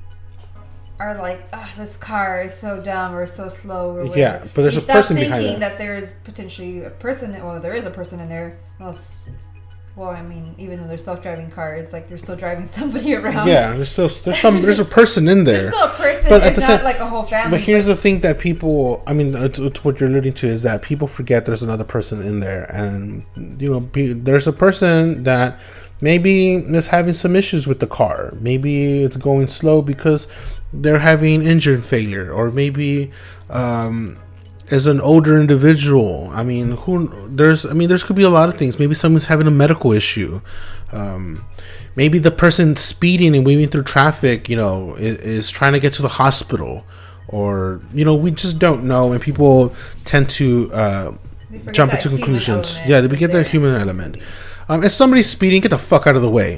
are 1.01 1.17
like, 1.17 1.47
oh, 1.53 1.73
this 1.77 1.97
car 1.97 2.43
is 2.43 2.53
so 2.53 2.81
dumb 2.81 3.15
or 3.15 3.25
so 3.25 3.49
slow 3.49 3.91
or 3.91 4.03
whatever. 4.03 4.19
Yeah, 4.19 4.39
but 4.53 4.61
there's 4.61 4.75
you 4.75 4.81
a 4.81 4.93
person 4.93 5.15
behind 5.17 5.45
that. 5.45 5.59
that 5.59 5.77
there's 5.77 6.13
potentially 6.23 6.83
a 6.83 6.89
person. 6.89 7.33
Well, 7.43 7.59
there 7.59 7.73
is 7.73 7.85
a 7.85 7.89
person 7.89 8.19
in 8.19 8.29
there. 8.29 8.59
Well, 8.79 8.95
well, 9.95 10.09
I 10.09 10.21
mean, 10.21 10.55
even 10.57 10.79
though 10.79 10.87
they're 10.87 10.97
self-driving 10.97 11.49
cars, 11.49 11.91
like 11.91 12.07
they're 12.07 12.17
still 12.17 12.35
driving 12.37 12.67
somebody 12.79 13.13
around. 13.15 13.47
Yeah, 13.47 13.73
there's 13.73 13.91
still 13.91 14.07
there's 14.07 14.39
some 14.39 14.61
there's 14.61 14.79
a 14.79 14.85
person 14.85 15.27
in 15.27 15.43
there. 15.45 15.59
There's 15.59 15.73
still 15.73 15.87
a 15.87 15.89
person, 15.89 16.29
but 16.29 16.43
at 16.43 16.55
the 16.55 16.61
same, 16.61 16.83
like 16.83 16.99
a 16.99 17.07
whole 17.07 17.23
family. 17.23 17.57
But 17.57 17.61
here's 17.61 17.87
the 17.87 17.95
thing 17.95 18.21
that 18.21 18.39
people, 18.39 19.03
I 19.05 19.13
mean, 19.13 19.35
it's, 19.35 19.59
it's, 19.59 19.83
what 19.83 19.99
you're 19.99 20.09
alluding 20.09 20.33
to 20.33 20.47
is 20.47 20.63
that 20.63 20.81
people 20.81 21.07
forget 21.07 21.45
there's 21.45 21.63
another 21.63 21.83
person 21.83 22.21
in 22.21 22.39
there, 22.39 22.63
and 22.71 23.25
you 23.61 23.71
know, 23.71 23.89
there's 23.91 24.47
a 24.47 24.53
person 24.53 25.23
that 25.23 25.59
maybe 26.01 26.55
it's 26.55 26.87
having 26.87 27.13
some 27.13 27.35
issues 27.35 27.67
with 27.67 27.79
the 27.79 27.87
car. 27.87 28.33
Maybe 28.41 29.03
it's 29.03 29.17
going 29.17 29.47
slow 29.47 29.81
because 29.81 30.27
they're 30.73 30.99
having 30.99 31.43
engine 31.43 31.81
failure, 31.81 32.31
or 32.31 32.51
maybe 32.51 33.11
um, 33.49 34.17
as 34.69 34.87
an 34.87 34.99
older 34.99 35.39
individual. 35.39 36.29
I 36.33 36.43
mean, 36.43 36.71
who 36.71 37.29
there's 37.29 37.65
I 37.65 37.73
mean, 37.73 37.87
there's 37.89 38.03
could 38.03 38.15
be 38.15 38.23
a 38.23 38.29
lot 38.29 38.49
of 38.49 38.57
things. 38.57 38.79
Maybe 38.79 38.95
someone's 38.95 39.25
having 39.25 39.47
a 39.47 39.51
medical 39.51 39.91
issue. 39.91 40.41
Um, 40.91 41.45
maybe 41.95 42.19
the 42.19 42.31
person 42.31 42.75
speeding 42.75 43.35
and 43.35 43.45
weaving 43.45 43.69
through 43.69 43.83
traffic, 43.83 44.49
you 44.49 44.55
know, 44.55 44.95
is, 44.95 45.17
is, 45.19 45.49
trying 45.49 45.71
to 45.73 45.79
get 45.79 45.93
to 45.93 46.01
the 46.01 46.09
hospital, 46.09 46.85
or 47.27 47.81
you 47.93 48.03
know, 48.03 48.15
we 48.15 48.31
just 48.31 48.59
don't 48.59 48.83
know, 48.85 49.11
and 49.11 49.21
people 49.21 49.73
tend 50.03 50.29
to 50.31 50.71
uh, 50.73 51.15
jump 51.71 51.93
into 51.93 52.09
conclusions. 52.09 52.79
Yeah, 52.85 53.01
they 53.01 53.15
get 53.15 53.31
the 53.31 53.43
human 53.43 53.79
element. 53.79 54.17
Um, 54.71 54.85
if 54.85 54.93
somebody's 54.93 55.29
speeding, 55.29 55.59
get 55.59 55.67
the 55.67 55.77
fuck 55.77 56.07
out 56.07 56.15
of 56.15 56.21
the 56.21 56.29
way. 56.29 56.55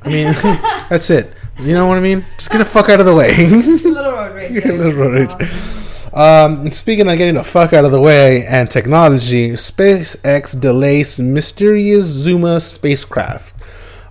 I 0.00 0.08
mean, 0.08 0.32
that's 0.88 1.10
it. 1.10 1.34
You 1.60 1.74
know 1.74 1.86
what 1.86 1.98
I 1.98 2.00
mean? 2.00 2.24
Just 2.38 2.50
get 2.50 2.56
the 2.56 2.64
fuck 2.64 2.88
out 2.88 2.98
of 2.98 3.04
the 3.04 3.14
way. 3.14 3.46
little 3.46 4.12
road 4.12 4.34
rage. 4.34 4.52
little 4.64 4.94
road 4.94 5.34
rage. 5.34 6.14
Um, 6.14 6.70
speaking 6.72 7.10
of 7.10 7.18
getting 7.18 7.34
the 7.34 7.44
fuck 7.44 7.74
out 7.74 7.84
of 7.84 7.90
the 7.90 8.00
way 8.00 8.46
and 8.46 8.70
technology, 8.70 9.50
SpaceX 9.50 10.58
delays 10.58 11.20
mysterious 11.20 12.06
Zuma 12.06 12.58
spacecraft 12.58 13.54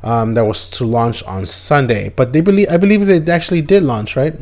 um, 0.04 0.34
that 0.34 0.46
was 0.46 0.70
to 0.78 0.86
launch 0.86 1.24
on 1.24 1.48
Sunday, 1.48 2.10
but 2.10 2.34
they 2.34 2.42
believe 2.42 2.68
I 2.70 2.78
believe 2.78 3.08
they 3.08 3.32
actually 3.32 3.64
did 3.64 3.82
launch, 3.82 4.16
right? 4.16 4.36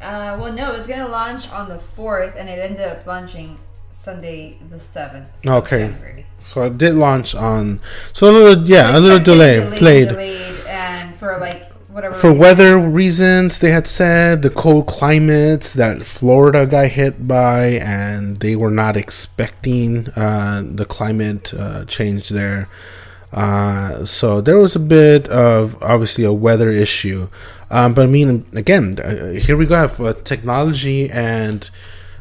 Uh, 0.00 0.38
well, 0.40 0.50
no, 0.50 0.72
it 0.72 0.78
was 0.78 0.86
gonna 0.86 1.08
launch 1.08 1.50
on 1.50 1.68
the 1.68 1.78
fourth, 1.78 2.36
and 2.38 2.48
it 2.48 2.58
ended 2.58 2.86
up 2.86 3.06
launching 3.06 3.58
Sunday 3.90 4.56
the 4.70 4.80
seventh. 4.80 5.28
Okay. 5.46 6.24
So 6.40 6.62
it 6.64 6.78
did 6.78 6.94
launch 6.94 7.34
on. 7.34 7.80
So 8.12 8.30
a 8.30 8.32
little, 8.32 8.68
yeah, 8.68 8.96
a 8.96 9.00
little 9.00 9.18
delay. 9.20 9.60
Delayed, 9.60 9.78
played. 9.78 10.08
Delayed, 10.08 10.66
and 10.68 11.14
for 11.16 11.38
like 11.38 11.72
whatever. 11.88 12.14
For 12.14 12.32
weather 12.32 12.78
reasons, 12.78 13.58
they 13.58 13.70
had 13.70 13.86
said 13.86 14.42
the 14.42 14.50
cold 14.50 14.86
climates 14.86 15.72
that 15.74 16.02
Florida 16.02 16.66
got 16.66 16.88
hit 16.88 17.26
by, 17.28 17.66
and 17.66 18.38
they 18.38 18.56
were 18.56 18.70
not 18.70 18.96
expecting 18.96 20.08
uh, 20.10 20.62
the 20.64 20.84
climate 20.84 21.52
uh, 21.54 21.84
change 21.84 22.28
there. 22.30 22.68
Uh, 23.32 24.04
so 24.04 24.40
there 24.40 24.58
was 24.58 24.74
a 24.74 24.80
bit 24.80 25.28
of 25.28 25.80
obviously 25.82 26.24
a 26.24 26.32
weather 26.32 26.68
issue, 26.70 27.28
um, 27.70 27.94
but 27.94 28.02
I 28.02 28.06
mean, 28.08 28.44
again, 28.54 28.98
uh, 28.98 29.30
here 29.32 29.56
we 29.56 29.66
go 29.66 29.76
have 29.76 30.00
uh, 30.00 30.14
technology 30.24 31.08
and 31.08 31.70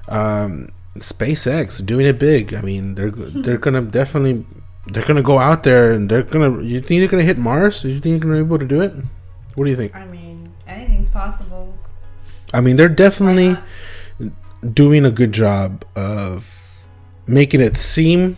um, 0.07 0.69
SpaceX 0.97 1.85
doing 1.85 2.05
it 2.05 2.19
big. 2.19 2.53
I 2.53 2.61
mean, 2.61 2.95
they're 2.95 3.11
they're 3.11 3.57
gonna 3.57 3.81
definitely 3.81 4.45
they're 4.87 5.05
gonna 5.05 5.23
go 5.23 5.37
out 5.37 5.63
there 5.63 5.91
and 5.91 6.09
they're 6.09 6.23
gonna. 6.23 6.61
You 6.61 6.81
think 6.81 7.01
they're 7.01 7.07
gonna 7.07 7.23
hit 7.23 7.37
Mars? 7.37 7.81
Do 7.81 7.89
you 7.89 7.99
think 7.99 8.21
they're 8.21 8.31
gonna 8.31 8.43
be 8.43 8.47
able 8.47 8.59
to 8.59 8.67
do 8.67 8.81
it? 8.81 8.93
What 9.55 9.65
do 9.65 9.69
you 9.69 9.75
think? 9.75 9.95
I 9.95 10.05
mean, 10.05 10.51
anything's 10.67 11.09
possible. 11.09 11.77
I 12.53 12.61
mean, 12.61 12.75
they're 12.75 12.89
definitely 12.89 13.57
doing 14.73 15.05
a 15.05 15.11
good 15.11 15.31
job 15.31 15.85
of 15.95 16.87
making 17.27 17.61
it 17.61 17.77
seem 17.77 18.37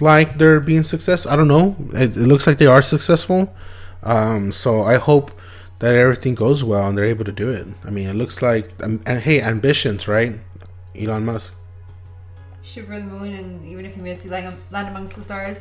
like 0.00 0.38
they're 0.38 0.60
being 0.60 0.82
successful. 0.82 1.30
I 1.30 1.36
don't 1.36 1.48
know. 1.48 1.76
It, 1.92 2.16
it 2.16 2.26
looks 2.26 2.46
like 2.46 2.58
they 2.58 2.66
are 2.66 2.82
successful. 2.82 3.54
Um, 4.02 4.50
so 4.50 4.82
I 4.82 4.96
hope 4.96 5.30
that 5.78 5.94
everything 5.94 6.34
goes 6.34 6.64
well 6.64 6.88
and 6.88 6.98
they're 6.98 7.04
able 7.04 7.24
to 7.24 7.32
do 7.32 7.50
it. 7.50 7.66
I 7.84 7.90
mean, 7.90 8.08
it 8.08 8.14
looks 8.14 8.42
like 8.42 8.70
um, 8.82 9.02
and 9.06 9.20
hey, 9.20 9.40
ambitions, 9.40 10.08
right? 10.08 10.38
Elon 10.96 11.24
Musk 11.24 11.54
shoot 12.62 12.86
for 12.86 12.98
the 12.98 13.04
moon, 13.04 13.34
and 13.34 13.66
even 13.66 13.84
if 13.84 13.96
you 13.96 14.02
miss, 14.02 14.24
you 14.24 14.30
land, 14.30 14.56
land 14.70 14.88
amongst 14.88 15.16
the 15.16 15.22
stars. 15.22 15.58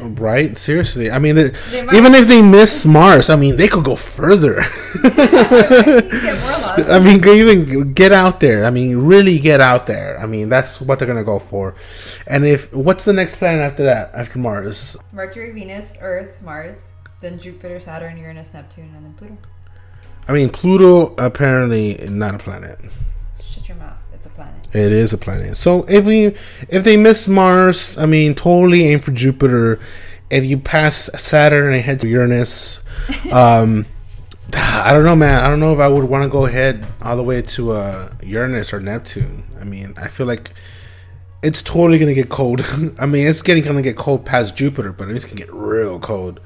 right? 0.20 0.56
Seriously, 0.56 1.10
I 1.10 1.18
mean, 1.18 1.36
even 1.38 2.14
if 2.14 2.28
they 2.28 2.40
miss 2.40 2.86
Mars, 2.96 3.28
I 3.30 3.36
mean, 3.36 3.56
they 3.56 3.68
could 3.68 3.84
go 3.84 3.96
further. 3.96 4.60
I 6.90 7.00
mean, 7.02 7.26
even 7.26 7.92
get 7.92 8.12
out 8.12 8.40
there. 8.40 8.64
I 8.64 8.70
mean, 8.70 8.96
really 8.96 9.38
get 9.38 9.60
out 9.60 9.86
there. 9.86 10.18
I 10.20 10.26
mean, 10.26 10.48
that's 10.48 10.80
what 10.80 10.98
they're 10.98 11.08
gonna 11.08 11.24
go 11.24 11.38
for. 11.38 11.74
And 12.26 12.46
if 12.46 12.72
what's 12.72 13.04
the 13.04 13.12
next 13.12 13.36
planet 13.36 13.62
after 13.62 13.84
that? 13.84 14.14
After 14.14 14.38
Mars? 14.38 14.96
Mercury, 15.12 15.52
Venus, 15.52 15.94
Earth, 16.00 16.40
Mars, 16.42 16.92
then 17.20 17.38
Jupiter, 17.38 17.80
Saturn, 17.80 18.16
Uranus, 18.16 18.54
Neptune, 18.54 18.92
and 18.96 19.04
then 19.04 19.14
Pluto. 19.14 19.36
I 20.28 20.32
mean, 20.32 20.48
Pluto 20.50 21.14
apparently 21.16 21.98
not 22.08 22.36
a 22.36 22.38
planet. 22.38 22.78
Shut 24.72 24.80
your 24.80 24.90
mouth. 24.90 24.92
It 24.92 24.92
is 24.92 25.12
a 25.12 25.18
planet. 25.18 25.56
So 25.56 25.84
if 25.88 26.04
we 26.06 26.26
if 26.68 26.84
they 26.84 26.96
miss 26.96 27.28
Mars, 27.28 27.96
I 27.98 28.06
mean, 28.06 28.34
totally 28.34 28.84
aim 28.86 29.00
for 29.00 29.10
Jupiter. 29.12 29.78
If 30.30 30.44
you 30.44 30.58
pass 30.58 31.10
Saturn 31.20 31.74
and 31.74 31.82
head 31.82 32.00
to 32.02 32.08
Uranus, 32.08 32.82
um, 33.32 33.86
I 34.54 34.92
don't 34.92 35.04
know, 35.04 35.16
man. 35.16 35.42
I 35.42 35.48
don't 35.48 35.60
know 35.60 35.72
if 35.72 35.80
I 35.80 35.88
would 35.88 36.04
want 36.04 36.24
to 36.24 36.28
go 36.28 36.46
ahead 36.46 36.86
all 37.02 37.16
the 37.16 37.22
way 37.22 37.42
to 37.42 37.72
uh, 37.72 38.12
Uranus 38.22 38.72
or 38.72 38.80
Neptune. 38.80 39.44
I 39.60 39.64
mean, 39.64 39.94
I 39.96 40.08
feel 40.08 40.26
like 40.26 40.52
it's 41.42 41.62
totally 41.62 41.98
gonna 41.98 42.14
get 42.14 42.28
cold. 42.28 42.60
I 42.98 43.06
mean, 43.06 43.26
it's 43.26 43.42
getting 43.42 43.64
gonna 43.64 43.82
get 43.82 43.96
cold 43.96 44.24
past 44.24 44.56
Jupiter, 44.56 44.92
but 44.92 45.10
it's 45.10 45.24
gonna 45.24 45.36
get 45.36 45.52
real 45.52 45.98
cold. 45.98 46.40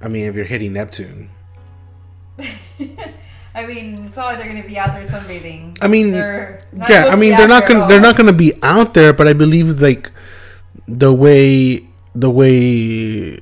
I 0.00 0.08
mean, 0.08 0.26
if 0.26 0.34
you're 0.34 0.44
hitting 0.44 0.72
Neptune. 0.72 1.30
I 3.54 3.66
mean, 3.66 4.06
it's 4.06 4.16
not 4.16 4.26
like 4.26 4.38
they're 4.38 4.48
going 4.48 4.62
to 4.62 4.68
be 4.68 4.78
out 4.78 4.94
there 4.94 5.04
sunbathing. 5.04 5.78
I 5.82 5.88
mean, 5.88 6.14
yeah, 6.14 7.06
I 7.10 7.16
mean, 7.16 7.36
they're 7.36 7.48
not 7.48 7.68
going 7.68 7.86
they're 7.86 8.00
not 8.00 8.16
going 8.16 8.28
to 8.28 8.32
be 8.32 8.52
out 8.62 8.94
there, 8.94 9.12
but 9.12 9.28
I 9.28 9.34
believe 9.34 9.80
like 9.80 10.10
the 10.88 11.12
way 11.12 11.86
the 12.14 12.30
way 12.30 13.38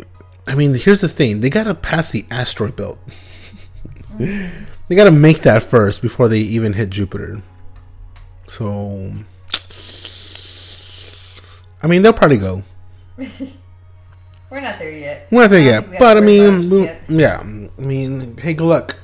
I 0.47 0.55
mean, 0.57 0.75
here's 0.75 1.01
the 1.01 1.09
thing: 1.09 1.41
they 1.41 1.51
got 1.51 1.65
to 1.65 1.75
pass 1.75 2.11
the 2.11 2.25
asteroid 2.31 2.75
belt. 2.75 2.99
Mm-hmm. 3.07 4.65
they 4.89 4.97
got 4.97 5.05
to 5.05 5.13
make 5.13 5.43
that 5.43 5.63
first 5.63 6.03
before 6.03 6.29
they 6.29 6.41
even 6.41 6.73
hit 6.73 6.91
Jupiter. 6.91 7.43
So, 8.49 9.13
I 11.81 11.87
mean, 11.87 12.03
they'll 12.03 12.13
probably 12.13 12.39
go. 12.39 12.65
We're 14.51 14.61
not 14.61 14.81
there 14.81 14.91
yet. 14.91 15.29
We're 15.31 15.43
not 15.43 15.51
there 15.51 15.63
yet, 15.63 16.01
but 16.01 16.17
I 16.17 16.21
mean, 16.21 16.99
yeah. 17.09 17.39
I 17.39 17.81
mean, 17.81 18.37
hey, 18.39 18.55
good 18.55 18.67
luck 18.67 18.97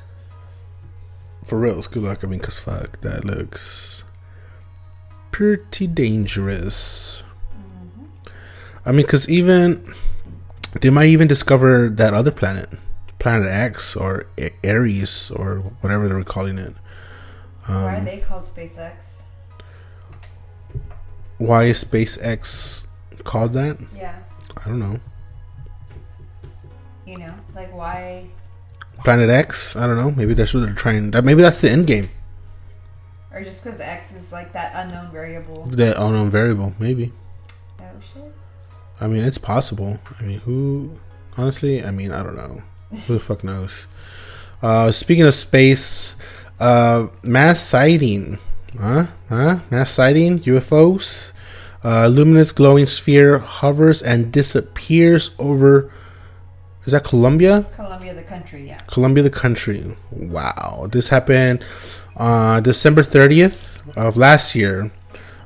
for 1.46 1.58
reals, 1.58 1.86
good 1.86 2.02
luck. 2.02 2.24
I 2.24 2.26
mean, 2.26 2.40
cause 2.40 2.58
fuck, 2.58 3.00
that 3.00 3.24
looks 3.24 4.04
pretty 5.30 5.86
dangerous. 5.86 7.22
Mm-hmm. 7.52 8.04
I 8.84 8.92
mean, 8.92 9.06
cause 9.06 9.28
even 9.28 9.94
they 10.80 10.90
might 10.90 11.06
even 11.06 11.28
discover 11.28 11.88
that 11.88 12.12
other 12.12 12.32
planet, 12.32 12.68
Planet 13.18 13.48
X 13.48 13.94
or 13.96 14.26
Aries 14.64 15.30
or 15.30 15.58
whatever 15.80 16.08
they're 16.08 16.24
calling 16.24 16.58
it. 16.58 16.74
Um, 17.68 17.82
why 17.84 17.96
are 17.96 18.04
they 18.04 18.18
called 18.18 18.42
SpaceX? 18.42 19.22
Why 21.38 21.64
is 21.64 21.82
SpaceX 21.82 22.86
called 23.24 23.52
that? 23.52 23.78
Yeah. 23.94 24.18
I 24.56 24.68
don't 24.68 24.80
know. 24.80 25.00
You 27.06 27.18
know, 27.18 27.34
like 27.54 27.72
why 27.74 28.26
Planet 29.04 29.30
X. 29.30 29.76
I 29.76 29.86
don't 29.86 29.96
know. 29.96 30.10
Maybe 30.10 30.34
that's 30.34 30.52
what 30.54 30.60
they're 30.60 30.74
trying. 30.74 31.10
That 31.12 31.24
maybe 31.24 31.42
that's 31.42 31.60
the 31.60 31.70
end 31.70 31.86
game. 31.86 32.08
Or 33.32 33.42
just 33.42 33.62
because 33.62 33.80
X 33.80 34.12
is 34.12 34.32
like 34.32 34.52
that 34.54 34.72
unknown 34.74 35.12
variable. 35.12 35.64
That 35.66 36.00
unknown 36.00 36.30
variable, 36.30 36.74
maybe. 36.78 37.12
Oh 37.80 37.84
shit. 38.00 38.32
I 39.00 39.06
mean, 39.06 39.22
it's 39.22 39.38
possible. 39.38 39.98
I 40.18 40.22
mean, 40.22 40.38
who? 40.40 40.98
Honestly, 41.36 41.84
I 41.84 41.90
mean, 41.90 42.12
I 42.12 42.22
don't 42.22 42.36
know. 42.36 42.62
who 42.90 43.14
the 43.14 43.20
fuck 43.20 43.44
knows? 43.44 43.86
Uh, 44.62 44.90
speaking 44.90 45.24
of 45.24 45.34
space, 45.34 46.16
uh, 46.58 47.08
mass 47.22 47.60
sighting, 47.60 48.38
huh? 48.80 49.06
Huh? 49.28 49.60
Mass 49.70 49.90
sighting, 49.90 50.38
UFOs. 50.40 51.32
Uh, 51.84 52.08
luminous 52.08 52.52
glowing 52.52 52.86
sphere 52.86 53.38
hovers 53.38 54.02
and 54.02 54.32
disappears 54.32 55.36
over 55.38 55.92
is 56.86 56.92
that 56.92 57.04
Colombia? 57.04 57.66
Colombia, 57.72 58.14
the 58.14 58.22
country, 58.22 58.66
yeah. 58.68 58.76
Colombia, 58.86 59.22
the 59.22 59.30
country. 59.30 59.96
Wow. 60.10 60.88
This 60.90 61.08
happened 61.08 61.64
uh, 62.16 62.60
December 62.60 63.02
30th 63.02 63.78
of 63.96 64.16
last 64.16 64.54
year. 64.54 64.92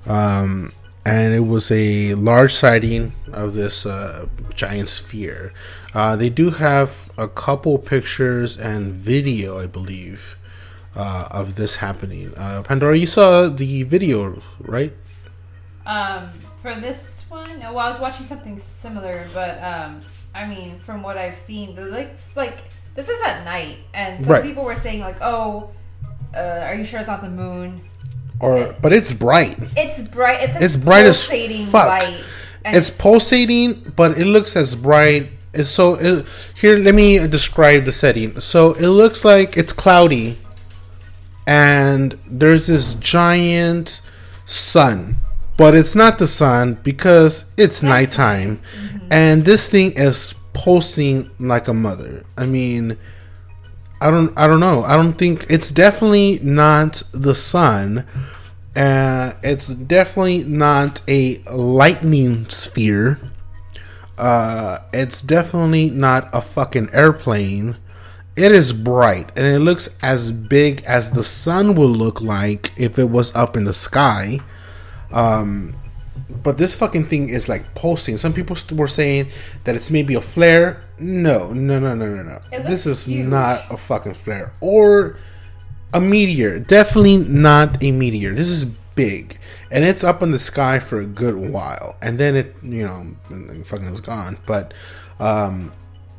Um, 0.06 0.72
and 1.04 1.32
it 1.32 1.40
was 1.40 1.70
a 1.70 2.14
large 2.14 2.52
sighting 2.52 3.14
of 3.32 3.54
this 3.54 3.86
uh, 3.86 4.26
giant 4.54 4.88
sphere. 4.88 5.52
Uh, 5.94 6.14
they 6.14 6.28
do 6.28 6.50
have 6.50 7.10
a 7.16 7.26
couple 7.26 7.78
pictures 7.78 8.58
and 8.58 8.92
video, 8.92 9.58
I 9.58 9.66
believe, 9.66 10.36
uh, 10.94 11.28
of 11.30 11.56
this 11.56 11.76
happening. 11.76 12.34
Uh, 12.36 12.62
Pandora, 12.62 12.98
you 12.98 13.06
saw 13.06 13.48
the 13.48 13.82
video, 13.84 14.40
right? 14.60 14.92
Um, 15.86 16.28
For 16.60 16.74
this 16.76 17.24
one, 17.30 17.58
well, 17.60 17.78
I 17.78 17.88
was 17.88 17.98
watching 17.98 18.26
something 18.26 18.58
similar, 18.58 19.26
but 19.32 19.62
um, 19.62 20.00
I 20.34 20.46
mean, 20.46 20.78
from 20.78 21.02
what 21.02 21.16
I've 21.16 21.36
seen, 21.36 21.74
looks 21.74 22.36
like 22.36 22.58
this 22.94 23.08
is 23.08 23.20
at 23.22 23.44
night, 23.44 23.76
and 23.94 24.24
some 24.24 24.32
right. 24.32 24.42
people 24.42 24.64
were 24.64 24.76
saying 24.76 25.00
like, 25.00 25.18
"Oh, 25.20 25.70
uh, 26.34 26.64
are 26.64 26.74
you 26.74 26.84
sure 26.84 27.00
it's 27.00 27.08
not 27.08 27.20
the 27.20 27.30
moon?" 27.30 27.80
Or, 28.40 28.58
it, 28.58 28.82
but 28.82 28.92
it's 28.92 29.12
bright. 29.12 29.56
It's 29.76 30.00
bright. 30.00 30.48
It's, 30.48 30.60
it's 30.60 30.76
bright 30.76 31.04
as 31.04 31.28
fuck. 31.70 31.88
Light, 31.88 32.24
it's, 32.64 32.90
pulsating, 32.90 33.92
but 33.96 34.18
it 34.18 34.24
looks 34.24 34.56
as 34.56 34.74
bright. 34.74 35.30
So 35.62 35.94
it, 35.96 36.26
here, 36.54 36.78
let 36.78 36.94
me 36.94 37.26
describe 37.26 37.84
the 37.84 37.92
setting. 37.92 38.40
So 38.40 38.72
it 38.72 38.88
looks 38.88 39.24
like 39.24 39.56
it's 39.56 39.72
cloudy, 39.72 40.38
and 41.46 42.12
there's 42.26 42.66
this 42.66 42.94
giant 42.94 44.00
sun 44.46 45.16
but 45.60 45.74
it's 45.74 45.94
not 45.94 46.16
the 46.16 46.26
sun 46.26 46.72
because 46.82 47.52
it's 47.58 47.82
nighttime 47.82 48.56
mm-hmm. 48.56 48.99
And 49.10 49.44
this 49.44 49.68
thing 49.68 49.92
is 49.92 50.34
pulsing 50.52 51.30
like 51.38 51.68
a 51.68 51.74
mother. 51.74 52.24
I 52.36 52.46
mean 52.46 52.96
i 54.00 54.10
don't 54.10 54.36
i 54.38 54.46
don't 54.46 54.60
know. 54.60 54.82
I 54.82 54.96
don't 54.96 55.14
think 55.14 55.46
it's 55.50 55.70
definitely 55.70 56.40
not 56.42 57.02
the 57.12 57.34
sun. 57.34 58.06
Uh, 58.74 59.32
it's 59.42 59.68
definitely 59.74 60.44
not 60.44 61.02
a 61.08 61.38
lightning 61.52 62.48
sphere. 62.48 63.18
Uh, 64.16 64.78
it's 64.92 65.22
definitely 65.22 65.90
not 65.90 66.28
a 66.32 66.40
fucking 66.40 66.88
airplane. 66.92 67.76
It 68.36 68.52
is 68.52 68.72
bright 68.72 69.32
and 69.36 69.44
it 69.44 69.58
looks 69.58 69.98
as 70.02 70.30
big 70.30 70.82
as 70.84 71.10
the 71.10 71.24
sun 71.24 71.74
would 71.74 71.90
look 71.90 72.20
like 72.20 72.72
if 72.76 72.98
it 72.98 73.10
was 73.10 73.34
up 73.34 73.56
in 73.56 73.64
the 73.64 73.72
sky. 73.72 74.40
Um, 75.10 75.74
but 76.42 76.58
this 76.58 76.74
fucking 76.74 77.06
thing 77.06 77.28
is 77.28 77.48
like 77.48 77.74
pulsing. 77.74 78.16
Some 78.16 78.32
people 78.32 78.56
were 78.72 78.88
saying 78.88 79.28
that 79.64 79.76
it's 79.76 79.90
maybe 79.90 80.14
a 80.14 80.20
flare. 80.20 80.82
No, 80.98 81.52
no, 81.52 81.78
no, 81.78 81.94
no, 81.94 82.14
no, 82.14 82.22
no. 82.22 82.38
This 82.62 82.86
is 82.86 83.06
huge. 83.06 83.26
not 83.26 83.60
a 83.70 83.76
fucking 83.76 84.14
flare 84.14 84.52
or 84.60 85.18
a 85.92 86.00
meteor. 86.00 86.58
Definitely 86.58 87.18
not 87.18 87.82
a 87.82 87.90
meteor. 87.90 88.34
This 88.34 88.48
is 88.48 88.64
big, 88.64 89.38
and 89.70 89.84
it's 89.84 90.04
up 90.04 90.22
in 90.22 90.30
the 90.30 90.38
sky 90.38 90.78
for 90.78 91.00
a 91.00 91.06
good 91.06 91.36
while, 91.36 91.96
and 92.02 92.18
then 92.18 92.36
it, 92.36 92.54
you 92.62 92.84
know, 92.84 93.64
fucking 93.64 93.86
is 93.86 94.00
gone. 94.00 94.38
But 94.46 94.74
um, 95.18 95.72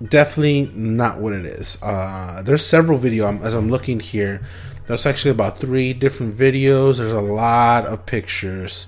definitely 0.03 0.71
not 0.73 1.19
what 1.19 1.33
it 1.33 1.45
is. 1.45 1.81
Uh, 1.81 2.41
there's 2.43 2.65
several 2.65 2.97
video 2.97 3.31
as 3.41 3.53
I'm 3.53 3.69
looking 3.69 3.99
here. 3.99 4.41
There's 4.87 5.05
actually 5.05 5.31
about 5.31 5.59
three 5.59 5.93
different 5.93 6.35
videos. 6.35 6.97
There's 6.97 7.13
a 7.13 7.21
lot 7.21 7.85
of 7.85 8.05
pictures. 8.05 8.87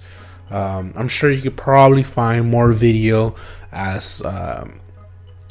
Um, 0.54 0.94
I'm 0.96 1.08
sure 1.08 1.32
you 1.32 1.42
could 1.42 1.58
probably 1.58 2.04
find 2.04 2.50
more 2.50 2.72
video 2.72 3.36
as 3.72 4.24
um, 4.24 4.80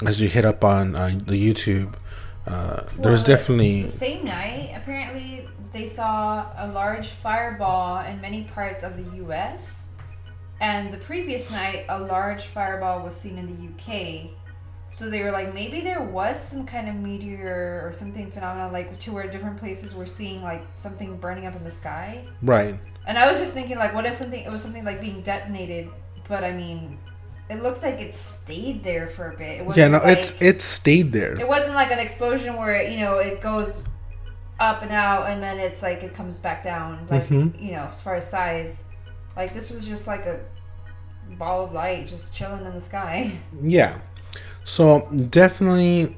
as 0.06 0.20
you 0.20 0.28
hit 0.28 0.44
up 0.44 0.64
on 0.64 0.94
uh, 0.94 1.18
the 1.26 1.34
YouTube. 1.34 1.94
Uh, 2.46 2.50
well, 2.50 2.86
there's 2.98 3.24
definitely 3.24 3.82
the 3.82 3.90
same 3.90 4.24
night. 4.24 4.72
Apparently, 4.76 5.48
they 5.72 5.86
saw 5.86 6.46
a 6.56 6.68
large 6.68 7.08
fireball 7.08 8.04
in 8.04 8.20
many 8.20 8.44
parts 8.44 8.84
of 8.84 8.96
the 8.96 9.16
U.S. 9.16 9.88
And 10.60 10.92
the 10.92 10.98
previous 10.98 11.50
night, 11.50 11.86
a 11.88 11.98
large 11.98 12.44
fireball 12.44 13.02
was 13.02 13.16
seen 13.16 13.38
in 13.38 13.46
the 13.46 13.68
UK. 13.68 14.30
So 14.86 15.08
they 15.08 15.22
were 15.22 15.30
like, 15.32 15.54
maybe 15.54 15.80
there 15.80 16.02
was 16.02 16.40
some 16.40 16.66
kind 16.66 16.88
of 16.88 16.94
meteor 16.94 17.82
or 17.84 17.92
something 17.92 18.30
phenomenon, 18.30 18.72
like 18.72 18.98
to 19.00 19.12
where 19.12 19.26
different 19.28 19.56
places 19.56 19.94
were 19.94 20.06
seeing 20.06 20.42
like 20.42 20.62
something 20.76 21.16
burning 21.16 21.46
up 21.46 21.56
in 21.56 21.64
the 21.64 21.70
sky. 21.70 22.24
Right. 22.42 22.78
And 23.06 23.18
I 23.18 23.28
was 23.28 23.38
just 23.38 23.52
thinking, 23.52 23.78
like, 23.78 23.94
what 23.94 24.06
if 24.06 24.14
something 24.14 24.42
it 24.42 24.50
was 24.50 24.62
something 24.62 24.84
like 24.84 25.00
being 25.00 25.22
detonated? 25.22 25.88
But 26.28 26.44
I 26.44 26.52
mean, 26.52 26.98
it 27.50 27.62
looks 27.62 27.82
like 27.82 28.00
it 28.00 28.14
stayed 28.14 28.82
there 28.82 29.06
for 29.06 29.30
a 29.30 29.36
bit. 29.36 29.60
It 29.60 29.76
yeah, 29.76 29.88
no, 29.88 29.98
like, 29.98 30.18
it's 30.18 30.40
it 30.40 30.62
stayed 30.62 31.12
there. 31.12 31.32
It 31.32 31.46
wasn't 31.46 31.74
like 31.74 31.90
an 31.90 31.98
explosion 31.98 32.56
where 32.56 32.74
it, 32.74 32.92
you 32.92 33.00
know 33.00 33.18
it 33.18 33.40
goes 33.40 33.88
up 34.60 34.82
and 34.82 34.92
out 34.92 35.28
and 35.28 35.42
then 35.42 35.58
it's 35.58 35.82
like 35.82 36.02
it 36.02 36.14
comes 36.14 36.38
back 36.38 36.62
down. 36.62 37.06
Like 37.10 37.28
mm-hmm. 37.28 37.62
you 37.62 37.72
know, 37.72 37.82
as 37.90 38.00
far 38.00 38.14
as 38.14 38.28
size, 38.28 38.84
like 39.36 39.52
this 39.52 39.70
was 39.70 39.86
just 39.86 40.06
like 40.06 40.26
a 40.26 40.40
ball 41.38 41.64
of 41.64 41.72
light 41.72 42.06
just 42.06 42.34
chilling 42.34 42.64
in 42.64 42.74
the 42.74 42.80
sky. 42.80 43.32
Yeah. 43.62 43.98
So 44.64 45.08
definitely, 45.30 46.16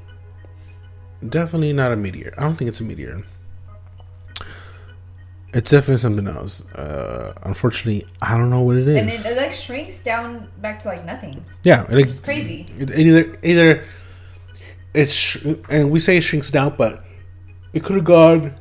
definitely 1.27 1.73
not 1.73 1.93
a 1.93 1.97
meteor. 1.97 2.35
I 2.37 2.43
don't 2.43 2.57
think 2.57 2.69
it's 2.69 2.81
a 2.81 2.85
meteor. 2.85 3.23
It's 5.55 5.71
definitely 5.71 5.99
something 5.99 6.27
else. 6.27 6.67
Uh, 6.75 7.33
unfortunately, 7.45 8.07
I 8.21 8.37
don't 8.37 8.51
know 8.51 8.63
what 8.63 8.77
it 8.77 8.89
is. 8.89 8.97
And 8.97 9.09
it, 9.09 9.25
it 9.25 9.37
like 9.37 9.53
shrinks 9.53 10.03
down 10.03 10.49
back 10.59 10.81
to 10.81 10.89
like 10.89 11.05
nothing. 11.05 11.45
Yeah, 11.63 11.87
it, 11.91 12.09
it's 12.09 12.19
crazy. 12.19 12.67
It, 12.77 12.91
either 12.99 13.33
either 13.45 13.85
it's 14.93 15.45
and 15.69 15.93
we 15.93 16.01
say 16.01 16.17
it 16.17 16.23
shrinks 16.23 16.51
down, 16.51 16.75
but 16.77 17.05
it 17.73 17.85
could 17.85 17.95
have 17.95 18.05
gone 18.05 18.55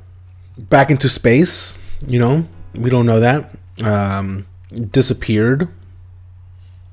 back 0.57 0.91
into 0.91 1.09
space. 1.09 1.75
You 2.05 2.19
know, 2.19 2.47
we 2.75 2.91
don't 2.91 3.07
know 3.07 3.19
that. 3.19 3.49
Um, 3.83 4.45
disappeared. 4.91 5.69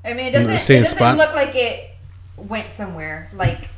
I 0.03 0.13
mean, 0.13 0.27
it 0.27 0.31
doesn't. 0.31 0.71
It 0.75 0.83
doesn't 0.83 1.17
look 1.17 1.35
like 1.35 1.55
it 1.55 1.91
went 2.37 2.73
somewhere. 2.73 3.29
Like 3.33 3.69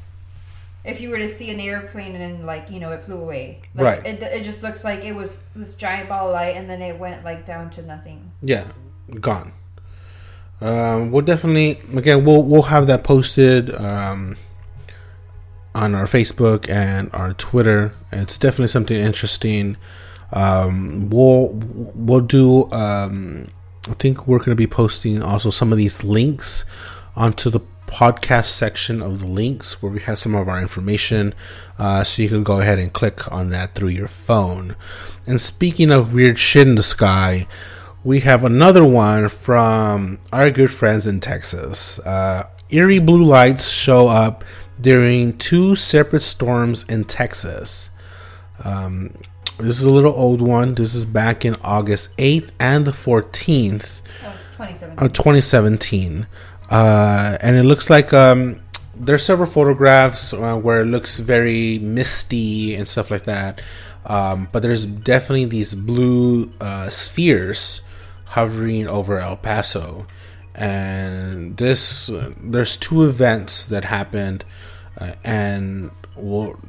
if 0.83 0.99
you 0.99 1.09
were 1.09 1.17
to 1.17 1.27
see 1.27 1.49
an 1.49 1.59
airplane 1.59 2.15
and 2.15 2.45
like 2.45 2.69
you 2.69 2.79
know 2.79 2.91
it 2.91 3.03
flew 3.03 3.17
away. 3.17 3.61
Like, 3.75 3.83
right. 3.83 4.05
It, 4.05 4.21
it 4.21 4.43
just 4.43 4.63
looks 4.63 4.83
like 4.83 5.03
it 5.05 5.15
was 5.15 5.43
this 5.55 5.75
giant 5.75 6.09
ball 6.09 6.27
of 6.27 6.33
light 6.33 6.55
and 6.55 6.69
then 6.69 6.81
it 6.81 6.97
went 6.97 7.23
like 7.23 7.45
down 7.45 7.69
to 7.71 7.81
nothing. 7.81 8.31
Yeah, 8.41 8.67
gone. 9.19 9.53
Um, 10.61 11.11
we'll 11.11 11.25
definitely 11.25 11.79
again 11.97 12.25
we'll 12.25 12.43
we'll 12.43 12.63
have 12.63 12.87
that 12.87 13.03
posted 13.03 13.73
um, 13.75 14.37
on 15.73 15.95
our 15.95 16.05
Facebook 16.05 16.69
and 16.69 17.09
our 17.13 17.33
Twitter. 17.33 17.93
It's 18.11 18.37
definitely 18.37 18.67
something 18.67 18.97
interesting. 18.97 19.77
Um, 20.31 21.09
we'll 21.09 21.49
we'll 21.53 22.21
do. 22.21 22.71
Um, 22.71 23.47
I 23.89 23.93
think 23.95 24.27
we're 24.27 24.37
going 24.37 24.51
to 24.51 24.55
be 24.55 24.67
posting 24.67 25.21
also 25.21 25.49
some 25.49 25.73
of 25.73 25.77
these 25.77 26.03
links 26.05 26.63
onto 27.15 27.49
the 27.49 27.59
podcast 27.93 28.45
section 28.45 29.01
of 29.01 29.19
the 29.19 29.27
links 29.27 29.81
where 29.81 29.91
we 29.91 29.99
have 30.01 30.17
some 30.17 30.33
of 30.33 30.47
our 30.47 30.59
information. 30.59 31.33
Uh, 31.77 32.03
so 32.03 32.23
you 32.23 32.29
can 32.29 32.43
go 32.43 32.59
ahead 32.59 32.79
and 32.79 32.91
click 32.91 33.31
on 33.31 33.49
that 33.51 33.75
through 33.75 33.89
your 33.89 34.07
phone. 34.07 34.75
And 35.27 35.39
speaking 35.39 35.91
of 35.91 36.13
weird 36.13 36.39
shit 36.39 36.67
in 36.67 36.75
the 36.75 36.83
sky, 36.83 37.47
we 38.03 38.21
have 38.21 38.43
another 38.43 38.83
one 38.83 39.29
from 39.29 40.19
our 40.31 40.49
good 40.49 40.71
friends 40.71 41.05
in 41.07 41.19
Texas. 41.19 41.99
Uh, 41.99 42.47
eerie 42.69 42.99
blue 42.99 43.23
lights 43.23 43.69
show 43.69 44.07
up 44.07 44.43
during 44.81 45.37
two 45.37 45.75
separate 45.75 46.23
storms 46.23 46.83
in 46.89 47.03
Texas. 47.03 47.91
Um, 48.63 49.13
this 49.59 49.79
is 49.79 49.83
a 49.83 49.93
little 49.93 50.13
old 50.13 50.41
one. 50.41 50.73
This 50.73 50.95
is 50.95 51.05
back 51.05 51.45
in 51.45 51.55
August 51.63 52.17
8th 52.17 52.49
and 52.59 52.85
the 52.85 52.91
14th 52.91 54.01
of 54.97 55.13
2017. 55.13 56.23
Uh, 56.23 56.27
and 56.69 57.55
it 57.55 57.63
looks 57.63 57.89
like 57.89 58.13
um, 58.13 58.59
there's 58.95 59.25
several 59.25 59.49
photographs 59.49 60.33
uh, 60.33 60.55
where 60.55 60.81
it 60.81 60.85
looks 60.85 61.19
very 61.19 61.79
misty 61.79 62.75
and 62.75 62.87
stuff 62.87 63.11
like 63.11 63.23
that. 63.23 63.61
Um, 64.05 64.49
but 64.51 64.61
there's 64.61 64.85
definitely 64.85 65.45
these 65.45 65.75
blue 65.75 66.51
uh, 66.59 66.89
spheres 66.89 67.81
hovering 68.25 68.87
over 68.87 69.19
El 69.19 69.37
Paso, 69.37 70.05
and 70.55 71.55
this 71.57 72.09
there's 72.41 72.75
two 72.75 73.05
events 73.05 73.65
that 73.67 73.85
happened, 73.85 74.43
uh, 74.97 75.13
and 75.23 75.91
well, 76.17 76.59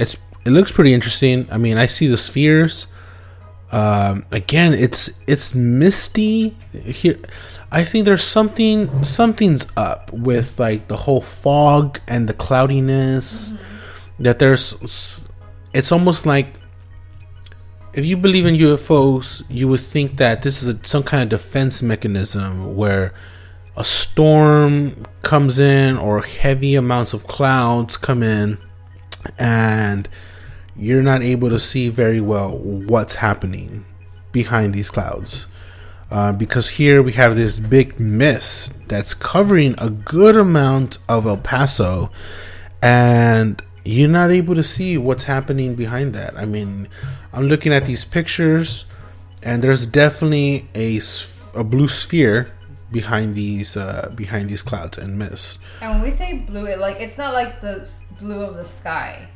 it's 0.00 0.16
it 0.44 0.50
looks 0.50 0.72
pretty 0.72 0.92
interesting. 0.92 1.46
I 1.52 1.58
mean, 1.58 1.78
I 1.78 1.86
see 1.86 2.08
the 2.08 2.16
spheres. 2.16 2.88
Um, 3.70 4.26
again, 4.32 4.72
it's 4.72 5.22
it's 5.28 5.54
misty 5.54 6.56
here. 6.72 7.16
I 7.74 7.84
think 7.84 8.04
there's 8.04 8.22
something 8.22 9.02
something's 9.02 9.66
up 9.78 10.12
with 10.12 10.60
like 10.60 10.88
the 10.88 10.96
whole 10.96 11.22
fog 11.22 12.00
and 12.06 12.28
the 12.28 12.34
cloudiness. 12.34 13.54
Mm-hmm. 13.54 14.22
That 14.24 14.38
there's 14.38 15.26
it's 15.72 15.90
almost 15.90 16.26
like 16.26 16.48
if 17.94 18.04
you 18.04 18.18
believe 18.18 18.44
in 18.44 18.56
UFOs, 18.56 19.42
you 19.48 19.68
would 19.68 19.80
think 19.80 20.18
that 20.18 20.42
this 20.42 20.62
is 20.62 20.68
a, 20.68 20.84
some 20.84 21.02
kind 21.02 21.22
of 21.22 21.28
defense 21.30 21.82
mechanism 21.82 22.76
where 22.76 23.14
a 23.74 23.84
storm 23.84 25.04
comes 25.22 25.58
in 25.58 25.96
or 25.96 26.20
heavy 26.20 26.74
amounts 26.74 27.14
of 27.14 27.26
clouds 27.26 27.96
come 27.96 28.22
in 28.22 28.58
and 29.38 30.10
you're 30.76 31.02
not 31.02 31.22
able 31.22 31.48
to 31.48 31.58
see 31.58 31.88
very 31.88 32.20
well 32.20 32.58
what's 32.58 33.14
happening 33.16 33.86
behind 34.30 34.74
these 34.74 34.90
clouds. 34.90 35.46
Uh, 36.12 36.30
because 36.30 36.68
here 36.68 37.02
we 37.02 37.12
have 37.12 37.36
this 37.36 37.58
big 37.58 37.98
mist 37.98 38.86
that's 38.86 39.14
covering 39.14 39.74
a 39.78 39.88
good 39.88 40.36
amount 40.36 40.98
of 41.08 41.24
El 41.24 41.38
Paso, 41.38 42.10
and 42.82 43.62
you're 43.82 44.10
not 44.10 44.30
able 44.30 44.54
to 44.54 44.62
see 44.62 44.98
what's 44.98 45.24
happening 45.24 45.74
behind 45.74 46.12
that. 46.12 46.36
I 46.36 46.44
mean, 46.44 46.90
I'm 47.32 47.48
looking 47.48 47.72
at 47.72 47.86
these 47.86 48.04
pictures, 48.04 48.84
and 49.42 49.64
there's 49.64 49.86
definitely 49.86 50.68
a, 50.74 51.00
a 51.54 51.64
blue 51.64 51.88
sphere 51.88 52.52
behind 52.90 53.34
these 53.34 53.78
uh, 53.78 54.12
behind 54.14 54.50
these 54.50 54.60
clouds 54.60 54.98
and 54.98 55.18
mist. 55.18 55.56
And 55.80 55.92
when 55.92 56.02
we 56.02 56.10
say 56.10 56.40
blue, 56.40 56.66
it 56.66 56.78
like 56.78 57.00
it's 57.00 57.16
not 57.16 57.32
like 57.32 57.62
the 57.62 57.90
blue 58.20 58.42
of 58.42 58.56
the 58.56 58.64
sky. 58.64 59.28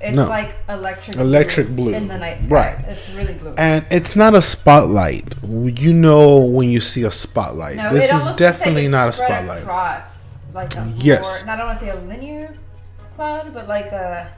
It's 0.00 0.16
no. 0.16 0.26
like 0.26 0.54
electric 0.68 1.18
electric 1.18 1.66
blue, 1.68 1.90
blue, 1.90 1.94
in 1.94 2.08
the 2.08 2.16
night 2.16 2.42
sky. 2.44 2.54
Right. 2.54 2.84
It's 2.88 3.10
really 3.10 3.34
blue. 3.34 3.52
And 3.58 3.84
it's 3.90 4.16
not 4.16 4.34
a 4.34 4.40
spotlight. 4.40 5.34
You 5.42 5.92
know 5.92 6.38
when 6.38 6.70
you 6.70 6.80
see 6.80 7.02
a 7.02 7.10
spotlight. 7.10 7.76
No, 7.76 7.92
this 7.92 8.10
is 8.10 8.36
definitely 8.36 8.84
like 8.84 8.92
not 8.92 9.08
a 9.10 9.12
spotlight. 9.12 9.62
Across, 9.62 10.38
like 10.54 10.74
a 10.74 10.90
yes. 10.96 11.44
More, 11.44 11.54
I 11.54 11.58
don't 11.58 11.66
want 11.66 11.78
to 11.80 11.84
say 11.84 11.90
a 11.90 12.00
linear 12.00 12.56
cloud, 13.10 13.52
but 13.52 13.68
like 13.68 13.86
a 13.92 14.30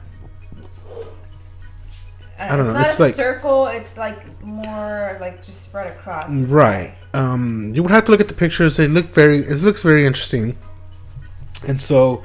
I 2.39 2.57
don't, 2.57 2.73
know. 2.73 2.79
It's, 2.81 2.91
it's 2.91 2.99
like 2.99 3.15
circle. 3.15 3.67
It's 3.67 3.95
like 3.95 4.41
more 4.41 5.17
like 5.21 5.45
just 5.45 5.61
spread 5.61 5.95
across. 5.95 6.31
Right. 6.31 6.93
Um, 7.13 7.71
you 7.73 7.83
would 7.83 7.91
have 7.91 8.05
to 8.05 8.11
look 8.11 8.19
at 8.19 8.27
the 8.27 8.33
pictures. 8.33 8.77
They 8.77 8.87
look 8.87 9.07
very. 9.07 9.39
It 9.39 9.61
looks 9.61 9.83
very 9.83 10.05
interesting. 10.05 10.57
And 11.65 11.79
so, 11.79 12.23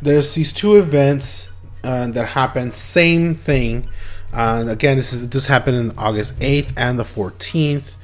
there's 0.00 0.34
these 0.34 0.52
two 0.52 0.76
events 0.76 1.57
uh, 1.84 2.08
that 2.08 2.28
happened. 2.28 2.74
Same 2.74 3.34
thing. 3.34 3.88
Uh, 4.32 4.64
again, 4.68 4.96
this 4.96 5.12
is 5.12 5.28
this 5.30 5.46
happened 5.46 5.76
in 5.76 5.98
August 5.98 6.38
8th 6.40 6.72
and 6.76 6.98
the 6.98 7.04
14th. 7.04 7.94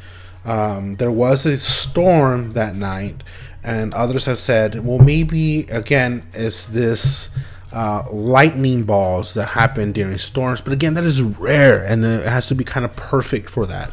Um, 0.44 0.96
there 0.96 1.10
was 1.10 1.46
a 1.46 1.58
storm 1.58 2.52
that 2.52 2.74
night, 2.76 3.22
and 3.62 3.94
others 3.94 4.26
have 4.26 4.38
said, 4.38 4.84
well, 4.84 4.98
maybe 4.98 5.60
again, 5.64 6.26
is 6.34 6.68
this 6.68 7.36
uh, 7.74 8.04
lightning 8.10 8.84
balls 8.84 9.34
that 9.34 9.48
happen 9.48 9.92
during 9.92 10.16
storms. 10.18 10.60
But 10.60 10.72
again, 10.72 10.94
that 10.94 11.04
is 11.04 11.20
rare, 11.22 11.84
and 11.84 12.04
it 12.04 12.26
has 12.26 12.46
to 12.46 12.54
be 12.54 12.64
kind 12.64 12.86
of 12.86 12.94
perfect 12.96 13.50
for 13.50 13.66
that. 13.66 13.92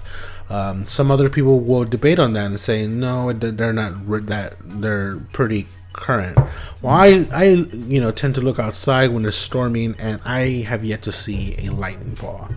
Um, 0.50 0.86
some 0.86 1.10
other 1.10 1.30
people 1.30 1.60
will 1.62 1.86
debate 1.86 2.20
on 2.20 2.34
that 2.34 2.46
and 2.46 2.60
say 2.60 2.86
no, 2.86 3.32
they're 3.32 3.74
not 3.74 4.06
that 4.28 4.56
they're 4.60 5.18
pretty 5.32 5.68
current. 5.94 6.38
Well, 6.82 6.94
I, 6.94 7.28
I 7.34 7.44
you 7.46 8.02
know 8.02 8.12
tend 8.12 8.36
to 8.36 8.42
look 8.42 8.60
outside 8.60 9.12
when 9.12 9.26
it's 9.26 9.38
storming, 9.38 9.96
and 10.00 10.22
I 10.26 10.64
have 10.68 10.84
yet 10.84 11.02
to 11.04 11.12
see 11.12 11.56
a 11.60 11.72
lightning 11.72 12.16
ball. 12.16 12.50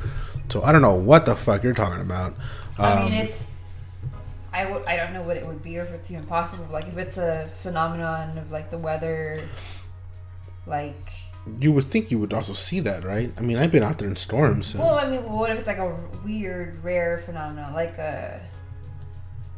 So 0.48 0.62
I 0.62 0.72
don't 0.72 0.82
know 0.82 0.94
what 0.94 1.26
the 1.26 1.34
fuck 1.36 1.62
you're 1.62 1.74
talking 1.74 2.00
about. 2.00 2.32
Um, 2.78 2.84
I 2.84 3.04
mean, 3.04 3.12
um, 3.12 3.18
it's. 3.18 3.50
I 4.52 4.64
w- 4.64 4.84
I 4.86 4.96
don't 4.96 5.12
know 5.12 5.22
what 5.22 5.36
it 5.36 5.44
would 5.44 5.62
be 5.64 5.78
or 5.78 5.82
if 5.82 5.90
it's 5.90 6.10
even 6.10 6.26
possible. 6.26 6.66
Like 6.70 6.86
if 6.86 6.96
it's 6.96 7.18
a 7.18 7.48
phenomenon 7.58 8.38
of 8.38 8.52
like 8.52 8.70
the 8.70 8.78
weather 8.78 9.48
like 10.66 11.10
you 11.60 11.72
would 11.72 11.84
think 11.84 12.10
you 12.10 12.18
would 12.18 12.32
also 12.32 12.52
see 12.52 12.80
that, 12.80 13.04
right? 13.04 13.32
I 13.36 13.42
mean, 13.42 13.58
I've 13.58 13.70
been 13.70 13.82
out 13.82 13.98
there 13.98 14.08
in 14.08 14.16
storms. 14.16 14.74
Well, 14.74 14.94
I 14.94 15.10
mean, 15.10 15.28
what 15.30 15.50
if 15.50 15.58
it's 15.58 15.66
like 15.68 15.78
a 15.78 15.94
weird, 16.24 16.82
rare 16.82 17.18
phenomenon, 17.18 17.74
like 17.74 17.98
a 17.98 18.40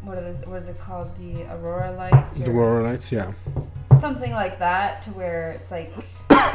what, 0.07 0.17
the, 0.17 0.49
what 0.49 0.63
is 0.63 0.69
it 0.69 0.79
called, 0.79 1.11
the 1.19 1.45
aurora 1.53 1.93
lights? 1.93 2.39
the 2.39 2.51
aurora 2.51 2.85
lights, 2.85 3.11
yeah. 3.11 3.33
Something 4.01 4.33
like 4.33 4.59
that, 4.59 5.03
to 5.03 5.11
where 5.11 5.53
it's 5.53 5.71
like, 5.71 5.93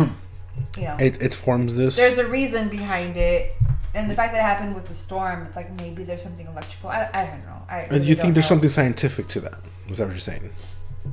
you 0.78 0.84
know, 0.84 0.96
it, 1.00 1.22
it 1.22 1.34
forms 1.34 1.76
this. 1.76 1.96
There's 1.96 2.18
a 2.18 2.28
reason 2.28 2.70
behind 2.70 3.18
it, 3.18 3.56
and 3.94 4.10
the 4.10 4.16
fact 4.16 4.34
that 4.34 4.40
it 4.40 4.44
happened 4.44 4.74
with 4.74 4.88
the 4.88 4.94
storm, 4.94 5.46
it's 5.46 5.56
like 5.56 5.70
maybe 5.80 6.04
there's 6.04 6.24
something 6.24 6.48
electrical. 6.48 6.90
I, 6.90 7.10
I 7.14 7.26
don't 7.26 7.46
know. 7.46 7.62
I 7.70 7.88
really 7.88 8.08
you 8.08 8.16
think 8.16 8.34
there's 8.36 8.48
something 8.48 8.70
scientific 8.70 9.28
to 9.30 9.42
that? 9.42 9.60
Is 9.90 9.98
that 9.98 10.06
what 10.06 10.12
you're 10.12 10.20
saying? 10.20 10.50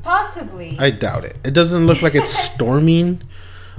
Possibly. 0.03 0.76
I 0.78 0.91
doubt 0.91 1.24
it. 1.24 1.36
It 1.45 1.53
doesn't 1.53 1.86
look 1.86 2.03
like 2.03 2.14
it's 2.14 2.30
storming. 2.55 3.22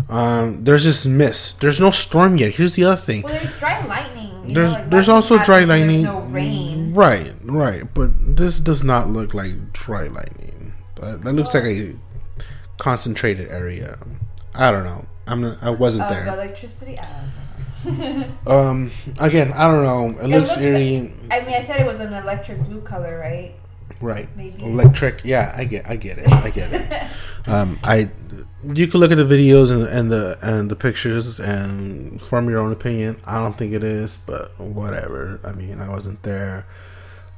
Um, 0.09 0.63
there's 0.63 0.85
this 0.85 1.05
mist. 1.05 1.61
There's 1.61 1.79
no 1.79 1.91
storm 1.91 2.37
yet. 2.37 2.55
Here's 2.55 2.75
the 2.75 2.85
other 2.85 2.99
thing. 2.99 3.21
Well, 3.21 3.33
there's 3.33 3.57
dry 3.59 3.85
lightning. 3.85 4.38
There's 4.53 4.73
know, 4.73 4.79
like 4.79 4.89
there's 4.89 5.09
also 5.09 5.37
dry 5.43 5.61
lightning. 5.61 6.03
no 6.03 6.21
rain. 6.21 6.93
Right, 6.93 7.31
right. 7.43 7.83
But 7.93 8.35
this 8.35 8.59
does 8.59 8.83
not 8.83 9.09
look 9.09 9.33
like 9.33 9.73
dry 9.73 10.07
lightning. 10.07 10.73
That, 10.95 11.21
that 11.21 11.33
looks 11.33 11.53
well, 11.53 11.63
like 11.63 11.77
a 11.77 11.95
concentrated 12.77 13.49
area. 13.49 13.97
I 14.53 14.71
don't 14.71 14.83
know. 14.83 15.05
I'm 15.27 15.41
not, 15.41 15.57
I 15.61 15.69
wasn't 15.69 16.09
there. 16.09 16.27
Electricity. 16.27 16.99
um. 18.47 18.91
Again, 19.19 19.53
I 19.53 19.67
don't 19.67 19.83
know. 19.83 20.19
It, 20.19 20.25
it 20.25 20.27
looks, 20.27 20.51
looks 20.51 20.57
eerie. 20.57 21.13
Like, 21.29 21.43
I 21.43 21.45
mean, 21.45 21.55
I 21.55 21.61
said 21.61 21.79
it 21.79 21.85
was 21.85 21.99
an 21.99 22.13
electric 22.13 22.59
blue 22.63 22.81
color, 22.81 23.17
right? 23.19 23.53
Right. 24.01 24.27
Maybe. 24.35 24.61
Electric. 24.63 25.23
Yeah, 25.23 25.53
I 25.55 25.65
get. 25.65 25.89
I 25.89 25.95
get 25.95 26.17
it. 26.17 26.31
I 26.31 26.49
get 26.49 26.73
it. 26.73 27.07
um, 27.47 27.77
I. 27.83 28.09
You 28.61 28.87
can 28.87 28.99
look 28.99 29.11
at 29.11 29.15
the 29.15 29.23
videos 29.23 29.71
and, 29.71 29.83
and 29.83 30.11
the 30.11 30.37
and 30.41 30.69
the 30.69 30.75
pictures 30.75 31.39
and 31.39 32.21
form 32.21 32.49
your 32.49 32.59
own 32.59 32.73
opinion. 32.73 33.17
I 33.25 33.39
don't 33.39 33.57
think 33.57 33.73
it 33.73 33.83
is, 33.83 34.17
but 34.17 34.59
whatever. 34.59 35.39
I 35.43 35.53
mean, 35.53 35.79
I 35.79 35.87
wasn't 35.87 36.23
there. 36.23 36.65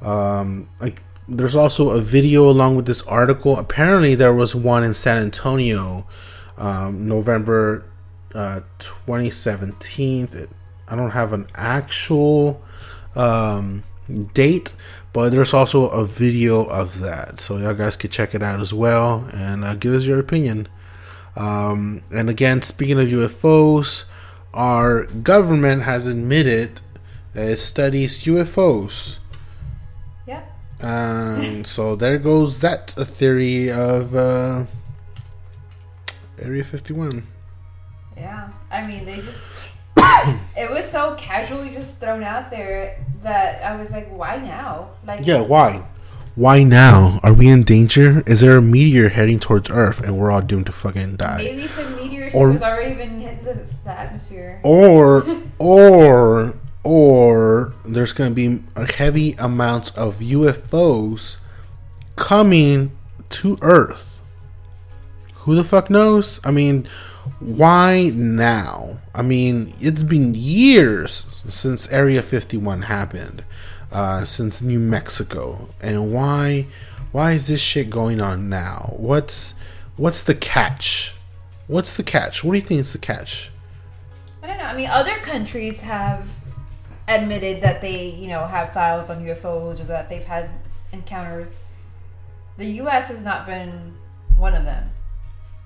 Um, 0.00 0.68
like 0.80 1.00
there's 1.28 1.54
also 1.54 1.90
a 1.90 2.00
video 2.00 2.50
along 2.50 2.76
with 2.76 2.86
this 2.86 3.06
article. 3.06 3.56
Apparently, 3.56 4.14
there 4.14 4.34
was 4.34 4.54
one 4.56 4.82
in 4.82 4.94
San 4.94 5.18
Antonio, 5.18 6.06
um, 6.58 7.06
November 7.06 7.84
uh, 8.34 8.60
2017. 8.80 10.28
It, 10.32 10.50
I 10.88 10.96
don't 10.96 11.10
have 11.10 11.32
an 11.32 11.46
actual 11.54 12.60
um, 13.14 13.84
date, 14.34 14.74
but 15.12 15.30
there's 15.30 15.54
also 15.54 15.88
a 15.88 16.04
video 16.04 16.64
of 16.64 16.98
that, 17.00 17.38
so 17.38 17.58
y'all 17.58 17.74
guys 17.74 17.96
can 17.96 18.10
check 18.10 18.34
it 18.34 18.42
out 18.42 18.60
as 18.60 18.74
well 18.74 19.28
and 19.32 19.64
uh, 19.64 19.74
give 19.74 19.94
us 19.94 20.04
your 20.04 20.18
opinion. 20.18 20.68
Um, 21.36 22.02
and 22.10 22.28
again, 22.28 22.62
speaking 22.62 23.00
of 23.00 23.08
UFOs, 23.08 24.04
our 24.52 25.04
government 25.04 25.82
has 25.82 26.06
admitted 26.06 26.80
that 27.34 27.48
it 27.48 27.56
studies 27.58 28.24
UFOs. 28.24 29.18
Yeah. 30.26 30.42
And 30.80 31.66
so 31.74 31.96
there 31.96 32.18
goes 32.18 32.60
that 32.60 32.90
theory 32.90 33.70
of 33.70 34.14
uh, 34.14 34.64
Area 36.40 36.64
51. 36.64 37.26
Yeah. 38.16 38.50
I 38.70 38.86
mean, 38.86 39.04
they 39.04 39.16
just. 39.16 39.42
it 40.56 40.70
was 40.70 40.88
so 40.88 41.14
casually 41.14 41.70
just 41.70 41.98
thrown 41.98 42.22
out 42.22 42.50
there 42.50 43.04
that 43.22 43.62
I 43.62 43.76
was 43.76 43.90
like, 43.90 44.08
why 44.08 44.36
now? 44.36 44.90
Like, 45.06 45.26
yeah, 45.26 45.40
why? 45.40 45.84
Why 46.34 46.62
now? 46.62 47.20
Are 47.22 47.34
we 47.34 47.48
in 47.48 47.62
danger? 47.62 48.22
Is 48.26 48.40
there 48.40 48.56
a 48.56 48.62
meteor 48.62 49.10
heading 49.10 49.38
towards 49.38 49.68
Earth 49.68 50.00
and 50.00 50.16
we're 50.16 50.30
all 50.30 50.40
doomed 50.40 50.66
to 50.66 50.72
fucking 50.72 51.16
die? 51.16 51.38
Maybe 51.38 51.66
some 51.68 51.94
meteor 51.96 52.30
or, 52.34 52.52
has 52.52 52.62
already 52.62 52.94
been 52.94 53.20
hitting 53.20 53.44
the, 53.44 53.66
the 53.84 53.90
atmosphere. 53.90 54.58
Or, 54.64 55.24
or, 55.58 56.54
or 56.84 57.74
there's 57.84 58.14
going 58.14 58.30
to 58.30 58.34
be 58.34 58.64
a 58.74 58.90
heavy 58.90 59.32
amounts 59.34 59.90
of 59.90 60.20
UFOs 60.20 61.36
coming 62.16 62.96
to 63.28 63.58
Earth. 63.60 64.22
Who 65.34 65.54
the 65.54 65.64
fuck 65.64 65.90
knows? 65.90 66.40
I 66.44 66.50
mean, 66.50 66.88
why 67.40 68.10
now? 68.14 69.00
I 69.14 69.20
mean, 69.20 69.74
it's 69.80 70.02
been 70.02 70.32
years 70.32 71.42
since 71.48 71.92
Area 71.92 72.22
51 72.22 72.82
happened, 72.82 73.44
uh, 73.92 74.24
since 74.24 74.60
New 74.60 74.78
Mexico, 74.78 75.68
and 75.80 76.12
why 76.12 76.66
why 77.12 77.32
is 77.32 77.48
this 77.48 77.60
shit 77.60 77.90
going 77.90 78.20
on 78.20 78.48
now? 78.48 78.94
What's 78.96 79.54
what's 79.96 80.24
the 80.24 80.34
catch? 80.34 81.14
What's 81.66 81.96
the 81.96 82.02
catch? 82.02 82.42
What 82.42 82.52
do 82.52 82.58
you 82.58 82.64
think 82.64 82.80
is 82.80 82.92
the 82.92 82.98
catch? 82.98 83.50
I 84.42 84.48
don't 84.48 84.58
know. 84.58 84.64
I 84.64 84.74
mean, 84.74 84.88
other 84.88 85.16
countries 85.18 85.80
have 85.82 86.28
admitted 87.06 87.62
that 87.62 87.80
they, 87.80 88.08
you 88.10 88.28
know, 88.28 88.46
have 88.46 88.72
files 88.72 89.10
on 89.10 89.24
UFOs 89.24 89.80
or 89.80 89.84
that 89.84 90.08
they've 90.08 90.24
had 90.24 90.50
encounters. 90.92 91.64
The 92.56 92.66
U.S. 92.66 93.08
has 93.08 93.22
not 93.22 93.46
been 93.46 93.94
one 94.36 94.54
of 94.54 94.64
them. 94.64 94.90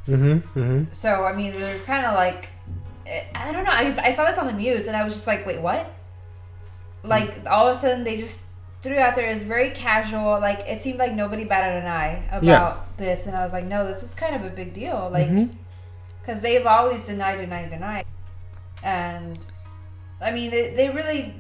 Mm-hmm, 0.09 0.59
mm-hmm. 0.59 0.93
So 0.93 1.25
I 1.25 1.33
mean, 1.33 1.53
they're 1.53 1.79
kind 1.81 2.07
of 2.07 2.15
like, 2.15 2.49
I 3.35 3.53
don't 3.53 3.65
know. 3.65 3.71
I, 3.73 3.97
I 4.03 4.13
saw 4.13 4.25
this 4.25 4.39
on 4.39 4.47
the 4.47 4.53
news 4.53 4.89
and 4.89 4.97
I 4.97 5.05
was 5.05 5.15
just 5.15 5.27
like, 5.27 5.47
wait, 5.47 5.61
what? 5.61 5.91
Like 7.07 7.47
all 7.47 7.69
of 7.69 7.77
a 7.77 7.81
sudden 7.81 8.05
they 8.05 8.17
just 8.19 8.43
threw 8.83 8.99
out 8.99 9.15
there. 9.15 9.27
It 9.27 9.31
was 9.31 9.43
very 9.43 9.71
casual. 9.71 10.41
Like 10.41 10.61
it 10.61 10.83
seemed 10.83 10.99
like 10.99 11.13
nobody 11.13 11.45
batted 11.45 11.83
an 11.83 11.89
eye 11.89 12.25
about 12.29 12.45
yeah. 12.45 12.77
this, 12.97 13.27
and 13.27 13.37
I 13.37 13.45
was 13.45 13.53
like, 13.53 13.65
no, 13.65 13.87
this 13.87 14.03
is 14.03 14.15
kind 14.15 14.37
of 14.37 14.45
a 14.45 14.51
big 14.51 14.75
deal. 14.75 15.11
Like, 15.13 15.29
because 15.29 16.39
mm-hmm. 16.39 16.43
they've 16.43 16.67
always 16.67 17.03
denied, 17.03 17.39
denied, 17.39 17.71
denied, 17.71 18.07
and 18.83 19.45
I 20.21 20.31
mean, 20.31 20.51
they, 20.51 20.75
they 20.75 20.91
really 20.91 21.35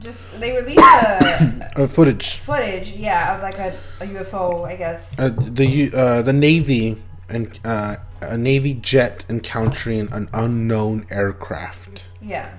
just 0.00 0.38
they 0.40 0.56
released 0.56 0.80
a, 0.80 1.86
footage. 1.88 2.38
Footage, 2.38 2.92
yeah, 2.92 3.36
of 3.36 3.42
like 3.42 3.58
a, 3.58 3.78
a 4.00 4.06
UFO, 4.06 4.66
I 4.66 4.76
guess. 4.76 5.18
Uh, 5.18 5.30
the 5.30 5.92
uh, 5.94 6.22
the 6.22 6.32
Navy 6.32 7.00
and 7.28 7.58
uh, 7.64 7.96
a 8.20 8.36
Navy 8.36 8.74
jet 8.74 9.24
encountering 9.28 10.12
an 10.12 10.28
unknown 10.32 11.06
aircraft. 11.10 12.04
Yeah. 12.20 12.52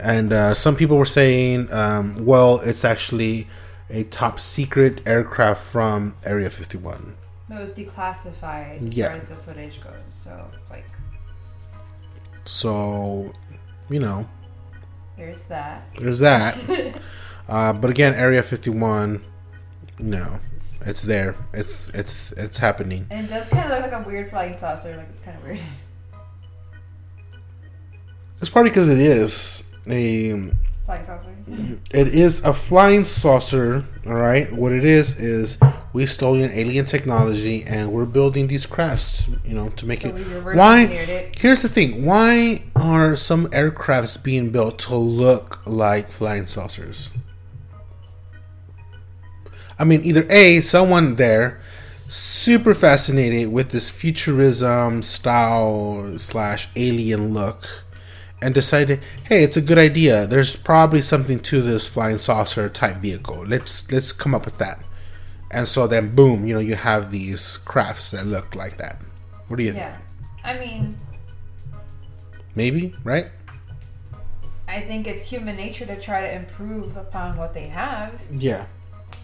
And 0.00 0.32
uh, 0.32 0.54
some 0.54 0.76
people 0.76 0.96
were 0.96 1.04
saying, 1.04 1.72
um, 1.72 2.24
well, 2.24 2.60
it's 2.60 2.84
actually 2.84 3.48
a 3.90 4.04
top 4.04 4.40
secret 4.40 5.00
aircraft 5.06 5.64
from 5.64 6.14
Area 6.24 6.50
51. 6.50 7.16
It 7.50 7.54
was 7.54 7.76
declassified 7.76 8.82
as 8.82 8.96
yeah. 8.96 9.08
far 9.08 9.16
as 9.16 9.24
the 9.26 9.36
footage 9.36 9.82
goes, 9.82 10.02
so 10.08 10.50
it's 10.60 10.70
like. 10.70 10.86
So, 12.46 13.32
you 13.88 14.00
know, 14.00 14.26
there's 15.16 15.44
that. 15.44 15.86
There's 15.98 16.18
that. 16.18 17.00
uh, 17.48 17.72
but 17.74 17.90
again, 17.90 18.14
Area 18.14 18.42
51, 18.42 19.22
No, 19.98 20.40
it's 20.80 21.02
there. 21.02 21.36
It's 21.52 21.90
it's 21.90 22.32
it's 22.32 22.58
happening. 22.58 23.06
And 23.10 23.26
it 23.26 23.30
does 23.30 23.48
kind 23.48 23.70
of 23.70 23.82
look 23.82 23.92
like 23.92 24.04
a 24.04 24.08
weird 24.08 24.30
flying 24.30 24.56
saucer. 24.58 24.96
Like 24.96 25.08
it's 25.10 25.20
kind 25.20 25.36
of 25.36 25.44
weird. 25.44 25.60
It's 28.40 28.50
probably 28.50 28.70
because 28.70 28.88
it 28.88 28.98
is 28.98 29.73
a 29.88 30.50
flying 30.84 31.04
saucer. 31.04 31.34
It 31.92 32.08
is 32.08 32.44
a 32.44 32.52
flying 32.52 33.04
saucer. 33.04 33.84
All 34.06 34.14
right. 34.14 34.52
What 34.52 34.72
it 34.72 34.84
is 34.84 35.20
is 35.20 35.58
we 35.92 36.06
stole 36.06 36.34
an 36.34 36.50
alien 36.52 36.84
technology 36.84 37.64
and 37.64 37.92
we're 37.92 38.04
building 38.04 38.48
these 38.48 38.66
crafts. 38.66 39.28
You 39.44 39.54
know, 39.54 39.68
to 39.70 39.86
make 39.86 40.02
so 40.02 40.14
it. 40.14 40.56
Why? 40.56 40.84
It. 40.84 41.38
Here's 41.38 41.62
the 41.62 41.68
thing. 41.68 42.04
Why 42.04 42.64
are 42.76 43.16
some 43.16 43.46
aircrafts 43.48 44.22
being 44.22 44.50
built 44.50 44.78
to 44.80 44.96
look 44.96 45.60
like 45.66 46.08
flying 46.08 46.46
saucers? 46.46 47.10
I 49.78 49.84
mean, 49.84 50.02
either 50.04 50.26
A, 50.30 50.60
someone 50.60 51.16
there 51.16 51.60
super 52.06 52.74
fascinated 52.74 53.50
with 53.50 53.70
this 53.70 53.90
futurism 53.90 55.02
style 55.02 56.16
slash 56.16 56.68
alien 56.76 57.34
look 57.34 57.83
and 58.44 58.54
decided, 58.54 59.00
hey, 59.24 59.42
it's 59.42 59.56
a 59.56 59.62
good 59.62 59.78
idea. 59.78 60.26
There's 60.26 60.54
probably 60.54 61.00
something 61.00 61.40
to 61.40 61.62
this 61.62 61.88
flying 61.88 62.18
saucer 62.18 62.68
type 62.68 62.96
vehicle. 62.98 63.42
Let's 63.46 63.90
let's 63.90 64.12
come 64.12 64.34
up 64.34 64.44
with 64.44 64.58
that. 64.58 64.80
And 65.50 65.66
so 65.66 65.86
then 65.86 66.14
boom, 66.14 66.46
you 66.46 66.52
know, 66.52 66.60
you 66.60 66.74
have 66.74 67.10
these 67.10 67.56
crafts 67.56 68.10
that 68.10 68.26
look 68.26 68.54
like 68.54 68.76
that. 68.76 69.00
What 69.48 69.56
do 69.56 69.62
you 69.62 69.72
yeah. 69.72 69.96
think? 69.96 70.04
I 70.44 70.58
mean 70.58 70.98
maybe, 72.54 72.94
right? 73.02 73.28
I 74.68 74.82
think 74.82 75.06
it's 75.06 75.24
human 75.24 75.56
nature 75.56 75.86
to 75.86 75.98
try 75.98 76.20
to 76.20 76.34
improve 76.34 76.98
upon 76.98 77.38
what 77.38 77.54
they 77.54 77.66
have. 77.68 78.22
Yeah. 78.30 78.66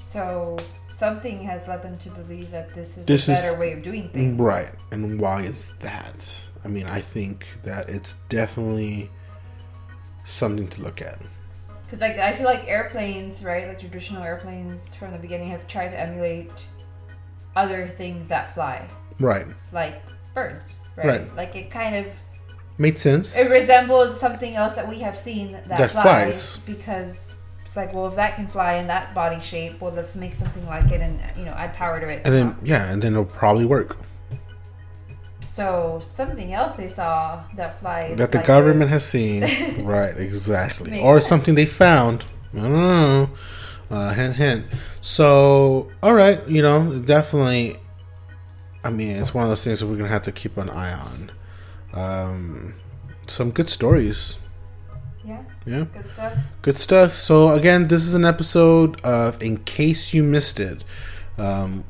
So 0.01 0.57
something 0.89 1.43
has 1.43 1.69
led 1.69 1.83
them 1.83 1.99
to 1.99 2.09
believe 2.11 2.51
that 2.53 2.73
this 2.73 2.97
is 2.97 3.05
this 3.05 3.29
a 3.29 3.33
better 3.33 3.53
is, 3.53 3.59
way 3.59 3.73
of 3.75 3.83
doing 3.83 4.09
things. 4.09 4.41
Right. 4.41 4.71
And 4.91 5.21
why 5.21 5.43
is 5.43 5.77
that? 5.81 6.47
I 6.65 6.69
mean, 6.69 6.87
I 6.87 7.01
think 7.01 7.47
that 7.65 7.89
it's 7.89 8.23
definitely 8.25 9.11
something 10.25 10.69
to 10.69 10.83
look 10.83 11.01
at. 11.01 11.19
Because 11.85 12.01
like 12.01 12.19
I 12.19 12.33
feel 12.35 12.47
like 12.47 12.69
airplanes, 12.69 13.43
right? 13.43 13.67
Like 13.67 13.81
traditional 13.81 14.23
airplanes 14.23 14.95
from 14.95 15.13
the 15.13 15.19
beginning 15.19 15.49
have 15.49 15.67
tried 15.67 15.89
to 15.89 15.99
emulate 15.99 16.53
other 17.57 17.87
things 17.87 18.29
that 18.29 18.55
fly. 18.55 18.89
Right. 19.19 19.47
Like 19.73 20.03
birds, 20.35 20.81
right? 20.97 21.07
right. 21.07 21.37
Like 21.37 21.57
it 21.57 21.71
kind 21.71 21.97
of 21.97 22.07
made 22.79 22.99
sense. 22.99 23.37
It 23.37 23.51
resembles 23.51 24.19
something 24.19 24.55
else 24.55 24.75
that 24.75 24.89
we 24.89 25.01
have 25.01 25.17
seen 25.17 25.53
that, 25.53 25.69
that 25.69 25.91
flies, 25.91 26.03
flies 26.03 26.57
because 26.59 27.35
it's 27.67 27.77
like, 27.77 27.93
well, 27.93 28.07
if 28.07 28.17
that 28.17 28.37
can 28.37 28.47
fly 28.47 28.75
in 28.75 28.87
that 28.87 29.15
body 29.15 29.41
shape, 29.41 29.81
well, 29.81 29.93
let's 29.93 30.15
make 30.15 30.35
something 30.35 30.67
like 30.67 30.91
it 30.91 31.01
and 31.01 31.21
you 31.37 31.45
know 31.45 31.53
add 31.53 31.75
power 31.75 32.01
to 32.01 32.09
it. 32.09 32.23
And 32.25 32.35
then 32.35 32.57
yeah, 32.63 32.91
and 32.91 33.03
then 33.03 33.13
it'll 33.13 33.25
probably 33.25 33.65
work. 33.65 33.97
So 35.51 35.99
something 36.03 36.53
else 36.53 36.77
they 36.77 36.89
saw 36.89 37.43
that 37.57 37.81
flies 37.81 38.17
that 38.19 38.31
the 38.31 38.39
like 38.39 38.47
government 38.47 38.91
this. 38.91 38.91
has 38.91 39.05
seen, 39.05 39.85
right? 39.85 40.17
Exactly, 40.17 41.01
or 41.01 41.19
sense. 41.19 41.29
something 41.29 41.55
they 41.57 41.67
found. 41.67 42.25
I 42.55 42.59
don't 42.59 42.73
know. 42.73 43.31
Uh, 43.91 44.15
hint, 44.15 44.37
hint. 44.37 44.67
So, 45.01 45.91
all 46.03 46.15
right, 46.15 46.47
you 46.49 46.63
know, 46.63 47.01
definitely. 47.01 47.77
I 48.85 48.91
mean, 48.91 49.17
it's 49.17 49.35
one 49.35 49.43
of 49.45 49.51
those 49.51 49.65
things 49.65 49.81
that 49.81 49.87
we're 49.89 49.97
gonna 49.97 50.09
have 50.09 50.23
to 50.23 50.33
keep 50.33 50.57
an 50.57 50.71
eye 50.71 50.95
on. 50.95 51.33
Um, 51.93 52.75
some 53.27 53.51
good 53.51 53.69
stories 53.69 54.39
yeah. 55.25 55.43
Yeah. 55.67 55.85
Good 55.93 56.07
stuff. 56.07 56.39
Good 56.63 56.79
stuff. 56.79 57.13
So 57.13 57.51
again, 57.51 57.89
this 57.89 58.03
is 58.03 58.15
an 58.15 58.25
episode 58.25 59.01
of 59.03 59.43
In 59.43 59.59
Case 59.59 60.15
You 60.15 60.23
Missed 60.23 60.61
It. 60.61 60.85
Um, 61.39 61.85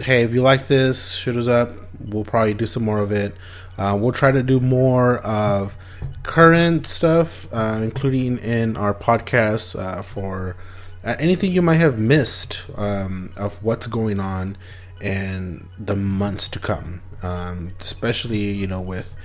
hey, 0.00 0.22
if 0.22 0.32
you 0.32 0.42
like 0.42 0.66
this, 0.66 1.12
shoot 1.12 1.36
us 1.36 1.48
up. 1.48 1.70
We'll 2.00 2.24
probably 2.24 2.54
do 2.54 2.66
some 2.66 2.84
more 2.84 2.98
of 2.98 3.12
it. 3.12 3.34
Uh, 3.76 3.96
we'll 4.00 4.12
try 4.12 4.32
to 4.32 4.42
do 4.42 4.60
more 4.60 5.18
of 5.18 5.76
current 6.22 6.86
stuff, 6.86 7.52
uh, 7.52 7.80
including 7.82 8.38
in 8.38 8.76
our 8.76 8.94
podcast 8.94 9.78
uh, 9.78 10.02
for 10.02 10.56
uh, 11.04 11.16
anything 11.18 11.52
you 11.52 11.62
might 11.62 11.74
have 11.74 11.98
missed 11.98 12.62
um, 12.76 13.32
of 13.36 13.62
what's 13.62 13.86
going 13.86 14.20
on 14.20 14.56
in 15.00 15.68
the 15.78 15.96
months 15.96 16.48
to 16.48 16.58
come. 16.58 17.02
Um, 17.22 17.72
especially, 17.80 18.52
you 18.52 18.66
know, 18.66 18.80
with 18.80 19.16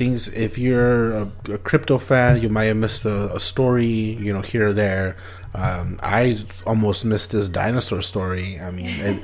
things 0.00 0.28
if 0.28 0.56
you're 0.56 1.12
a, 1.12 1.32
a, 1.50 1.58
crypto 1.58 1.98
fan 1.98 2.40
you 2.40 2.48
might 2.48 2.68
have 2.72 2.76
missed 2.78 3.04
a, 3.04 3.18
a 3.36 3.38
story 3.38 4.16
you 4.24 4.32
know 4.32 4.40
here 4.40 4.68
or 4.68 4.72
there. 4.72 5.14
Um, 5.52 5.98
i 6.00 6.22
almost 6.64 7.04
missed 7.04 7.32
this 7.32 7.48
dinosaur 7.48 8.02
story. 8.02 8.58
I 8.68 8.70
mean 8.70 8.94
it, 9.08 9.16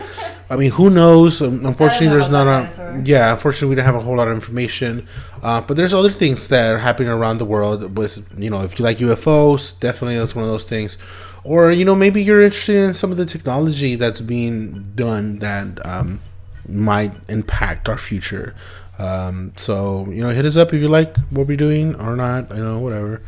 i 0.51 0.55
mean 0.61 0.73
who 0.73 0.91
knows? 0.91 1.41
Um, 1.41 1.65
unfortunately 1.65 2.09
there's 2.09 2.29
not 2.39 2.47
a 2.47 3.03
yeah 3.13 3.33
unfortunately 3.33 3.71
we 3.71 3.77
don't 3.77 3.87
have 3.87 4.01
a 4.03 4.05
whole 4.07 4.17
lot 4.21 4.29
of 4.29 4.35
information. 4.35 5.09
Uh, 5.43 5.61
but 5.67 5.79
there's 5.79 5.95
other 5.95 6.15
things 6.23 6.49
that 6.49 6.75
are 6.75 6.83
happening 6.89 7.09
around 7.09 7.39
the 7.39 7.49
world 7.55 7.97
with 7.97 8.15
you 8.37 8.51
know 8.51 8.61
if 8.61 8.79
you 8.79 8.85
like 8.85 8.99
ufos 8.99 9.81
definitely 9.81 10.19
that's 10.19 10.35
one 10.35 10.45
of 10.45 10.51
those 10.51 10.69
things. 10.75 10.99
Or 11.43 11.73
you 11.73 11.87
know 11.87 11.97
maybe 12.05 12.23
you're 12.23 12.43
interested 12.43 12.81
in 12.89 12.93
some 12.93 13.11
of 13.13 13.17
the 13.17 13.29
technology 13.35 13.95
that's 14.03 14.21
being 14.21 14.93
done 14.95 15.39
that 15.39 15.69
um, 15.87 16.21
might 16.69 17.13
impact 17.29 17.89
our 17.89 17.97
future 18.11 18.55
um, 18.99 19.53
so 19.57 20.07
you 20.11 20.23
know, 20.23 20.31
hit 20.31 20.45
us 20.45 20.57
up 20.57 20.73
if 20.73 20.81
you 20.81 20.89
like 20.89 21.17
what 21.31 21.47
we're 21.47 21.57
doing 21.57 21.95
or 21.97 22.17
not. 22.17 22.51
You 22.51 22.63
know, 22.63 22.79
whatever. 22.79 23.23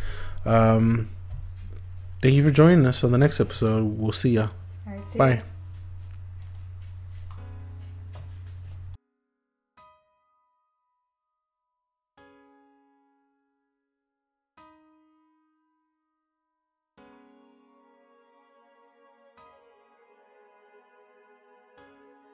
Um, 0.44 1.10
thank 2.20 2.34
you 2.34 2.42
for 2.42 2.50
joining 2.50 2.86
us 2.86 3.04
on 3.04 3.12
the 3.12 3.18
next 3.18 3.40
episode. 3.40 3.84
We'll 3.98 4.12
see 4.12 4.30
ya. 4.30 4.48
Bye. 5.18 5.42